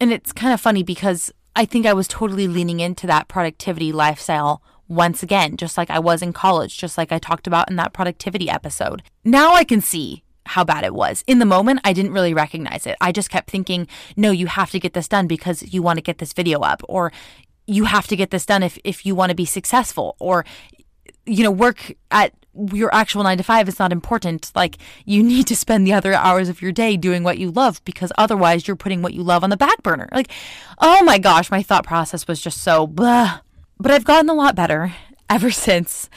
And 0.00 0.12
it's 0.12 0.32
kind 0.32 0.52
of 0.52 0.60
funny 0.60 0.82
because 0.82 1.32
I 1.60 1.66
think 1.66 1.84
I 1.84 1.92
was 1.92 2.08
totally 2.08 2.48
leaning 2.48 2.80
into 2.80 3.06
that 3.08 3.28
productivity 3.28 3.92
lifestyle 3.92 4.62
once 4.88 5.22
again, 5.22 5.58
just 5.58 5.76
like 5.76 5.90
I 5.90 5.98
was 5.98 6.22
in 6.22 6.32
college, 6.32 6.78
just 6.78 6.96
like 6.96 7.12
I 7.12 7.18
talked 7.18 7.46
about 7.46 7.68
in 7.68 7.76
that 7.76 7.92
productivity 7.92 8.48
episode. 8.48 9.02
Now 9.24 9.52
I 9.52 9.64
can 9.64 9.82
see 9.82 10.22
how 10.46 10.64
bad 10.64 10.84
it 10.84 10.94
was. 10.94 11.22
In 11.26 11.38
the 11.38 11.44
moment, 11.44 11.80
I 11.84 11.92
didn't 11.92 12.14
really 12.14 12.32
recognize 12.32 12.86
it. 12.86 12.96
I 12.98 13.12
just 13.12 13.28
kept 13.28 13.50
thinking, 13.50 13.88
no, 14.16 14.30
you 14.30 14.46
have 14.46 14.70
to 14.70 14.80
get 14.80 14.94
this 14.94 15.06
done 15.06 15.26
because 15.26 15.62
you 15.70 15.82
want 15.82 15.98
to 15.98 16.02
get 16.02 16.16
this 16.16 16.32
video 16.32 16.60
up, 16.60 16.80
or 16.88 17.12
you 17.66 17.84
have 17.84 18.06
to 18.06 18.16
get 18.16 18.30
this 18.30 18.46
done 18.46 18.62
if, 18.62 18.78
if 18.82 19.04
you 19.04 19.14
want 19.14 19.28
to 19.28 19.36
be 19.36 19.44
successful, 19.44 20.16
or, 20.18 20.46
you 21.30 21.44
know, 21.44 21.50
work 21.50 21.92
at 22.10 22.34
your 22.72 22.92
actual 22.92 23.22
nine 23.22 23.38
to 23.38 23.44
five 23.44 23.68
is 23.68 23.78
not 23.78 23.92
important. 23.92 24.50
Like, 24.54 24.78
you 25.04 25.22
need 25.32 25.46
to 25.46 25.56
spend 25.56 25.86
the 25.86 25.92
other 25.92 26.12
hours 26.12 26.48
of 26.48 26.60
your 26.60 26.72
day 26.72 26.96
doing 26.96 27.22
what 27.22 27.38
you 27.38 27.50
love 27.50 27.82
because 27.84 28.12
otherwise 28.18 28.66
you're 28.66 28.76
putting 28.76 29.02
what 29.02 29.14
you 29.14 29.22
love 29.22 29.44
on 29.44 29.50
the 29.50 29.56
back 29.56 29.82
burner. 29.82 30.08
Like, 30.12 30.30
oh 30.78 31.02
my 31.04 31.18
gosh, 31.18 31.50
my 31.50 31.62
thought 31.62 31.86
process 31.86 32.26
was 32.26 32.40
just 32.40 32.58
so 32.58 32.86
blah. 32.86 33.40
But 33.78 33.92
I've 33.92 34.04
gotten 34.04 34.28
a 34.28 34.34
lot 34.34 34.56
better 34.56 34.92
ever 35.30 35.50
since. 35.50 36.10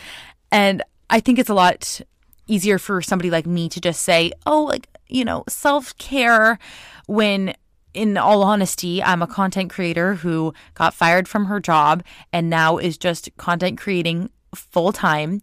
And 0.52 0.82
I 1.10 1.20
think 1.20 1.40
it's 1.40 1.50
a 1.50 1.54
lot 1.54 2.02
easier 2.48 2.78
for 2.78 3.02
somebody 3.02 3.30
like 3.30 3.46
me 3.46 3.70
to 3.70 3.80
just 3.80 4.02
say, 4.02 4.32
oh, 4.46 4.64
like, 4.64 4.88
you 5.08 5.24
know, 5.24 5.44
self 5.48 5.96
care 5.98 6.58
when 7.06 7.54
in 7.94 8.18
all 8.18 8.42
honesty, 8.42 9.04
I'm 9.04 9.22
a 9.22 9.28
content 9.28 9.70
creator 9.70 10.16
who 10.16 10.54
got 10.74 10.96
fired 10.96 11.28
from 11.28 11.46
her 11.46 11.60
job 11.60 12.04
and 12.32 12.50
now 12.50 12.78
is 12.78 12.98
just 12.98 13.30
content 13.38 13.78
creating 13.80 14.32
full 14.56 14.92
time 14.92 15.42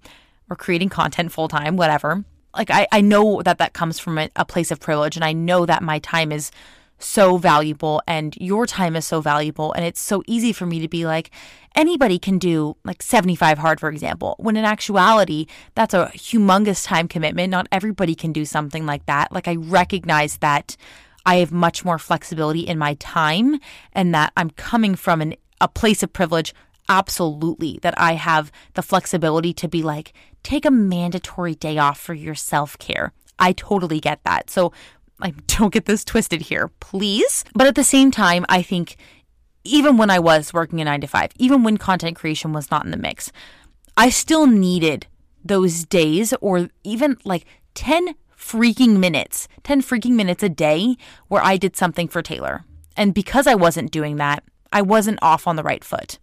or 0.48 0.56
creating 0.56 0.88
content 0.88 1.32
full 1.32 1.48
time, 1.48 1.76
whatever. 1.76 2.24
Like, 2.56 2.70
I, 2.70 2.88
I 2.90 3.00
know 3.00 3.42
that 3.42 3.58
that 3.58 3.72
comes 3.72 3.98
from 3.98 4.18
a, 4.18 4.28
a 4.34 4.44
place 4.44 4.70
of 4.70 4.80
privilege, 4.80 5.16
and 5.16 5.24
I 5.24 5.32
know 5.32 5.66
that 5.66 5.82
my 5.82 6.00
time 6.00 6.32
is 6.32 6.50
so 7.02 7.36
valuable 7.38 8.02
and 8.06 8.36
your 8.38 8.66
time 8.66 8.94
is 8.94 9.06
so 9.06 9.20
valuable. 9.20 9.72
And 9.72 9.84
it's 9.84 10.00
so 10.00 10.22
easy 10.26 10.52
for 10.52 10.66
me 10.66 10.80
to 10.80 10.88
be 10.88 11.06
like, 11.06 11.30
anybody 11.74 12.18
can 12.18 12.38
do 12.38 12.76
like 12.84 13.02
75 13.02 13.58
hard, 13.58 13.80
for 13.80 13.88
example, 13.88 14.36
when 14.38 14.56
in 14.56 14.64
actuality, 14.64 15.46
that's 15.74 15.94
a 15.94 16.10
humongous 16.14 16.84
time 16.84 17.08
commitment. 17.08 17.50
Not 17.50 17.68
everybody 17.72 18.14
can 18.14 18.32
do 18.32 18.44
something 18.44 18.86
like 18.86 19.06
that. 19.06 19.32
Like, 19.32 19.48
I 19.48 19.56
recognize 19.56 20.38
that 20.38 20.76
I 21.26 21.36
have 21.36 21.52
much 21.52 21.84
more 21.84 21.98
flexibility 21.98 22.60
in 22.60 22.78
my 22.78 22.94
time 22.94 23.60
and 23.92 24.14
that 24.14 24.32
I'm 24.36 24.50
coming 24.50 24.94
from 24.94 25.20
an, 25.20 25.34
a 25.60 25.68
place 25.68 26.02
of 26.02 26.12
privilege 26.12 26.54
absolutely 26.90 27.78
that 27.82 27.94
I 27.96 28.14
have 28.14 28.52
the 28.74 28.82
flexibility 28.82 29.54
to 29.54 29.68
be 29.68 29.82
like, 29.82 30.12
take 30.42 30.66
a 30.66 30.70
mandatory 30.70 31.54
day 31.54 31.78
off 31.78 31.98
for 31.98 32.12
your 32.12 32.34
self 32.34 32.76
care. 32.78 33.12
I 33.38 33.52
totally 33.52 34.00
get 34.00 34.22
that. 34.24 34.50
So, 34.50 34.72
like, 35.18 35.46
don't 35.46 35.72
get 35.72 35.86
this 35.86 36.04
twisted 36.04 36.42
here, 36.42 36.68
please. 36.80 37.44
But 37.54 37.66
at 37.66 37.76
the 37.76 37.84
same 37.84 38.10
time, 38.10 38.44
I 38.48 38.60
think 38.60 38.96
even 39.64 39.96
when 39.96 40.10
I 40.10 40.18
was 40.18 40.52
working 40.52 40.80
a 40.80 40.84
nine 40.84 41.00
to 41.00 41.06
five, 41.06 41.30
even 41.36 41.62
when 41.62 41.78
content 41.78 42.16
creation 42.16 42.52
was 42.52 42.70
not 42.70 42.84
in 42.84 42.90
the 42.90 42.96
mix, 42.96 43.32
I 43.96 44.10
still 44.10 44.46
needed 44.46 45.06
those 45.44 45.84
days 45.84 46.34
or 46.40 46.68
even 46.82 47.16
like 47.24 47.46
10 47.74 48.14
freaking 48.36 48.98
minutes, 48.98 49.48
10 49.62 49.82
freaking 49.82 50.12
minutes 50.12 50.42
a 50.42 50.48
day 50.48 50.96
where 51.28 51.42
I 51.42 51.56
did 51.56 51.76
something 51.76 52.08
for 52.08 52.22
Taylor. 52.22 52.64
And 52.96 53.14
because 53.14 53.46
I 53.46 53.54
wasn't 53.54 53.92
doing 53.92 54.16
that, 54.16 54.42
I 54.72 54.82
wasn't 54.82 55.18
off 55.22 55.46
on 55.46 55.56
the 55.56 55.62
right 55.62 55.84
foot. 55.84 56.18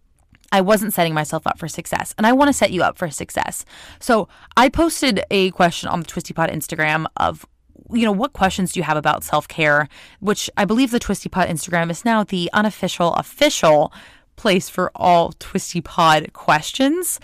I 0.50 0.60
wasn't 0.60 0.94
setting 0.94 1.14
myself 1.14 1.46
up 1.46 1.58
for 1.58 1.68
success, 1.68 2.14
and 2.16 2.26
I 2.26 2.32
want 2.32 2.48
to 2.48 2.52
set 2.52 2.72
you 2.72 2.82
up 2.82 2.96
for 2.96 3.10
success. 3.10 3.64
So 4.00 4.28
I 4.56 4.68
posted 4.68 5.22
a 5.30 5.50
question 5.50 5.88
on 5.88 6.00
the 6.00 6.06
Twisty 6.06 6.32
Pod 6.32 6.50
Instagram 6.50 7.06
of, 7.16 7.46
you 7.90 8.04
know, 8.04 8.12
what 8.12 8.32
questions 8.32 8.72
do 8.72 8.80
you 8.80 8.84
have 8.84 8.96
about 8.96 9.24
self 9.24 9.46
care? 9.48 9.88
Which 10.20 10.48
I 10.56 10.64
believe 10.64 10.90
the 10.90 10.98
Twisty 10.98 11.28
Pod 11.28 11.48
Instagram 11.48 11.90
is 11.90 12.04
now 12.04 12.24
the 12.24 12.50
unofficial, 12.52 13.14
official 13.14 13.92
place 14.36 14.68
for 14.68 14.90
all 14.94 15.32
Twisty 15.38 15.80
Pod 15.80 16.32
questions. 16.32 17.20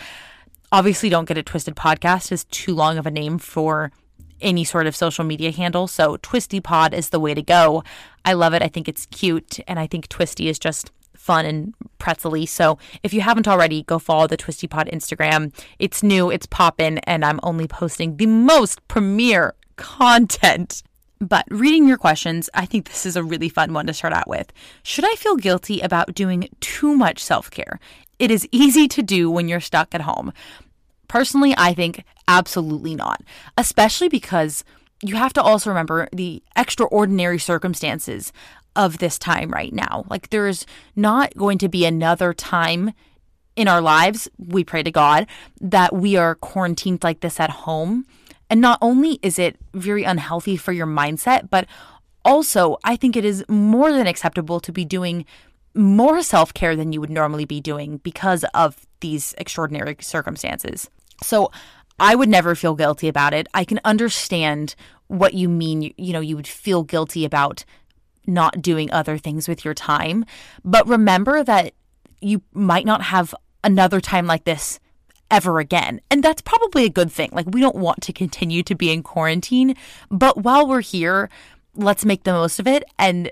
Obviously, 0.70 1.08
don't 1.08 1.26
get 1.26 1.38
it 1.38 1.46
twisted. 1.46 1.76
Podcast 1.76 2.32
is 2.32 2.44
too 2.44 2.74
long 2.74 2.98
of 2.98 3.06
a 3.06 3.10
name 3.10 3.38
for 3.38 3.92
any 4.40 4.64
sort 4.64 4.86
of 4.86 4.96
social 4.96 5.24
media 5.24 5.50
handle. 5.50 5.86
So 5.86 6.18
Twisty 6.18 6.60
Pod 6.60 6.92
is 6.92 7.10
the 7.10 7.20
way 7.20 7.32
to 7.34 7.42
go. 7.42 7.82
I 8.24 8.32
love 8.34 8.54
it. 8.54 8.62
I 8.62 8.68
think 8.68 8.88
it's 8.88 9.06
cute. 9.06 9.60
And 9.66 9.78
I 9.78 9.86
think 9.86 10.08
Twisty 10.08 10.48
is 10.48 10.58
just 10.58 10.90
fun 11.16 11.46
and 11.46 11.74
pretzely. 11.98 12.46
So 12.46 12.78
if 13.02 13.14
you 13.14 13.20
haven't 13.20 13.48
already, 13.48 13.82
go 13.82 13.98
follow 13.98 14.26
the 14.26 14.36
Twisty 14.36 14.66
Pod 14.66 14.88
Instagram. 14.92 15.52
It's 15.78 16.02
new, 16.02 16.30
it's 16.30 16.46
poppin', 16.46 16.98
and 16.98 17.24
I'm 17.24 17.40
only 17.42 17.66
posting 17.66 18.16
the 18.16 18.26
most 18.26 18.86
premiere 18.88 19.54
content. 19.76 20.82
But 21.20 21.46
reading 21.48 21.88
your 21.88 21.96
questions, 21.96 22.50
I 22.54 22.66
think 22.66 22.88
this 22.88 23.06
is 23.06 23.16
a 23.16 23.22
really 23.22 23.48
fun 23.48 23.72
one 23.72 23.86
to 23.86 23.94
start 23.94 24.12
out 24.12 24.28
with. 24.28 24.52
Should 24.82 25.04
I 25.06 25.14
feel 25.14 25.36
guilty 25.36 25.80
about 25.80 26.14
doing 26.14 26.48
too 26.60 26.94
much 26.94 27.22
self 27.22 27.50
care? 27.50 27.78
It 28.18 28.30
is 28.30 28.48
easy 28.52 28.88
to 28.88 29.02
do 29.02 29.30
when 29.30 29.48
you're 29.48 29.60
stuck 29.60 29.94
at 29.94 30.02
home. 30.02 30.32
Personally, 31.08 31.54
I 31.56 31.74
think 31.74 32.04
absolutely 32.28 32.94
not, 32.94 33.22
especially 33.56 34.08
because 34.08 34.64
you 35.02 35.16
have 35.16 35.32
to 35.34 35.42
also 35.42 35.70
remember 35.70 36.08
the 36.12 36.42
extraordinary 36.56 37.38
circumstances 37.38 38.32
of 38.76 38.98
this 38.98 39.18
time 39.18 39.50
right 39.50 39.72
now. 39.72 40.04
Like, 40.08 40.30
there's 40.30 40.66
not 40.96 41.36
going 41.36 41.58
to 41.58 41.68
be 41.68 41.84
another 41.84 42.32
time 42.32 42.92
in 43.56 43.68
our 43.68 43.80
lives, 43.80 44.28
we 44.38 44.64
pray 44.64 44.82
to 44.82 44.90
God, 44.90 45.26
that 45.60 45.94
we 45.94 46.16
are 46.16 46.34
quarantined 46.34 47.04
like 47.04 47.20
this 47.20 47.38
at 47.38 47.50
home. 47.50 48.04
And 48.50 48.60
not 48.60 48.78
only 48.82 49.18
is 49.22 49.38
it 49.38 49.56
very 49.72 50.04
unhealthy 50.04 50.56
for 50.56 50.72
your 50.72 50.86
mindset, 50.86 51.50
but 51.50 51.66
also 52.24 52.78
I 52.84 52.96
think 52.96 53.16
it 53.16 53.24
is 53.24 53.44
more 53.48 53.92
than 53.92 54.06
acceptable 54.06 54.60
to 54.60 54.72
be 54.72 54.84
doing 54.84 55.24
more 55.74 56.22
self 56.22 56.54
care 56.54 56.76
than 56.76 56.92
you 56.92 57.00
would 57.00 57.10
normally 57.10 57.44
be 57.44 57.60
doing 57.60 57.98
because 57.98 58.44
of 58.54 58.86
these 59.00 59.34
extraordinary 59.38 59.96
circumstances. 60.00 60.88
So 61.22 61.50
I 61.98 62.14
would 62.14 62.28
never 62.28 62.54
feel 62.54 62.74
guilty 62.74 63.08
about 63.08 63.34
it. 63.34 63.48
I 63.54 63.64
can 63.64 63.80
understand 63.84 64.74
what 65.06 65.34
you 65.34 65.48
mean. 65.48 65.82
You, 65.82 65.94
you 65.96 66.12
know, 66.12 66.20
you 66.20 66.36
would 66.36 66.46
feel 66.48 66.82
guilty 66.82 67.24
about 67.24 67.64
not 68.26 68.62
doing 68.62 68.90
other 68.90 69.18
things 69.18 69.48
with 69.48 69.64
your 69.64 69.74
time. 69.74 70.24
But 70.64 70.86
remember 70.86 71.44
that 71.44 71.74
you 72.20 72.42
might 72.52 72.86
not 72.86 73.02
have 73.02 73.34
another 73.62 74.00
time 74.00 74.26
like 74.26 74.44
this 74.44 74.80
ever 75.30 75.58
again. 75.58 76.00
And 76.10 76.22
that's 76.22 76.42
probably 76.42 76.84
a 76.84 76.90
good 76.90 77.10
thing. 77.10 77.30
Like, 77.32 77.46
we 77.48 77.60
don't 77.60 77.76
want 77.76 78.02
to 78.02 78.12
continue 78.12 78.62
to 78.62 78.74
be 78.74 78.90
in 78.90 79.02
quarantine. 79.02 79.74
But 80.10 80.38
while 80.38 80.66
we're 80.66 80.80
here, 80.80 81.28
let's 81.74 82.04
make 82.04 82.24
the 82.24 82.32
most 82.32 82.60
of 82.60 82.66
it 82.66 82.84
and 82.98 83.30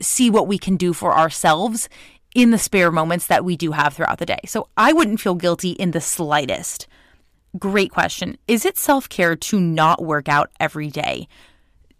see 0.00 0.30
what 0.30 0.46
we 0.46 0.58
can 0.58 0.76
do 0.76 0.92
for 0.92 1.16
ourselves 1.16 1.88
in 2.34 2.50
the 2.50 2.58
spare 2.58 2.92
moments 2.92 3.26
that 3.26 3.44
we 3.44 3.56
do 3.56 3.72
have 3.72 3.94
throughout 3.94 4.18
the 4.18 4.26
day. 4.26 4.40
So 4.46 4.68
I 4.76 4.92
wouldn't 4.92 5.20
feel 5.20 5.34
guilty 5.34 5.70
in 5.70 5.90
the 5.90 6.00
slightest. 6.00 6.86
Great 7.58 7.90
question. 7.90 8.38
Is 8.46 8.64
it 8.64 8.78
self 8.78 9.08
care 9.08 9.34
to 9.34 9.60
not 9.60 10.04
work 10.04 10.28
out 10.28 10.50
every 10.60 10.88
day? 10.88 11.26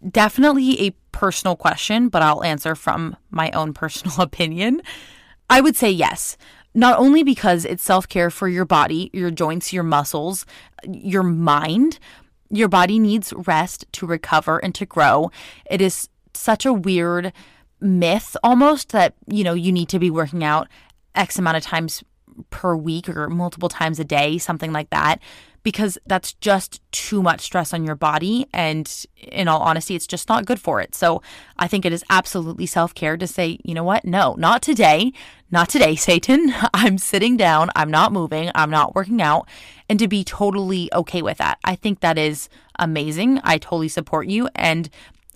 Definitely 0.08 0.86
a 0.86 0.90
personal 1.20 1.54
question, 1.54 2.08
but 2.08 2.22
I'll 2.22 2.42
answer 2.42 2.74
from 2.74 3.14
my 3.30 3.50
own 3.50 3.74
personal 3.82 4.22
opinion. 4.22 4.80
I 5.50 5.60
would 5.60 5.76
say 5.76 5.90
yes. 5.90 6.38
Not 6.72 6.98
only 6.98 7.22
because 7.22 7.66
it's 7.66 7.84
self 7.84 8.08
care 8.08 8.30
for 8.30 8.48
your 8.48 8.64
body, 8.64 9.10
your 9.12 9.30
joints, 9.30 9.72
your 9.72 9.82
muscles, 9.82 10.46
your 10.88 11.22
mind. 11.22 11.98
Your 12.48 12.68
body 12.68 12.98
needs 12.98 13.32
rest 13.34 13.84
to 13.92 14.06
recover 14.06 14.58
and 14.58 14.74
to 14.74 14.86
grow. 14.86 15.30
It 15.70 15.80
is 15.80 16.08
such 16.34 16.64
a 16.64 16.72
weird 16.72 17.32
myth 17.80 18.36
almost 18.42 18.90
that, 18.90 19.14
you 19.26 19.44
know, 19.44 19.54
you 19.54 19.72
need 19.72 19.88
to 19.90 19.98
be 19.98 20.10
working 20.10 20.42
out 20.42 20.68
X 21.14 21.38
amount 21.38 21.58
of 21.58 21.62
times 21.62 22.02
per 22.50 22.76
week 22.76 23.08
or 23.08 23.28
multiple 23.28 23.68
times 23.68 23.98
a 24.00 24.04
day, 24.04 24.38
something 24.38 24.72
like 24.72 24.90
that 24.90 25.20
because 25.62 25.98
that's 26.06 26.32
just 26.34 26.80
too 26.92 27.22
much 27.22 27.40
stress 27.40 27.74
on 27.74 27.84
your 27.84 27.94
body. 27.94 28.46
And 28.52 28.90
in 29.16 29.48
all 29.48 29.60
honesty, 29.60 29.94
it's 29.94 30.06
just 30.06 30.28
not 30.28 30.46
good 30.46 30.60
for 30.60 30.80
it. 30.80 30.94
So 30.94 31.22
I 31.58 31.68
think 31.68 31.84
it 31.84 31.92
is 31.92 32.04
absolutely 32.10 32.66
self 32.66 32.94
care 32.94 33.16
to 33.16 33.26
say, 33.26 33.58
you 33.64 33.74
know 33.74 33.84
what? 33.84 34.04
No, 34.04 34.34
not 34.38 34.62
today. 34.62 35.12
Not 35.50 35.68
today, 35.68 35.96
Satan. 35.96 36.54
I'm 36.74 36.98
sitting 36.98 37.36
down. 37.36 37.70
I'm 37.76 37.90
not 37.90 38.12
moving. 38.12 38.50
I'm 38.54 38.70
not 38.70 38.94
working 38.94 39.20
out. 39.20 39.48
And 39.88 39.98
to 39.98 40.08
be 40.08 40.24
totally 40.24 40.92
okay 40.94 41.22
with 41.22 41.38
that. 41.38 41.58
I 41.64 41.74
think 41.74 42.00
that 42.00 42.18
is 42.18 42.48
amazing. 42.78 43.40
I 43.44 43.58
totally 43.58 43.88
support 43.88 44.28
you. 44.28 44.48
And 44.54 44.88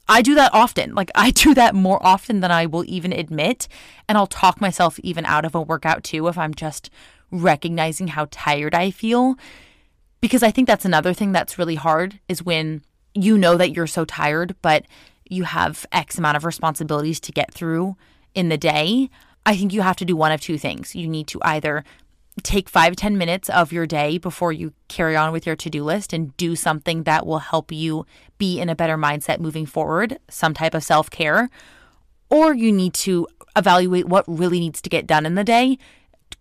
I 0.09 0.23
do 0.23 0.35
that 0.35 0.53
often. 0.53 0.95
Like 0.95 1.11
I 1.15 1.31
do 1.31 1.55
that 1.55 1.75
more 1.75 2.05
often 2.05 2.41
than 2.41 2.51
I 2.51 2.67
will 2.67 2.85
even 2.87 3.13
admit. 3.13 3.69
And 4.09 4.19
I'll 4.19 4.27
talk 4.27 4.61
myself 4.61 4.99
even 5.01 5.25
out 5.25 5.45
of 5.45 5.55
a 5.55 5.63
workout 5.63 6.05
too 6.05 6.29
if 6.29 6.37
I'm 6.37 6.55
just 6.55 6.91
recognizing 7.31 8.09
how 8.09 8.29
tired 8.31 8.75
I 8.75 8.91
feel. 8.91 9.37
Because 10.21 10.43
I 10.43 10.51
think 10.51 10.67
that's 10.67 10.85
another 10.85 11.13
thing 11.13 11.33
that's 11.33 11.59
really 11.59 11.75
hard 11.75 12.21
is 12.29 12.43
when 12.43 12.83
you 13.15 13.39
know 13.39 13.57
that 13.57 13.73
you're 13.73 13.87
so 13.87 14.05
tired, 14.05 14.57
but 14.63 14.87
you 15.29 15.45
have 15.45 15.87
X 15.93 16.19
amount 16.19 16.37
of 16.37 16.45
responsibilities 16.45 17.21
to 17.21 17.33
get 17.33 17.53
through 17.53 17.97
in 18.35 18.49
the 18.49 18.59
day. 18.59 19.11
I 19.47 19.57
think 19.57 19.73
you 19.73 19.83
have 19.83 19.97
to 19.97 20.05
do 20.05 20.17
one 20.17 20.33
of 20.33 20.41
two 20.41 20.59
things. 20.59 20.95
You 20.95 21.09
need 21.09 21.27
to 21.29 21.39
either 21.43 21.85
take 22.43 22.69
five 22.69 22.97
ten 22.97 23.17
minutes 23.17 23.49
of 23.49 23.73
your 23.73 23.87
day 23.87 24.19
before 24.19 24.53
you 24.53 24.73
carry 24.89 25.17
on 25.17 25.33
with 25.33 25.47
your 25.47 25.57
to 25.57 25.71
do 25.71 25.85
list 25.85 26.13
and 26.13 26.37
do 26.37 26.57
something 26.57 27.05
that 27.05 27.27
will 27.27 27.39
help 27.39 27.71
you 27.71 28.07
be 28.39 28.61
in 28.61 28.69
a 28.69 28.75
better 28.75 28.97
mindset 28.97 29.39
moving 29.39 29.67
forward, 29.67 30.19
some 30.29 30.55
type 30.55 30.75
of 30.75 30.83
self 30.83 31.11
care. 31.11 31.49
Or 32.31 32.55
you 32.55 32.73
need 32.73 32.95
to 32.95 33.29
evaluate 33.57 34.09
what 34.09 34.25
really 34.27 34.59
needs 34.59 34.81
to 34.83 34.91
get 34.91 35.07
done 35.07 35.27
in 35.27 35.37
the 35.37 35.45
day, 35.45 35.79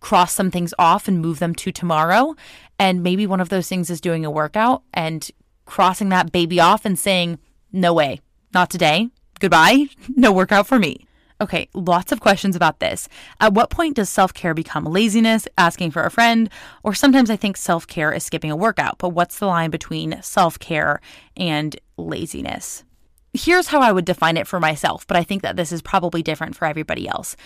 cross 0.00 0.32
some 0.32 0.50
things 0.50 0.74
off 0.78 1.06
and 1.06 1.20
move 1.20 1.38
them 1.38 1.54
to 1.54 1.70
tomorrow. 1.70 2.34
And 2.78 3.02
maybe 3.02 3.26
one 3.26 3.40
of 3.40 3.48
those 3.48 3.68
things 3.68 3.90
is 3.90 4.00
doing 4.00 4.24
a 4.24 4.30
workout 4.30 4.82
and 4.92 5.30
crossing 5.64 6.08
that 6.08 6.32
baby 6.32 6.58
off 6.60 6.84
and 6.84 6.98
saying, 6.98 7.38
no 7.72 7.94
way, 7.94 8.20
not 8.52 8.70
today. 8.70 9.08
Goodbye. 9.40 9.86
No 10.16 10.32
workout 10.32 10.66
for 10.66 10.78
me. 10.78 11.06
Okay, 11.40 11.68
lots 11.74 12.12
of 12.12 12.20
questions 12.20 12.54
about 12.54 12.78
this. 12.78 13.08
At 13.40 13.54
what 13.54 13.70
point 13.70 13.96
does 13.96 14.08
self 14.08 14.32
care 14.32 14.54
become 14.54 14.84
laziness, 14.84 15.48
asking 15.58 15.90
for 15.90 16.04
a 16.04 16.10
friend? 16.10 16.48
Or 16.82 16.94
sometimes 16.94 17.28
I 17.28 17.36
think 17.36 17.56
self 17.56 17.86
care 17.86 18.12
is 18.12 18.24
skipping 18.24 18.50
a 18.50 18.56
workout, 18.56 18.98
but 18.98 19.10
what's 19.10 19.38
the 19.38 19.46
line 19.46 19.70
between 19.70 20.22
self 20.22 20.58
care 20.58 21.00
and 21.36 21.76
laziness? 21.96 22.84
Here's 23.32 23.68
how 23.68 23.80
I 23.80 23.90
would 23.90 24.04
define 24.04 24.36
it 24.36 24.46
for 24.46 24.60
myself, 24.60 25.06
but 25.08 25.16
I 25.16 25.24
think 25.24 25.42
that 25.42 25.56
this 25.56 25.72
is 25.72 25.82
probably 25.82 26.22
different 26.22 26.54
for 26.54 26.66
everybody 26.66 27.08
else. 27.08 27.36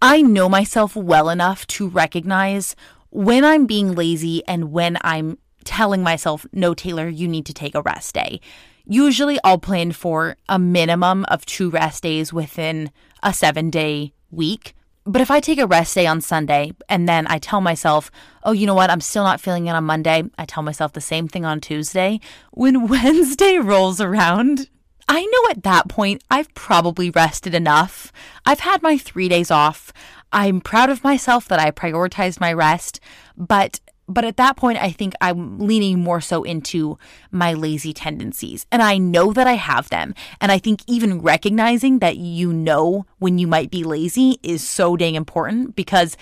I 0.00 0.22
know 0.22 0.48
myself 0.48 0.96
well 0.96 1.28
enough 1.28 1.66
to 1.68 1.88
recognize 1.88 2.74
when 3.10 3.44
I'm 3.44 3.66
being 3.66 3.94
lazy 3.94 4.42
and 4.48 4.72
when 4.72 4.96
I'm 5.02 5.38
telling 5.64 6.02
myself, 6.02 6.46
no, 6.52 6.74
Taylor, 6.74 7.08
you 7.08 7.28
need 7.28 7.46
to 7.46 7.54
take 7.54 7.74
a 7.74 7.82
rest 7.82 8.14
day. 8.14 8.40
Usually 8.86 9.38
I'll 9.42 9.58
plan 9.58 9.92
for 9.92 10.36
a 10.48 10.58
minimum 10.58 11.24
of 11.26 11.46
two 11.46 11.70
rest 11.70 12.02
days 12.02 12.32
within 12.32 12.90
a 13.22 13.32
seven 13.32 13.70
day 13.70 14.12
week. 14.30 14.74
But 15.06 15.20
if 15.20 15.30
I 15.30 15.40
take 15.40 15.58
a 15.58 15.66
rest 15.66 15.94
day 15.94 16.06
on 16.06 16.20
Sunday 16.20 16.72
and 16.88 17.08
then 17.08 17.26
I 17.26 17.38
tell 17.38 17.60
myself, 17.60 18.10
oh, 18.42 18.52
you 18.52 18.66
know 18.66 18.74
what, 18.74 18.90
I'm 18.90 19.00
still 19.00 19.24
not 19.24 19.40
feeling 19.40 19.66
it 19.66 19.74
on 19.74 19.84
Monday, 19.84 20.24
I 20.38 20.44
tell 20.46 20.62
myself 20.62 20.92
the 20.92 21.00
same 21.00 21.28
thing 21.28 21.44
on 21.44 21.60
Tuesday. 21.60 22.20
When 22.52 22.88
Wednesday 22.88 23.58
rolls 23.58 24.00
around, 24.00 24.68
I 25.08 25.24
know 25.24 25.50
at 25.50 25.62
that 25.62 25.88
point 25.88 26.22
I've 26.30 26.52
probably 26.54 27.10
rested 27.10 27.54
enough. 27.54 28.12
I've 28.46 28.60
had 28.60 28.82
my 28.82 28.96
three 28.96 29.28
days 29.28 29.50
off. 29.50 29.92
I'm 30.32 30.60
proud 30.60 30.90
of 30.90 31.04
myself 31.04 31.48
that 31.48 31.60
I 31.60 31.70
prioritized 31.70 32.40
my 32.40 32.52
rest, 32.52 32.98
but 33.36 33.80
but 34.08 34.24
at 34.24 34.36
that 34.36 34.56
point, 34.56 34.82
I 34.82 34.90
think 34.90 35.14
I'm 35.20 35.58
leaning 35.58 36.00
more 36.00 36.20
so 36.20 36.42
into 36.42 36.98
my 37.30 37.54
lazy 37.54 37.92
tendencies. 37.92 38.66
And 38.70 38.82
I 38.82 38.98
know 38.98 39.32
that 39.32 39.46
I 39.46 39.54
have 39.54 39.88
them. 39.88 40.14
And 40.40 40.52
I 40.52 40.58
think 40.58 40.80
even 40.86 41.22
recognizing 41.22 42.00
that 42.00 42.16
you 42.16 42.52
know 42.52 43.06
when 43.18 43.38
you 43.38 43.46
might 43.46 43.70
be 43.70 43.84
lazy 43.84 44.38
is 44.42 44.66
so 44.66 44.96
dang 44.96 45.14
important 45.14 45.74
because 45.74 46.16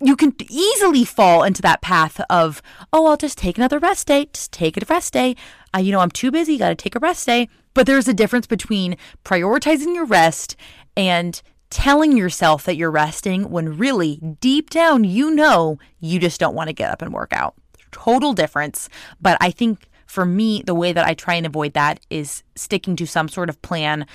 you 0.00 0.14
can 0.14 0.34
easily 0.48 1.04
fall 1.04 1.42
into 1.42 1.62
that 1.62 1.80
path 1.80 2.20
of, 2.30 2.62
oh, 2.92 3.06
I'll 3.06 3.16
just 3.16 3.38
take 3.38 3.58
another 3.58 3.78
rest 3.78 4.06
day. 4.06 4.26
Just 4.32 4.52
take 4.52 4.76
a 4.76 4.86
rest 4.88 5.12
day. 5.12 5.34
Uh, 5.74 5.80
you 5.80 5.92
know, 5.92 6.00
I'm 6.00 6.10
too 6.10 6.30
busy. 6.30 6.58
Got 6.58 6.68
to 6.68 6.74
take 6.74 6.94
a 6.94 7.00
rest 7.00 7.26
day. 7.26 7.48
But 7.74 7.86
there's 7.86 8.08
a 8.08 8.14
difference 8.14 8.46
between 8.46 8.96
prioritizing 9.24 9.94
your 9.94 10.04
rest 10.04 10.56
and 10.96 11.40
telling 11.70 12.16
yourself 12.16 12.64
that 12.64 12.76
you're 12.76 12.90
resting 12.90 13.50
when 13.50 13.76
really 13.76 14.16
deep 14.40 14.70
down 14.70 15.04
you 15.04 15.30
know 15.30 15.78
you 16.00 16.18
just 16.18 16.40
don't 16.40 16.54
want 16.54 16.68
to 16.68 16.74
get 16.74 16.90
up 16.90 17.02
and 17.02 17.12
work 17.12 17.32
out. 17.32 17.54
Total 17.90 18.32
difference. 18.32 18.88
But 19.20 19.38
I 19.40 19.50
think 19.50 19.88
for 20.06 20.24
me, 20.24 20.62
the 20.64 20.74
way 20.74 20.92
that 20.92 21.06
I 21.06 21.12
try 21.14 21.34
and 21.34 21.46
avoid 21.46 21.74
that 21.74 22.00
is 22.08 22.42
sticking 22.56 22.96
to 22.96 23.06
some 23.06 23.28
sort 23.28 23.50
of 23.50 23.60
plan 23.60 24.06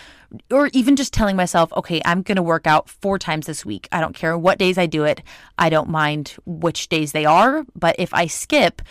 or 0.51 0.69
even 0.73 0.95
just 0.95 1.13
telling 1.13 1.35
myself, 1.35 1.71
okay, 1.73 2.01
I'm 2.03 2.23
going 2.23 2.37
to 2.37 2.41
work 2.41 2.65
out 2.65 2.89
four 2.89 3.19
times 3.19 3.45
this 3.45 3.63
week. 3.63 3.87
I 3.91 4.01
don't 4.01 4.15
care 4.15 4.35
what 4.35 4.57
days 4.57 4.79
I 4.79 4.87
do 4.87 5.03
it. 5.03 5.21
I 5.59 5.69
don't 5.69 5.89
mind 5.89 6.35
which 6.45 6.89
days 6.89 7.11
they 7.11 7.25
are. 7.25 7.63
But 7.75 7.95
if 7.99 8.11
I 8.13 8.25
skip, 8.25 8.81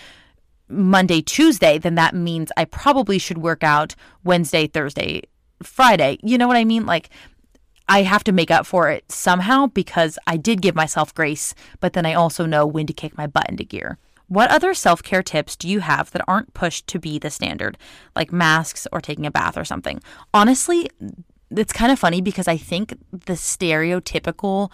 Monday, 0.68 1.20
Tuesday, 1.20 1.78
then 1.78 1.96
that 1.96 2.14
means 2.14 2.50
I 2.56 2.64
probably 2.64 3.18
should 3.18 3.38
work 3.38 3.62
out 3.62 3.94
Wednesday, 4.24 4.66
Thursday, 4.66 5.22
Friday. 5.62 6.18
You 6.22 6.38
know 6.38 6.48
what 6.48 6.56
I 6.56 6.64
mean? 6.64 6.86
Like 6.86 7.10
I 7.88 8.02
have 8.02 8.24
to 8.24 8.32
make 8.32 8.50
up 8.50 8.66
for 8.66 8.90
it 8.90 9.10
somehow 9.10 9.66
because 9.66 10.18
I 10.26 10.36
did 10.36 10.62
give 10.62 10.74
myself 10.74 11.14
grace, 11.14 11.54
but 11.80 11.92
then 11.92 12.06
I 12.06 12.14
also 12.14 12.46
know 12.46 12.66
when 12.66 12.86
to 12.86 12.92
kick 12.92 13.16
my 13.16 13.26
butt 13.26 13.48
into 13.48 13.64
gear. 13.64 13.98
What 14.28 14.50
other 14.50 14.72
self 14.72 15.02
care 15.02 15.22
tips 15.22 15.56
do 15.56 15.68
you 15.68 15.80
have 15.80 16.10
that 16.12 16.24
aren't 16.26 16.54
pushed 16.54 16.86
to 16.86 16.98
be 16.98 17.18
the 17.18 17.30
standard, 17.30 17.76
like 18.16 18.32
masks 18.32 18.86
or 18.90 19.00
taking 19.00 19.26
a 19.26 19.30
bath 19.30 19.58
or 19.58 19.64
something? 19.64 20.00
Honestly, 20.32 20.88
it's 21.50 21.72
kind 21.72 21.92
of 21.92 21.98
funny 21.98 22.20
because 22.22 22.48
I 22.48 22.56
think 22.56 22.94
the 23.10 23.34
stereotypical 23.34 24.70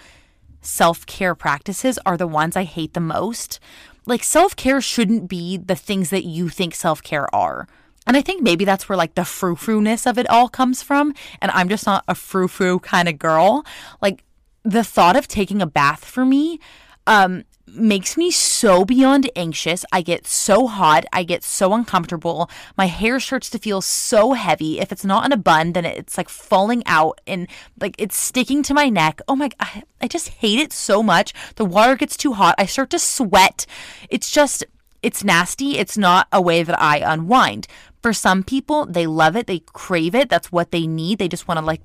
self 0.61 1.07
care 1.07 1.35
practices 1.35 1.99
are 2.07 2.17
the 2.17 2.27
ones 2.27 2.57
I 2.57 2.65
hate 2.65 2.95
the 2.95 3.01
most. 3.01 3.59
Like, 4.07 4.23
self 4.23 4.55
care 4.55 4.81
shouldn't 4.81 5.29
be 5.29 5.57
the 5.57 5.75
things 5.75 6.11
that 6.11 6.25
you 6.25 6.49
think 6.49 6.75
self 6.75 7.03
care 7.03 7.33
are. 7.35 7.67
And 8.09 8.17
I 8.17 8.23
think 8.23 8.43
maybe 8.43 8.65
that's 8.65 8.89
where 8.89 8.97
like 8.97 9.15
the 9.15 9.25
frou 9.25 9.55
frou 9.55 9.81
ness 9.81 10.07
of 10.07 10.19
it 10.19 10.29
all 10.29 10.49
comes 10.49 10.83
from. 10.83 11.15
And 11.41 11.53
I'm 11.53 11.69
just 11.69 11.87
not 11.87 12.03
a 12.09 12.15
frou 12.15 12.49
frou 12.49 12.81
kind 12.81 13.09
of 13.09 13.19
girl. 13.19 13.65
Like 14.01 14.25
the 14.65 14.83
thought 14.83 15.15
of 15.15 15.29
taking 15.29 15.63
a 15.63 15.67
bath 15.67 16.05
for 16.05 16.25
me 16.25 16.59
um, 17.07 17.45
makes 17.67 18.17
me 18.17 18.31
so 18.31 18.85
beyond 18.85 19.31
anxious. 19.37 19.85
I 19.93 20.01
get 20.01 20.27
so 20.27 20.67
hot. 20.67 21.05
I 21.13 21.23
get 21.23 21.45
so 21.45 21.75
uncomfortable. 21.75 22.51
My 22.77 22.87
hair 22.87 23.21
starts 23.21 23.51
to 23.51 23.59
feel 23.59 23.83
so 23.83 24.33
heavy. 24.33 24.81
If 24.81 24.91
it's 24.91 25.05
not 25.05 25.27
in 25.27 25.33
a 25.33 25.37
bun, 25.37 25.73
then 25.73 25.85
it's 25.85 26.17
like 26.17 26.31
falling 26.31 26.83
out 26.87 27.21
and 27.27 27.47
like 27.81 27.95
it's 27.99 28.17
sticking 28.17 28.63
to 28.65 28.75
my 28.75 28.89
neck. 28.89 29.21
Oh 29.29 29.37
my, 29.37 29.51
I, 29.61 29.83
I 30.01 30.09
just 30.09 30.29
hate 30.29 30.59
it 30.59 30.73
so 30.73 31.03
much. 31.03 31.35
The 31.57 31.65
water 31.65 31.95
gets 31.95 32.17
too 32.17 32.33
hot. 32.33 32.55
I 32.57 32.65
start 32.67 32.91
to 32.91 32.99
sweat. 32.99 33.67
It's 34.09 34.31
just, 34.31 34.65
it's 35.03 35.23
nasty. 35.23 35.79
It's 35.79 35.97
not 35.97 36.27
a 36.33 36.43
way 36.43 36.63
that 36.63 36.81
I 36.81 36.99
unwind. 36.99 37.69
For 38.03 38.13
some 38.13 38.43
people, 38.43 38.87
they 38.87 39.07
love 39.07 39.37
it, 39.37 39.47
they 39.47 39.61
crave 39.61 40.15
it, 40.15 40.29
that's 40.29 40.53
what 40.53 40.71
they 40.71 40.87
need. 40.87 41.19
They 41.19 41.29
just 41.29 41.49
want 41.49 41.59
to 41.59 41.65
like 41.65 41.83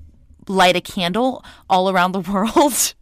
light 0.48 0.76
a 0.76 0.80
candle 0.80 1.44
all 1.68 1.90
around 1.90 2.12
the 2.12 2.20
world. 2.32 2.94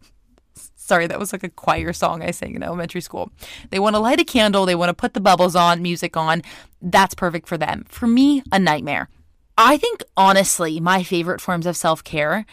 Sorry, 0.75 1.07
that 1.07 1.19
was 1.19 1.31
like 1.31 1.43
a 1.43 1.49
choir 1.49 1.93
song 1.93 2.21
I 2.21 2.31
sang 2.31 2.55
in 2.55 2.63
elementary 2.63 3.01
school. 3.01 3.31
They 3.69 3.79
want 3.79 3.95
to 3.95 3.99
light 3.99 4.19
a 4.19 4.25
candle, 4.25 4.65
they 4.65 4.75
want 4.75 4.89
to 4.89 4.93
put 4.93 5.13
the 5.13 5.21
bubbles 5.21 5.55
on, 5.55 5.81
music 5.81 6.17
on. 6.17 6.41
That's 6.81 7.15
perfect 7.15 7.47
for 7.47 7.57
them. 7.57 7.85
For 7.87 8.07
me, 8.07 8.43
a 8.51 8.59
nightmare. 8.59 9.09
I 9.57 9.77
think 9.77 10.03
honestly, 10.17 10.79
my 10.79 11.03
favorite 11.03 11.39
forms 11.39 11.65
of 11.65 11.77
self 11.77 12.03
care 12.03 12.45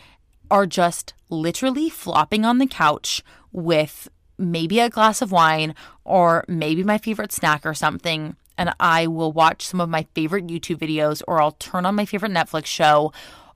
are 0.50 0.66
just 0.66 1.14
literally 1.28 1.88
flopping 1.88 2.44
on 2.44 2.58
the 2.58 2.66
couch 2.66 3.22
with 3.52 4.08
maybe 4.38 4.80
a 4.80 4.90
glass 4.90 5.22
of 5.22 5.32
wine 5.32 5.74
or 6.04 6.44
maybe 6.48 6.82
my 6.82 6.98
favorite 6.98 7.32
snack 7.32 7.64
or 7.64 7.74
something, 7.74 8.36
and 8.60 8.74
I 8.78 9.06
will 9.06 9.32
watch 9.32 9.66
some 9.66 9.80
of 9.80 9.88
my 9.88 10.06
favorite 10.14 10.46
YouTube 10.46 10.76
videos, 10.76 11.22
or 11.26 11.40
I'll 11.40 11.52
turn 11.52 11.86
on 11.86 11.94
my 11.94 12.04
favorite 12.04 12.30
Netflix 12.30 12.66
show, 12.66 13.10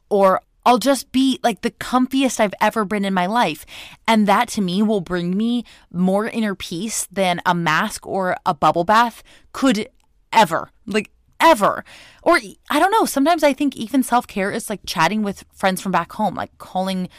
or 0.08 0.40
I'll 0.64 0.78
just 0.78 1.12
be 1.12 1.38
like 1.42 1.60
the 1.60 1.72
comfiest 1.72 2.40
I've 2.40 2.54
ever 2.58 2.86
been 2.86 3.04
in 3.04 3.12
my 3.12 3.26
life. 3.26 3.66
And 4.08 4.26
that 4.26 4.48
to 4.48 4.62
me 4.62 4.82
will 4.82 5.02
bring 5.02 5.36
me 5.36 5.66
more 5.92 6.26
inner 6.26 6.54
peace 6.54 7.06
than 7.12 7.42
a 7.44 7.54
mask 7.54 8.06
or 8.06 8.38
a 8.46 8.54
bubble 8.54 8.84
bath 8.84 9.22
could 9.52 9.90
ever. 10.32 10.70
Like, 10.86 11.10
ever. 11.38 11.84
Or 12.22 12.40
I 12.70 12.78
don't 12.78 12.90
know. 12.90 13.04
Sometimes 13.04 13.42
I 13.42 13.52
think 13.52 13.76
even 13.76 14.02
self 14.02 14.26
care 14.26 14.50
is 14.50 14.70
like 14.70 14.80
chatting 14.86 15.22
with 15.22 15.44
friends 15.52 15.82
from 15.82 15.92
back 15.92 16.12
home, 16.12 16.34
like 16.34 16.56
calling 16.56 17.10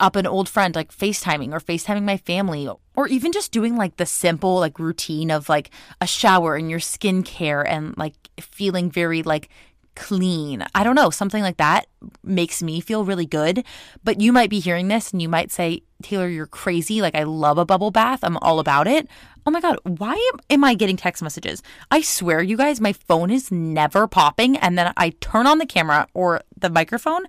up 0.00 0.16
an 0.16 0.26
old 0.26 0.48
friend, 0.48 0.74
like 0.74 0.94
FaceTiming 0.94 1.52
or 1.52 1.60
FaceTiming 1.60 2.04
my 2.04 2.16
family, 2.16 2.68
or 2.96 3.08
even 3.08 3.32
just 3.32 3.52
doing 3.52 3.76
like 3.76 3.96
the 3.96 4.06
simple 4.06 4.58
like 4.58 4.78
routine 4.78 5.30
of 5.30 5.48
like 5.48 5.70
a 6.00 6.06
shower 6.06 6.56
and 6.56 6.70
your 6.70 6.80
skincare 6.80 7.64
and 7.66 7.96
like 7.96 8.14
feeling 8.40 8.90
very 8.90 9.22
like 9.22 9.48
clean. 9.94 10.64
I 10.74 10.84
don't 10.84 10.96
know, 10.96 11.10
something 11.10 11.42
like 11.42 11.56
that 11.58 11.86
makes 12.22 12.62
me 12.62 12.80
feel 12.80 13.04
really 13.04 13.26
good. 13.26 13.64
But 14.02 14.20
you 14.20 14.32
might 14.32 14.50
be 14.50 14.60
hearing 14.60 14.88
this 14.88 15.12
and 15.12 15.22
you 15.22 15.28
might 15.28 15.52
say, 15.52 15.82
Taylor, 16.02 16.28
you're 16.28 16.46
crazy. 16.46 17.00
Like, 17.00 17.14
I 17.14 17.22
love 17.22 17.58
a 17.58 17.64
bubble 17.64 17.90
bath. 17.90 18.20
I'm 18.22 18.36
all 18.38 18.58
about 18.58 18.86
it. 18.86 19.08
Oh 19.46 19.50
my 19.50 19.60
God, 19.60 19.78
why 19.84 20.14
am, 20.32 20.40
am 20.50 20.64
I 20.64 20.74
getting 20.74 20.96
text 20.96 21.22
messages? 21.22 21.62
I 21.90 22.00
swear, 22.00 22.42
you 22.42 22.56
guys, 22.56 22.80
my 22.80 22.92
phone 22.92 23.30
is 23.30 23.50
never 23.50 24.06
popping. 24.06 24.56
And 24.56 24.78
then 24.78 24.92
I 24.96 25.10
turn 25.20 25.46
on 25.46 25.58
the 25.58 25.66
camera 25.66 26.08
or 26.14 26.42
the 26.58 26.70
microphone 26.70 27.24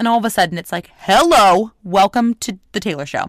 and 0.00 0.08
all 0.08 0.16
of 0.16 0.24
a 0.24 0.30
sudden 0.30 0.56
it's 0.56 0.72
like, 0.72 0.90
hello, 0.96 1.72
welcome 1.84 2.34
to 2.36 2.58
the 2.72 2.80
Taylor 2.80 3.04
Show. 3.04 3.26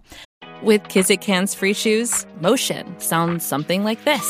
With 0.63 0.81
Kizik 0.83 1.21
Hands 1.21 1.53
Free 1.53 1.73
Shoes, 1.73 2.25
motion 2.39 2.97
sounds 2.97 3.45
something 3.45 3.83
like 3.83 4.01
this. 4.05 4.25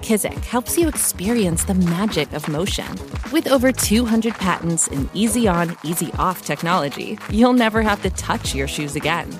Kizik 0.00 0.42
helps 0.46 0.78
you 0.78 0.88
experience 0.88 1.64
the 1.64 1.74
magic 1.74 2.32
of 2.32 2.48
motion. 2.48 2.86
With 3.30 3.46
over 3.46 3.72
200 3.72 4.32
patents 4.34 4.88
and 4.88 5.10
easy 5.12 5.46
on, 5.46 5.76
easy 5.84 6.10
off 6.18 6.46
technology, 6.46 7.18
you'll 7.28 7.52
never 7.52 7.82
have 7.82 8.02
to 8.02 8.10
touch 8.10 8.54
your 8.54 8.68
shoes 8.68 8.96
again. 8.96 9.38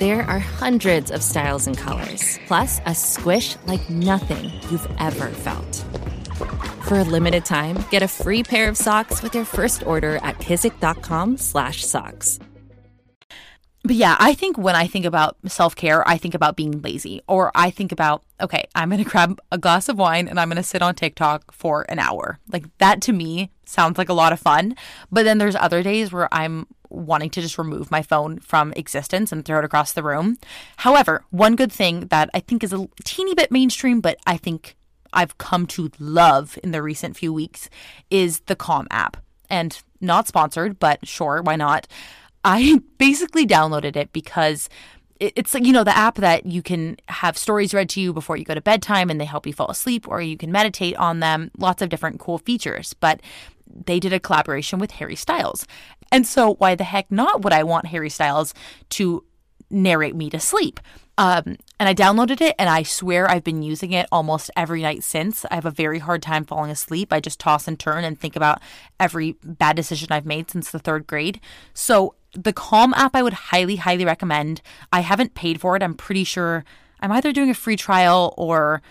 There 0.00 0.22
are 0.22 0.40
hundreds 0.40 1.12
of 1.12 1.22
styles 1.22 1.68
and 1.68 1.78
colors, 1.78 2.40
plus 2.48 2.80
a 2.86 2.94
squish 2.94 3.56
like 3.66 3.88
nothing 3.88 4.50
you've 4.68 4.90
ever 4.98 5.28
felt. 5.28 5.84
For 6.94 7.00
a 7.00 7.02
limited 7.02 7.44
time, 7.44 7.84
get 7.90 8.04
a 8.04 8.06
free 8.06 8.44
pair 8.44 8.68
of 8.68 8.76
socks 8.76 9.20
with 9.20 9.34
your 9.34 9.44
first 9.44 9.84
order 9.84 10.18
at 10.18 10.38
kizik.com 10.38 11.38
slash 11.38 11.84
socks. 11.84 12.38
But 13.82 13.96
yeah, 13.96 14.16
I 14.20 14.34
think 14.34 14.56
when 14.56 14.76
I 14.76 14.86
think 14.86 15.04
about 15.04 15.36
self 15.48 15.74
care, 15.74 16.08
I 16.08 16.18
think 16.18 16.36
about 16.36 16.54
being 16.54 16.82
lazy, 16.82 17.20
or 17.26 17.50
I 17.52 17.70
think 17.70 17.90
about, 17.90 18.22
okay, 18.40 18.68
I'm 18.76 18.90
going 18.90 19.02
to 19.04 19.10
grab 19.10 19.40
a 19.50 19.58
glass 19.58 19.88
of 19.88 19.98
wine 19.98 20.28
and 20.28 20.38
I'm 20.38 20.48
going 20.48 20.56
to 20.56 20.62
sit 20.62 20.82
on 20.82 20.94
TikTok 20.94 21.50
for 21.50 21.84
an 21.88 21.98
hour. 21.98 22.38
Like 22.52 22.66
that 22.78 23.02
to 23.02 23.12
me 23.12 23.50
sounds 23.64 23.98
like 23.98 24.08
a 24.08 24.14
lot 24.14 24.32
of 24.32 24.38
fun. 24.38 24.76
But 25.10 25.24
then 25.24 25.38
there's 25.38 25.56
other 25.56 25.82
days 25.82 26.12
where 26.12 26.28
I'm 26.30 26.68
wanting 26.90 27.30
to 27.30 27.40
just 27.40 27.58
remove 27.58 27.90
my 27.90 28.02
phone 28.02 28.38
from 28.38 28.72
existence 28.76 29.32
and 29.32 29.44
throw 29.44 29.58
it 29.58 29.64
across 29.64 29.94
the 29.94 30.04
room. 30.04 30.38
However, 30.76 31.24
one 31.30 31.56
good 31.56 31.72
thing 31.72 32.06
that 32.10 32.30
I 32.32 32.38
think 32.38 32.62
is 32.62 32.72
a 32.72 32.86
teeny 33.02 33.34
bit 33.34 33.50
mainstream, 33.50 34.00
but 34.00 34.16
I 34.28 34.36
think 34.36 34.76
I've 35.14 35.38
come 35.38 35.66
to 35.68 35.90
love 35.98 36.58
in 36.62 36.72
the 36.72 36.82
recent 36.82 37.16
few 37.16 37.32
weeks 37.32 37.70
is 38.10 38.40
the 38.40 38.56
Calm 38.56 38.86
app. 38.90 39.16
And 39.50 39.80
not 40.00 40.26
sponsored, 40.26 40.78
but 40.78 41.06
sure, 41.06 41.42
why 41.42 41.56
not? 41.56 41.86
I 42.44 42.80
basically 42.98 43.46
downloaded 43.46 43.96
it 43.96 44.12
because 44.12 44.68
it's 45.20 45.54
like 45.54 45.64
you 45.64 45.72
know 45.72 45.84
the 45.84 45.96
app 45.96 46.16
that 46.16 46.44
you 46.44 46.60
can 46.60 46.96
have 47.08 47.38
stories 47.38 47.72
read 47.72 47.88
to 47.90 48.00
you 48.00 48.12
before 48.12 48.36
you 48.36 48.44
go 48.44 48.54
to 48.54 48.60
bedtime 48.60 49.10
and 49.10 49.20
they 49.20 49.24
help 49.24 49.46
you 49.46 49.52
fall 49.52 49.70
asleep 49.70 50.08
or 50.08 50.20
you 50.20 50.36
can 50.36 50.50
meditate 50.50 50.96
on 50.96 51.20
them 51.20 51.50
lots 51.56 51.80
of 51.80 51.88
different 51.88 52.18
cool 52.18 52.38
features 52.38 52.94
but 52.94 53.20
they 53.66 54.00
did 54.00 54.12
a 54.12 54.20
collaboration 54.20 54.78
with 54.78 54.90
Harry 54.92 55.14
Styles 55.14 55.66
and 56.10 56.26
so 56.26 56.54
why 56.54 56.74
the 56.74 56.84
heck 56.84 57.10
not 57.12 57.42
would 57.42 57.52
I 57.52 57.62
want 57.62 57.86
Harry 57.86 58.10
Styles 58.10 58.54
to 58.90 59.24
narrate 59.70 60.16
me 60.16 60.30
to 60.30 60.40
sleep 60.40 60.80
um, 61.16 61.56
and 61.78 61.88
I 61.88 61.94
downloaded 61.94 62.40
it 62.40 62.54
and 62.58 62.68
I 62.68 62.82
swear 62.82 63.30
I've 63.30 63.44
been 63.44 63.62
using 63.62 63.92
it 63.92 64.06
almost 64.10 64.50
every 64.56 64.82
night 64.82 65.04
since. 65.04 65.44
I 65.50 65.54
have 65.54 65.66
a 65.66 65.70
very 65.70 66.00
hard 66.00 66.22
time 66.22 66.44
falling 66.44 66.70
asleep. 66.70 67.12
I 67.12 67.20
just 67.20 67.38
toss 67.38 67.68
and 67.68 67.78
turn 67.78 68.04
and 68.04 68.18
think 68.18 68.36
about 68.36 68.60
every 68.98 69.36
bad 69.44 69.76
decision 69.76 70.08
I've 70.10 70.26
made 70.26 70.50
since 70.50 70.70
the 70.70 70.78
third 70.78 71.06
grade. 71.06 71.40
So 71.72 72.14
the 72.32 72.52
Calm 72.52 72.94
app 72.94 73.14
I 73.14 73.22
would 73.22 73.32
highly, 73.32 73.76
highly 73.76 74.04
recommend. 74.04 74.60
I 74.92 75.00
haven't 75.00 75.34
paid 75.34 75.60
for 75.60 75.76
it. 75.76 75.82
I'm 75.82 75.94
pretty 75.94 76.24
sure 76.24 76.64
I'm 77.00 77.12
either 77.12 77.32
doing 77.32 77.50
a 77.50 77.54
free 77.54 77.76
trial 77.76 78.34
or 78.36 78.82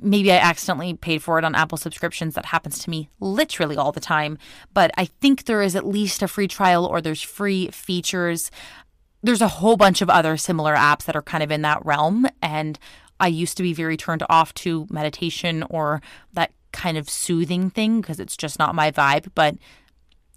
maybe 0.00 0.30
I 0.30 0.36
accidentally 0.36 0.94
paid 0.94 1.22
for 1.22 1.38
it 1.38 1.44
on 1.44 1.54
Apple 1.54 1.78
subscriptions. 1.78 2.34
That 2.34 2.46
happens 2.46 2.78
to 2.80 2.90
me 2.90 3.08
literally 3.20 3.76
all 3.76 3.92
the 3.92 4.00
time. 4.00 4.38
But 4.72 4.90
I 4.96 5.06
think 5.06 5.44
there 5.44 5.62
is 5.62 5.74
at 5.74 5.86
least 5.86 6.22
a 6.22 6.28
free 6.28 6.48
trial 6.48 6.84
or 6.84 7.00
there's 7.00 7.22
free 7.22 7.68
features. 7.70 8.50
There's 9.24 9.40
a 9.40 9.48
whole 9.48 9.76
bunch 9.76 10.02
of 10.02 10.10
other 10.10 10.36
similar 10.36 10.74
apps 10.74 11.04
that 11.04 11.16
are 11.16 11.22
kind 11.22 11.42
of 11.42 11.50
in 11.50 11.62
that 11.62 11.84
realm. 11.84 12.26
And 12.42 12.78
I 13.18 13.28
used 13.28 13.56
to 13.56 13.62
be 13.62 13.72
very 13.72 13.96
turned 13.96 14.22
off 14.28 14.52
to 14.54 14.86
meditation 14.90 15.64
or 15.70 16.02
that 16.34 16.52
kind 16.72 16.98
of 16.98 17.08
soothing 17.08 17.70
thing 17.70 18.00
because 18.00 18.20
it's 18.20 18.36
just 18.36 18.58
not 18.58 18.74
my 18.74 18.90
vibe. 18.90 19.28
But 19.34 19.56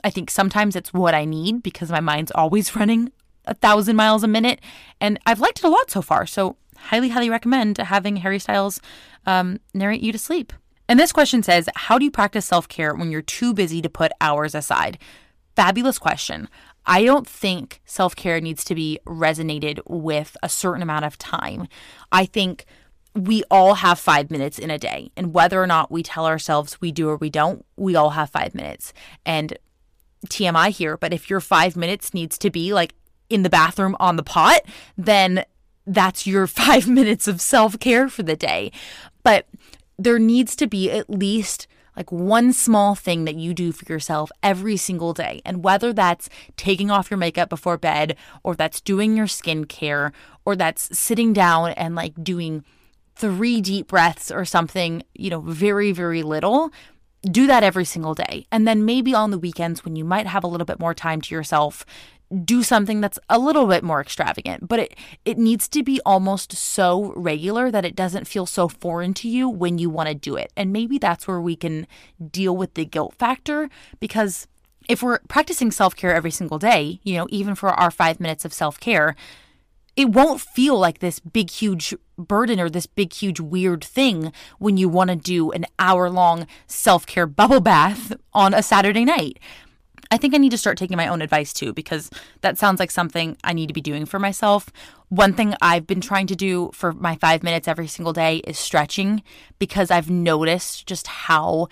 I 0.04 0.10
think 0.10 0.32
sometimes 0.32 0.76
it's 0.76 0.94
what 0.94 1.14
I 1.14 1.26
need 1.26 1.64
because 1.64 1.92
my 1.92 2.00
mind's 2.00 2.32
always 2.32 2.76
running 2.78 3.12
a 3.46 3.54
thousand 3.54 3.98
miles 3.98 4.24
a 4.24 4.28
minute. 4.28 4.62
And 5.02 5.20
I've 5.26 5.42
liked 5.42 5.60
it 5.60 5.66
a 5.66 5.70
lot 5.70 5.92
so 5.92 6.02
far. 6.02 6.26
So, 6.26 6.56
highly, 6.78 7.10
highly 7.10 7.30
recommend 7.30 7.78
having 7.78 8.18
Harry 8.18 8.40
Styles 8.40 8.80
um, 9.26 9.60
narrate 9.74 10.02
you 10.02 10.14
to 10.14 10.18
sleep. 10.18 10.54
And 10.88 10.98
this 10.98 11.12
question 11.12 11.44
says 11.44 11.68
How 11.76 11.98
do 11.98 12.06
you 12.06 12.12
practice 12.12 12.46
self 12.46 12.70
care 12.70 12.96
when 12.96 13.12
you're 13.12 13.22
too 13.22 13.54
busy 13.54 13.82
to 13.82 13.90
put 13.90 14.12
hours 14.22 14.56
aside? 14.56 14.98
Fabulous 15.56 15.98
question. 15.98 16.48
I 16.88 17.04
don't 17.04 17.28
think 17.28 17.82
self 17.86 18.16
care 18.16 18.40
needs 18.40 18.64
to 18.64 18.74
be 18.74 19.00
resonated 19.06 19.82
with 19.86 20.38
a 20.42 20.50
certain 20.50 20.82
amount 20.82 21.06
of 21.06 21.18
time. 21.18 21.68
I 22.12 22.26
think 22.26 22.66
we 23.14 23.44
all 23.52 23.76
have 23.76 24.00
five 24.00 24.32
minutes 24.32 24.58
in 24.58 24.72
a 24.72 24.78
day. 24.78 25.12
And 25.18 25.34
whether 25.34 25.62
or 25.62 25.68
not 25.68 25.92
we 25.92 26.04
tell 26.04 26.26
ourselves 26.26 26.80
we 26.80 26.92
do 26.92 27.10
or 27.10 27.18
we 27.18 27.30
don't, 27.30 27.66
we 27.76 27.96
all 27.96 28.12
have 28.12 28.30
five 28.30 28.56
minutes. 28.56 28.94
And 29.26 29.58
TMI 30.28 30.70
here, 30.70 30.98
but 30.98 31.14
if 31.14 31.30
your 31.30 31.42
five 31.42 31.76
minutes 31.76 32.14
needs 32.14 32.38
to 32.40 32.50
be 32.50 32.74
like 32.74 32.94
in 33.30 33.44
the 33.44 33.50
bathroom 33.50 33.96
on 34.00 34.16
the 34.16 34.24
pot, 34.24 34.62
then 34.98 35.44
that's 35.86 36.26
your 36.26 36.48
five 36.48 36.88
minutes 36.88 37.28
of 37.28 37.42
self 37.42 37.80
care 37.80 38.08
for 38.08 38.24
the 38.24 38.36
day. 38.36 38.72
But 39.24 39.48
there 40.00 40.20
needs 40.20 40.56
to 40.58 40.68
be 40.68 40.92
at 40.92 41.10
least 41.10 41.68
like 41.98 42.12
one 42.12 42.54
small 42.54 42.96
thing 42.96 43.26
that 43.26 43.36
you 43.36 43.54
do 43.54 43.72
for 43.74 43.92
yourself 43.92 44.32
every 44.44 44.78
single 44.78 45.14
day. 45.14 45.42
And 45.44 45.64
whether 45.64 45.92
that's 45.92 46.30
taking 46.56 46.92
off 46.92 47.12
your 47.12 47.18
makeup 47.18 47.50
before 47.50 47.78
bed, 47.78 48.16
or 48.44 48.56
that's 48.56 48.80
doing 48.80 49.18
your 49.18 49.26
skincare, 49.26 50.14
or 50.46 50.56
that's 50.56 50.98
sitting 50.98 51.34
down 51.34 51.72
and 51.72 51.96
like 51.96 52.24
doing 52.24 52.64
three 53.16 53.60
deep 53.60 53.88
breaths 53.88 54.32
or 54.32 54.46
something, 54.46 55.04
you 55.16 55.30
know, 55.30 55.42
very, 55.42 55.92
very 55.92 56.24
little 56.24 56.72
do 57.24 57.48
that 57.48 57.64
every 57.64 57.84
single 57.84 58.14
day. 58.14 58.46
And 58.52 58.68
then 58.68 58.86
maybe 58.86 59.14
on 59.14 59.32
the 59.32 59.40
weekends 59.40 59.84
when 59.84 59.96
you 59.96 60.06
might 60.06 60.28
have 60.28 60.44
a 60.44 60.48
little 60.48 60.66
bit 60.66 60.80
more 60.80 60.94
time 60.94 61.20
to 61.22 61.36
yourself, 61.36 61.86
do 62.44 62.62
something 62.64 63.02
that's 63.02 63.20
a 63.30 63.40
little 63.40 63.68
bit 63.68 63.84
more 63.84 64.02
extravagant. 64.02 64.68
But 64.68 64.80
it 64.80 64.96
it 65.26 65.38
needs 65.38 65.68
to 65.70 65.84
be 65.84 66.02
almost 66.06 66.54
so 66.54 67.14
regular 67.16 67.72
that 67.72 67.86
it 67.86 67.96
doesn't 67.96 68.28
feel 68.28 68.46
so 68.46 68.68
foreign 68.68 69.14
to 69.16 69.30
you 69.30 69.50
when 69.50 69.78
you 69.78 69.90
want 69.90 70.10
to 70.10 70.16
do 70.16 70.36
it. 70.36 70.52
And 70.56 70.74
maybe 70.74 70.98
that's 70.98 71.28
where 71.28 71.42
we 71.42 71.56
can 71.56 71.88
deal 72.32 72.56
with 72.56 72.74
the 72.74 72.86
guilt 72.86 73.16
factor 73.18 73.70
because 74.00 74.48
if 74.90 75.04
we're 75.04 75.20
practicing 75.28 75.70
self-care 75.70 76.16
every 76.16 76.32
single 76.32 76.60
day, 76.60 77.02
you 77.04 77.18
know, 77.18 77.28
even 77.30 77.56
for 77.56 77.70
our 77.70 77.92
5 77.92 78.22
minutes 78.22 78.46
of 78.46 78.54
self-care, 78.54 79.18
it 79.98 80.10
won't 80.10 80.40
feel 80.40 80.78
like 80.78 81.00
this 81.00 81.20
big, 81.20 81.50
huge 81.50 81.94
burden 82.18 82.60
or 82.60 82.70
this 82.70 82.86
big, 82.86 83.12
huge, 83.12 83.40
weird 83.40 83.84
thing 83.84 84.32
when 84.60 84.78
you 84.78 84.88
want 84.88 85.10
to 85.10 85.16
do 85.16 85.52
an 85.52 85.66
hour 85.80 86.10
long 86.10 86.46
self 86.68 87.06
care 87.06 87.26
bubble 87.26 87.60
bath 87.60 88.16
on 88.34 88.54
a 88.54 88.64
Saturday 88.64 89.04
night. 89.04 89.40
I 90.12 90.18
think 90.18 90.34
I 90.34 90.38
need 90.38 90.52
to 90.52 90.58
start 90.58 90.78
taking 90.78 90.98
my 90.98 91.08
own 91.08 91.22
advice 91.22 91.54
too, 91.54 91.74
because 91.74 92.10
that 92.42 92.58
sounds 92.58 92.80
like 92.80 92.92
something 92.92 93.38
I 93.44 93.54
need 93.54 93.68
to 93.68 93.74
be 93.74 93.82
doing 93.82 94.06
for 94.06 94.20
myself. 94.20 94.70
One 95.10 95.34
thing 95.34 95.56
I've 95.62 95.88
been 95.88 96.02
trying 96.02 96.28
to 96.28 96.36
do 96.36 96.72
for 96.74 96.94
my 96.94 97.16
five 97.16 97.44
minutes 97.44 97.68
every 97.68 97.88
single 97.88 98.14
day 98.14 98.38
is 98.38 98.58
stretching 98.58 99.24
because 99.60 99.92
I've 99.92 100.10
noticed 100.10 100.88
just 100.88 101.08
how 101.08 101.68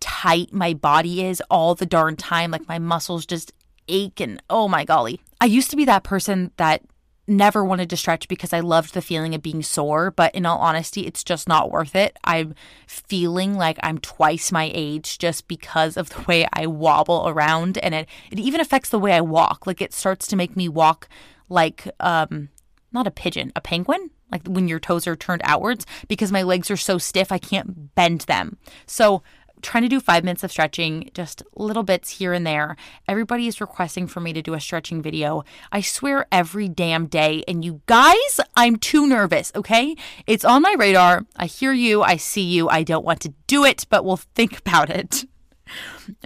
tight 0.00 0.52
my 0.52 0.74
body 0.74 1.24
is 1.24 1.42
all 1.50 1.74
the 1.74 1.86
darn 1.86 2.16
time. 2.16 2.50
Like 2.50 2.68
my 2.68 2.78
muscles 2.78 3.24
just 3.24 3.52
ache 3.88 4.20
and 4.20 4.42
oh 4.50 4.68
my 4.68 4.84
golly. 4.84 5.20
I 5.40 5.46
used 5.46 5.70
to 5.70 5.76
be 5.76 5.84
that 5.86 6.04
person 6.04 6.50
that 6.56 6.82
never 7.26 7.64
wanted 7.64 7.90
to 7.90 7.96
stretch 7.96 8.28
because 8.28 8.52
I 8.52 8.60
loved 8.60 8.94
the 8.94 9.02
feeling 9.02 9.34
of 9.34 9.42
being 9.42 9.62
sore, 9.62 10.10
but 10.10 10.34
in 10.34 10.46
all 10.46 10.58
honesty, 10.58 11.06
it's 11.06 11.24
just 11.24 11.48
not 11.48 11.70
worth 11.70 11.96
it. 11.96 12.16
I'm 12.24 12.54
feeling 12.86 13.54
like 13.54 13.78
I'm 13.82 13.98
twice 13.98 14.52
my 14.52 14.70
age 14.74 15.18
just 15.18 15.48
because 15.48 15.96
of 15.96 16.10
the 16.10 16.22
way 16.22 16.46
I 16.52 16.66
wobble 16.66 17.28
around 17.28 17.78
and 17.78 17.94
it 17.94 18.08
it 18.30 18.38
even 18.38 18.60
affects 18.60 18.90
the 18.90 18.98
way 18.98 19.12
I 19.12 19.20
walk. 19.20 19.66
Like 19.66 19.80
it 19.80 19.92
starts 19.92 20.26
to 20.28 20.36
make 20.36 20.56
me 20.56 20.68
walk 20.68 21.08
like 21.48 21.88
um 22.00 22.48
not 22.92 23.06
a 23.06 23.10
pigeon, 23.10 23.52
a 23.56 23.60
penguin, 23.60 24.10
like 24.30 24.46
when 24.46 24.68
your 24.68 24.78
toes 24.78 25.06
are 25.06 25.16
turned 25.16 25.42
outwards 25.44 25.86
because 26.08 26.30
my 26.30 26.42
legs 26.42 26.70
are 26.70 26.76
so 26.76 26.98
stiff 26.98 27.32
I 27.32 27.38
can't 27.38 27.94
bend 27.94 28.22
them. 28.22 28.58
So 28.86 29.22
trying 29.64 29.82
to 29.82 29.88
do 29.88 29.98
five 29.98 30.22
minutes 30.22 30.44
of 30.44 30.52
stretching, 30.52 31.10
just 31.14 31.42
little 31.56 31.82
bits 31.82 32.10
here 32.10 32.32
and 32.32 32.46
there. 32.46 32.76
Everybody 33.08 33.48
is 33.48 33.60
requesting 33.60 34.06
for 34.06 34.20
me 34.20 34.32
to 34.32 34.42
do 34.42 34.54
a 34.54 34.60
stretching 34.60 35.02
video. 35.02 35.42
I 35.72 35.80
swear 35.80 36.26
every 36.30 36.68
damn 36.68 37.06
day. 37.06 37.42
And 37.48 37.64
you 37.64 37.80
guys, 37.86 38.40
I'm 38.56 38.76
too 38.76 39.06
nervous, 39.06 39.50
okay? 39.56 39.96
It's 40.26 40.44
on 40.44 40.62
my 40.62 40.76
radar. 40.78 41.26
I 41.36 41.46
hear 41.46 41.72
you. 41.72 42.02
I 42.02 42.16
see 42.16 42.42
you. 42.42 42.68
I 42.68 42.82
don't 42.82 43.04
want 43.04 43.20
to 43.22 43.32
do 43.46 43.64
it, 43.64 43.86
but 43.88 44.04
we'll 44.04 44.18
think 44.18 44.58
about 44.58 44.90
it. 44.90 45.24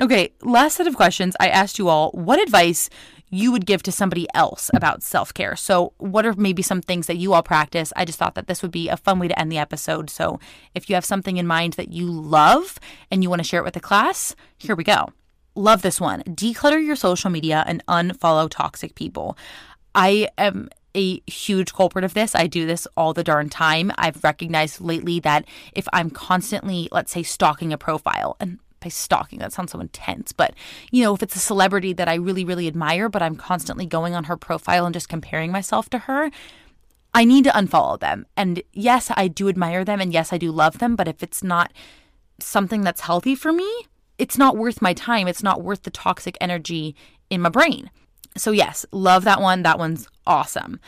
Okay, 0.00 0.34
last 0.42 0.76
set 0.76 0.88
of 0.88 0.96
questions. 0.96 1.36
I 1.38 1.48
asked 1.48 1.78
you 1.78 1.88
all 1.88 2.10
what 2.10 2.42
advice 2.42 2.90
you 3.30 3.52
would 3.52 3.66
give 3.66 3.82
to 3.84 3.92
somebody 3.92 4.26
else 4.34 4.70
about 4.74 5.02
self 5.02 5.32
care. 5.34 5.56
So, 5.56 5.92
what 5.98 6.26
are 6.26 6.34
maybe 6.34 6.62
some 6.62 6.80
things 6.80 7.06
that 7.06 7.16
you 7.16 7.34
all 7.34 7.42
practice? 7.42 7.92
I 7.96 8.04
just 8.04 8.18
thought 8.18 8.34
that 8.34 8.46
this 8.46 8.62
would 8.62 8.70
be 8.70 8.88
a 8.88 8.96
fun 8.96 9.18
way 9.18 9.28
to 9.28 9.38
end 9.38 9.52
the 9.52 9.58
episode. 9.58 10.10
So, 10.10 10.40
if 10.74 10.88
you 10.88 10.94
have 10.94 11.04
something 11.04 11.36
in 11.36 11.46
mind 11.46 11.74
that 11.74 11.92
you 11.92 12.10
love 12.10 12.78
and 13.10 13.22
you 13.22 13.28
want 13.28 13.40
to 13.40 13.48
share 13.48 13.60
it 13.60 13.64
with 13.64 13.74
the 13.74 13.80
class, 13.80 14.34
here 14.56 14.74
we 14.74 14.84
go. 14.84 15.08
Love 15.54 15.82
this 15.82 16.00
one. 16.00 16.22
Declutter 16.22 16.84
your 16.84 16.96
social 16.96 17.30
media 17.30 17.64
and 17.66 17.84
unfollow 17.86 18.48
toxic 18.48 18.94
people. 18.94 19.36
I 19.94 20.28
am 20.38 20.68
a 20.94 21.20
huge 21.30 21.74
culprit 21.74 22.04
of 22.04 22.14
this. 22.14 22.34
I 22.34 22.46
do 22.46 22.66
this 22.66 22.86
all 22.96 23.12
the 23.12 23.24
darn 23.24 23.48
time. 23.48 23.92
I've 23.98 24.22
recognized 24.24 24.80
lately 24.80 25.20
that 25.20 25.44
if 25.72 25.86
I'm 25.92 26.10
constantly, 26.10 26.88
let's 26.92 27.12
say, 27.12 27.22
stalking 27.22 27.72
a 27.72 27.78
profile, 27.78 28.36
and 28.40 28.58
by 28.80 28.88
stalking. 28.88 29.38
That 29.38 29.52
sounds 29.52 29.72
so 29.72 29.80
intense. 29.80 30.32
But, 30.32 30.54
you 30.90 31.02
know, 31.02 31.14
if 31.14 31.22
it's 31.22 31.36
a 31.36 31.40
celebrity 31.40 31.92
that 31.92 32.08
I 32.08 32.14
really, 32.14 32.44
really 32.44 32.66
admire, 32.66 33.08
but 33.08 33.22
I'm 33.22 33.36
constantly 33.36 33.86
going 33.86 34.14
on 34.14 34.24
her 34.24 34.36
profile 34.36 34.86
and 34.86 34.94
just 34.94 35.08
comparing 35.08 35.52
myself 35.52 35.88
to 35.90 35.98
her, 35.98 36.30
I 37.14 37.24
need 37.24 37.44
to 37.44 37.50
unfollow 37.50 37.98
them. 37.98 38.26
And 38.36 38.62
yes, 38.72 39.10
I 39.14 39.28
do 39.28 39.48
admire 39.48 39.84
them 39.84 40.00
and 40.00 40.12
yes, 40.12 40.32
I 40.32 40.38
do 40.38 40.50
love 40.50 40.78
them, 40.78 40.96
but 40.96 41.08
if 41.08 41.22
it's 41.22 41.42
not 41.42 41.72
something 42.40 42.82
that's 42.82 43.02
healthy 43.02 43.34
for 43.34 43.52
me, 43.52 43.86
it's 44.18 44.38
not 44.38 44.56
worth 44.56 44.82
my 44.82 44.92
time. 44.92 45.28
It's 45.28 45.42
not 45.42 45.62
worth 45.62 45.82
the 45.82 45.90
toxic 45.90 46.36
energy 46.40 46.94
in 47.30 47.40
my 47.40 47.48
brain. 47.48 47.90
So, 48.36 48.50
yes, 48.50 48.84
love 48.92 49.24
that 49.24 49.40
one. 49.40 49.62
That 49.62 49.78
one's 49.78 50.08
awesome. 50.26 50.80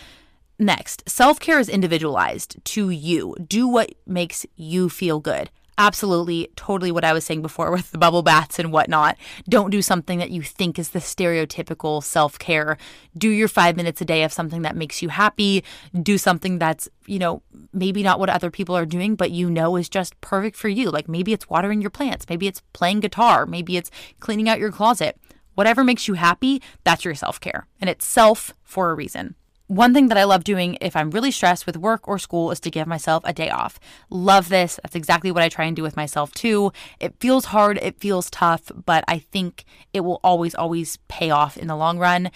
Next, 0.58 1.08
self 1.08 1.40
care 1.40 1.58
is 1.58 1.68
individualized 1.68 2.62
to 2.66 2.90
you. 2.90 3.34
Do 3.46 3.66
what 3.66 3.94
makes 4.06 4.44
you 4.56 4.88
feel 4.88 5.18
good 5.18 5.50
absolutely 5.80 6.50
totally 6.56 6.92
what 6.92 7.04
I 7.04 7.14
was 7.14 7.24
saying 7.24 7.40
before 7.40 7.70
with 7.76 7.90
the 7.90 7.98
bubble 7.98 8.22
baths 8.22 8.58
and 8.58 8.70
whatnot. 8.70 9.16
Don't 9.48 9.70
do 9.70 9.80
something 9.80 10.18
that 10.18 10.30
you 10.30 10.42
think 10.42 10.78
is 10.78 10.90
the 10.90 10.98
stereotypical 10.98 12.04
self 12.04 12.38
care. 12.38 12.76
Do 13.16 13.30
your 13.30 13.48
five 13.48 13.76
minutes 13.76 14.00
a 14.00 14.04
day 14.04 14.22
of 14.22 14.32
something 14.32 14.62
that 14.62 14.76
makes 14.76 15.02
you 15.02 15.08
happy. 15.08 15.64
Do 16.00 16.18
something 16.18 16.58
that's, 16.58 16.88
you 17.06 17.18
know, 17.18 17.42
maybe 17.72 18.02
not 18.02 18.20
what 18.20 18.28
other 18.28 18.50
people 18.50 18.76
are 18.76 18.86
doing, 18.86 19.16
but 19.16 19.30
you 19.30 19.50
know 19.50 19.76
is 19.76 19.88
just 19.88 20.20
perfect 20.20 20.56
for 20.56 20.68
you. 20.68 20.90
Like 20.90 21.08
maybe 21.08 21.32
it's 21.32 21.48
watering 21.48 21.80
your 21.80 21.90
plants, 21.90 22.26
maybe 22.28 22.46
it's 22.46 22.62
playing 22.72 23.00
guitar, 23.00 23.46
maybe 23.46 23.76
it's 23.76 23.90
cleaning 24.20 24.48
out 24.48 24.58
your 24.58 24.70
closet. 24.70 25.18
Whatever 25.54 25.82
makes 25.82 26.06
you 26.06 26.14
happy, 26.14 26.62
that's 26.84 27.04
your 27.04 27.14
self 27.14 27.40
care. 27.40 27.66
And 27.80 27.90
it's 27.90 28.04
self 28.04 28.54
for 28.62 28.90
a 28.90 28.94
reason. 28.94 29.34
One 29.70 29.94
thing 29.94 30.08
that 30.08 30.18
I 30.18 30.24
love 30.24 30.42
doing 30.42 30.76
if 30.80 30.96
I'm 30.96 31.12
really 31.12 31.30
stressed 31.30 31.64
with 31.64 31.76
work 31.76 32.08
or 32.08 32.18
school 32.18 32.50
is 32.50 32.58
to 32.58 32.72
give 32.72 32.88
myself 32.88 33.22
a 33.24 33.32
day 33.32 33.50
off. 33.50 33.78
Love 34.10 34.48
this. 34.48 34.80
That's 34.82 34.96
exactly 34.96 35.30
what 35.30 35.44
I 35.44 35.48
try 35.48 35.66
and 35.66 35.76
do 35.76 35.84
with 35.84 35.94
myself 35.94 36.34
too. 36.34 36.72
It 36.98 37.14
feels 37.20 37.44
hard, 37.44 37.78
it 37.78 38.00
feels 38.00 38.30
tough, 38.30 38.72
but 38.84 39.04
I 39.06 39.20
think 39.20 39.64
it 39.92 40.00
will 40.00 40.18
always, 40.24 40.56
always 40.56 40.96
pay 41.06 41.30
off 41.30 41.56
in 41.56 41.68
the 41.68 41.76
long 41.76 42.00
run. 42.00 42.32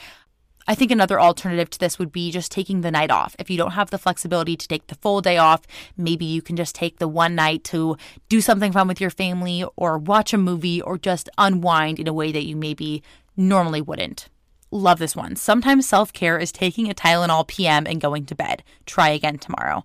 I 0.68 0.76
think 0.76 0.93
another 0.93 1.20
alternative 1.20 1.70
to 1.70 1.78
this 1.80 1.99
would 1.99 2.12
be 2.12 2.30
just 2.30 2.53
taking 2.53 2.82
the 2.82 2.93
night 2.93 3.11
off. 3.11 3.35
If 3.41 3.51
you 3.51 3.59
don't 3.59 3.72
have 3.72 3.91
the 3.91 3.99
flexibility 3.99 4.57
to 4.57 4.68
take 4.68 4.87
the 4.87 4.95
full 4.95 5.20
day 5.20 5.37
off, 5.37 5.62
maybe 5.97 6.24
you 6.24 6.41
can 6.41 6.55
just 6.55 6.76
take 6.76 7.01
the 7.01 7.09
one 7.09 7.35
night 7.35 7.64
to 7.64 7.97
do 8.28 8.41
something 8.41 8.70
fun 8.70 8.87
with 8.87 9.01
your 9.01 9.11
family 9.11 9.64
or 9.74 9.99
watch 9.99 10.32
a 10.32 10.39
movie 10.39 10.80
or 10.80 10.99
just 10.99 11.28
unwind 11.37 11.99
in 11.99 12.07
a 12.07 12.12
way 12.12 12.30
that 12.30 12.47
you 12.47 12.55
maybe 12.55 13.03
normally 13.37 13.80
wouldn't. 13.80 14.28
Love 14.75 14.99
this 14.99 15.14
one. 15.14 15.37
Sometimes 15.37 15.89
self 15.89 16.12
care 16.12 16.37
is 16.37 16.51
taking 16.51 16.91
a 16.91 16.95
Tylenol 16.95 17.47
PM 17.47 17.87
and 17.87 18.01
going 18.01 18.27
to 18.27 18.35
bed. 18.35 18.64
Try 18.87 19.11
again 19.11 19.39
tomorrow. 19.39 19.85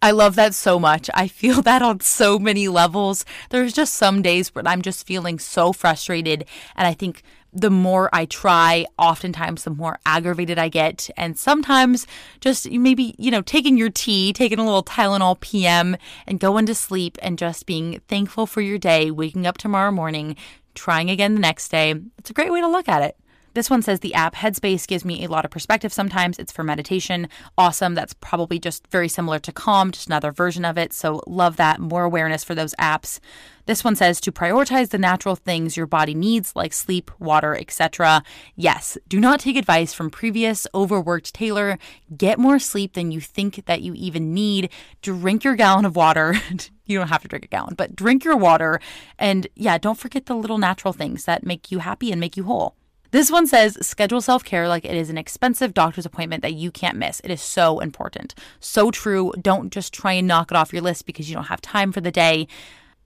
I 0.00 0.12
love 0.12 0.34
that 0.36 0.54
so 0.54 0.80
much. 0.80 1.10
I 1.12 1.28
feel 1.28 1.60
that 1.68 1.82
on 1.82 2.00
so 2.00 2.38
many 2.38 2.66
levels. 2.68 3.26
There's 3.50 3.74
just 3.74 3.92
some 3.92 4.22
days 4.22 4.54
where 4.54 4.66
I'm 4.66 4.80
just 4.80 5.06
feeling 5.06 5.38
so 5.38 5.74
frustrated. 5.74 6.46
And 6.74 6.88
I 6.88 6.94
think 6.94 7.22
the 7.52 7.68
more 7.68 8.08
I 8.14 8.24
try, 8.24 8.86
oftentimes 8.98 9.64
the 9.64 9.70
more 9.70 9.98
aggravated 10.06 10.58
I 10.58 10.70
get. 10.70 11.10
And 11.18 11.38
sometimes 11.38 12.06
just 12.40 12.70
maybe, 12.70 13.14
you 13.18 13.30
know, 13.30 13.42
taking 13.42 13.76
your 13.76 13.90
tea, 13.90 14.32
taking 14.32 14.58
a 14.58 14.64
little 14.64 14.82
Tylenol 14.82 15.38
PM 15.38 15.98
and 16.26 16.40
going 16.40 16.64
to 16.64 16.74
sleep 16.74 17.18
and 17.20 17.36
just 17.36 17.66
being 17.66 18.00
thankful 18.08 18.46
for 18.46 18.62
your 18.62 18.78
day, 18.78 19.10
waking 19.10 19.46
up 19.46 19.58
tomorrow 19.58 19.90
morning, 19.90 20.36
trying 20.74 21.10
again 21.10 21.34
the 21.34 21.40
next 21.40 21.68
day. 21.68 21.94
It's 22.16 22.30
a 22.30 22.34
great 22.34 22.50
way 22.50 22.62
to 22.62 22.68
look 22.68 22.88
at 22.88 23.02
it. 23.02 23.18
This 23.54 23.70
one 23.70 23.82
says 23.82 24.00
the 24.00 24.14
app 24.14 24.34
Headspace 24.34 24.86
gives 24.86 25.04
me 25.04 25.24
a 25.24 25.28
lot 25.28 25.44
of 25.44 25.50
perspective 25.52 25.92
sometimes. 25.92 26.40
It's 26.40 26.50
for 26.50 26.64
meditation. 26.64 27.28
Awesome. 27.56 27.94
That's 27.94 28.14
probably 28.14 28.58
just 28.58 28.88
very 28.88 29.08
similar 29.08 29.38
to 29.38 29.52
Calm, 29.52 29.92
just 29.92 30.08
another 30.08 30.32
version 30.32 30.64
of 30.64 30.76
it. 30.76 30.92
So 30.92 31.22
love 31.28 31.56
that. 31.56 31.78
More 31.80 32.02
awareness 32.02 32.42
for 32.42 32.56
those 32.56 32.74
apps. 32.80 33.20
This 33.66 33.84
one 33.84 33.94
says 33.94 34.20
to 34.20 34.32
prioritize 34.32 34.90
the 34.90 34.98
natural 34.98 35.36
things 35.36 35.76
your 35.76 35.86
body 35.86 36.14
needs 36.14 36.54
like 36.56 36.72
sleep, 36.72 37.10
water, 37.20 37.56
etc. 37.56 38.22
Yes, 38.56 38.98
do 39.08 39.20
not 39.20 39.40
take 39.40 39.56
advice 39.56 39.94
from 39.94 40.10
previous 40.10 40.66
overworked 40.74 41.32
Taylor. 41.32 41.78
Get 42.14 42.38
more 42.38 42.58
sleep 42.58 42.94
than 42.94 43.12
you 43.12 43.20
think 43.20 43.64
that 43.66 43.82
you 43.82 43.94
even 43.94 44.34
need. 44.34 44.68
Drink 45.00 45.44
your 45.44 45.54
gallon 45.54 45.84
of 45.84 45.96
water. 45.96 46.34
you 46.86 46.98
don't 46.98 47.08
have 47.08 47.22
to 47.22 47.28
drink 47.28 47.44
a 47.44 47.48
gallon, 47.48 47.74
but 47.74 47.96
drink 47.96 48.24
your 48.24 48.36
water 48.36 48.80
and 49.18 49.46
yeah, 49.54 49.78
don't 49.78 49.98
forget 49.98 50.26
the 50.26 50.34
little 50.34 50.58
natural 50.58 50.92
things 50.92 51.24
that 51.24 51.46
make 51.46 51.70
you 51.70 51.78
happy 51.78 52.10
and 52.10 52.20
make 52.20 52.36
you 52.36 52.44
whole. 52.44 52.74
This 53.14 53.30
one 53.30 53.46
says 53.46 53.78
schedule 53.80 54.20
self 54.20 54.42
care 54.42 54.66
like 54.66 54.84
it 54.84 54.96
is 54.96 55.08
an 55.08 55.16
expensive 55.16 55.72
doctor's 55.72 56.04
appointment 56.04 56.42
that 56.42 56.54
you 56.54 56.72
can't 56.72 56.98
miss. 56.98 57.20
It 57.20 57.30
is 57.30 57.40
so 57.40 57.78
important. 57.78 58.34
So 58.58 58.90
true. 58.90 59.32
Don't 59.40 59.72
just 59.72 59.94
try 59.94 60.14
and 60.14 60.26
knock 60.26 60.50
it 60.50 60.56
off 60.56 60.72
your 60.72 60.82
list 60.82 61.06
because 61.06 61.30
you 61.30 61.36
don't 61.36 61.44
have 61.44 61.60
time 61.60 61.92
for 61.92 62.00
the 62.00 62.10
day. 62.10 62.48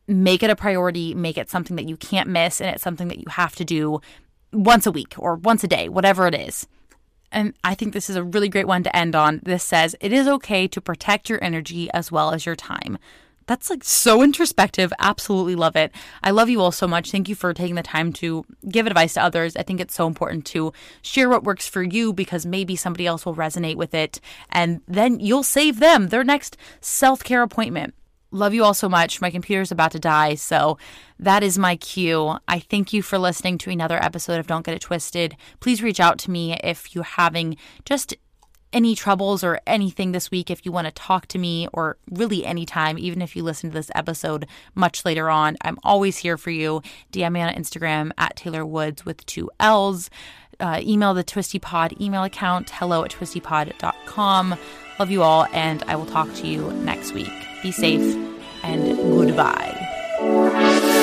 Make 0.06 0.42
it 0.42 0.48
a 0.48 0.56
priority, 0.56 1.14
make 1.14 1.36
it 1.36 1.50
something 1.50 1.76
that 1.76 1.90
you 1.90 1.98
can't 1.98 2.30
miss, 2.30 2.58
and 2.58 2.70
it's 2.70 2.82
something 2.82 3.08
that 3.08 3.18
you 3.18 3.26
have 3.28 3.54
to 3.56 3.66
do 3.66 4.00
once 4.50 4.86
a 4.86 4.90
week 4.90 5.14
or 5.18 5.34
once 5.34 5.62
a 5.62 5.68
day, 5.68 5.90
whatever 5.90 6.26
it 6.26 6.34
is. 6.34 6.66
And 7.30 7.52
I 7.62 7.74
think 7.74 7.92
this 7.92 8.08
is 8.08 8.16
a 8.16 8.24
really 8.24 8.48
great 8.48 8.66
one 8.66 8.84
to 8.84 8.96
end 8.96 9.14
on. 9.14 9.42
This 9.42 9.62
says 9.62 9.94
it 10.00 10.14
is 10.14 10.26
okay 10.26 10.66
to 10.68 10.80
protect 10.80 11.28
your 11.28 11.44
energy 11.44 11.90
as 11.92 12.10
well 12.10 12.32
as 12.32 12.46
your 12.46 12.56
time. 12.56 12.96
That's 13.48 13.70
like 13.70 13.82
so 13.82 14.22
introspective. 14.22 14.92
Absolutely 14.98 15.54
love 15.54 15.74
it. 15.74 15.90
I 16.22 16.30
love 16.32 16.50
you 16.50 16.60
all 16.60 16.70
so 16.70 16.86
much. 16.86 17.10
Thank 17.10 17.30
you 17.30 17.34
for 17.34 17.54
taking 17.54 17.76
the 17.76 17.82
time 17.82 18.12
to 18.14 18.44
give 18.68 18.86
advice 18.86 19.14
to 19.14 19.22
others. 19.22 19.56
I 19.56 19.62
think 19.62 19.80
it's 19.80 19.94
so 19.94 20.06
important 20.06 20.44
to 20.46 20.74
share 21.00 21.30
what 21.30 21.44
works 21.44 21.66
for 21.66 21.82
you 21.82 22.12
because 22.12 22.44
maybe 22.44 22.76
somebody 22.76 23.06
else 23.06 23.24
will 23.24 23.34
resonate 23.34 23.76
with 23.76 23.94
it 23.94 24.20
and 24.50 24.82
then 24.86 25.18
you'll 25.18 25.42
save 25.42 25.80
them 25.80 26.08
their 26.08 26.24
next 26.24 26.58
self 26.82 27.24
care 27.24 27.42
appointment. 27.42 27.94
Love 28.30 28.52
you 28.52 28.62
all 28.62 28.74
so 28.74 28.90
much. 28.90 29.22
My 29.22 29.30
computer's 29.30 29.72
about 29.72 29.92
to 29.92 29.98
die, 29.98 30.34
so 30.34 30.76
that 31.18 31.42
is 31.42 31.58
my 31.58 31.76
cue. 31.76 32.36
I 32.46 32.58
thank 32.58 32.92
you 32.92 33.00
for 33.00 33.18
listening 33.18 33.56
to 33.58 33.70
another 33.70 33.96
episode 34.04 34.38
of 34.38 34.46
Don't 34.46 34.66
Get 34.66 34.74
It 34.74 34.82
Twisted. 34.82 35.34
Please 35.60 35.82
reach 35.82 35.98
out 35.98 36.18
to 36.18 36.30
me 36.30 36.54
if 36.62 36.94
you're 36.94 37.04
having 37.04 37.56
just 37.86 38.14
any 38.72 38.94
troubles 38.94 39.42
or 39.42 39.60
anything 39.66 40.12
this 40.12 40.30
week, 40.30 40.50
if 40.50 40.64
you 40.64 40.72
want 40.72 40.86
to 40.86 40.92
talk 40.92 41.26
to 41.28 41.38
me 41.38 41.68
or 41.72 41.96
really 42.10 42.44
anytime, 42.44 42.98
even 42.98 43.22
if 43.22 43.34
you 43.34 43.42
listen 43.42 43.70
to 43.70 43.74
this 43.74 43.90
episode 43.94 44.46
much 44.74 45.04
later 45.04 45.30
on, 45.30 45.56
I'm 45.62 45.78
always 45.82 46.18
here 46.18 46.36
for 46.36 46.50
you. 46.50 46.82
DM 47.12 47.32
me 47.32 47.40
on 47.40 47.54
Instagram 47.54 48.10
at 48.18 48.36
Taylor 48.36 48.64
Woods 48.64 49.04
with 49.04 49.24
two 49.26 49.50
L's. 49.60 50.10
Uh, 50.60 50.80
email 50.82 51.14
the 51.14 51.22
Twisty 51.22 51.58
Pod 51.58 51.98
email 52.00 52.24
account, 52.24 52.70
hello 52.70 53.04
at 53.04 53.12
twistypod.com. 53.12 54.56
Love 54.98 55.10
you 55.10 55.22
all, 55.22 55.46
and 55.52 55.84
I 55.84 55.94
will 55.94 56.06
talk 56.06 56.32
to 56.34 56.48
you 56.48 56.72
next 56.72 57.12
week. 57.12 57.30
Be 57.62 57.70
safe 57.70 58.16
and 58.64 58.96
goodbye. 58.96 60.96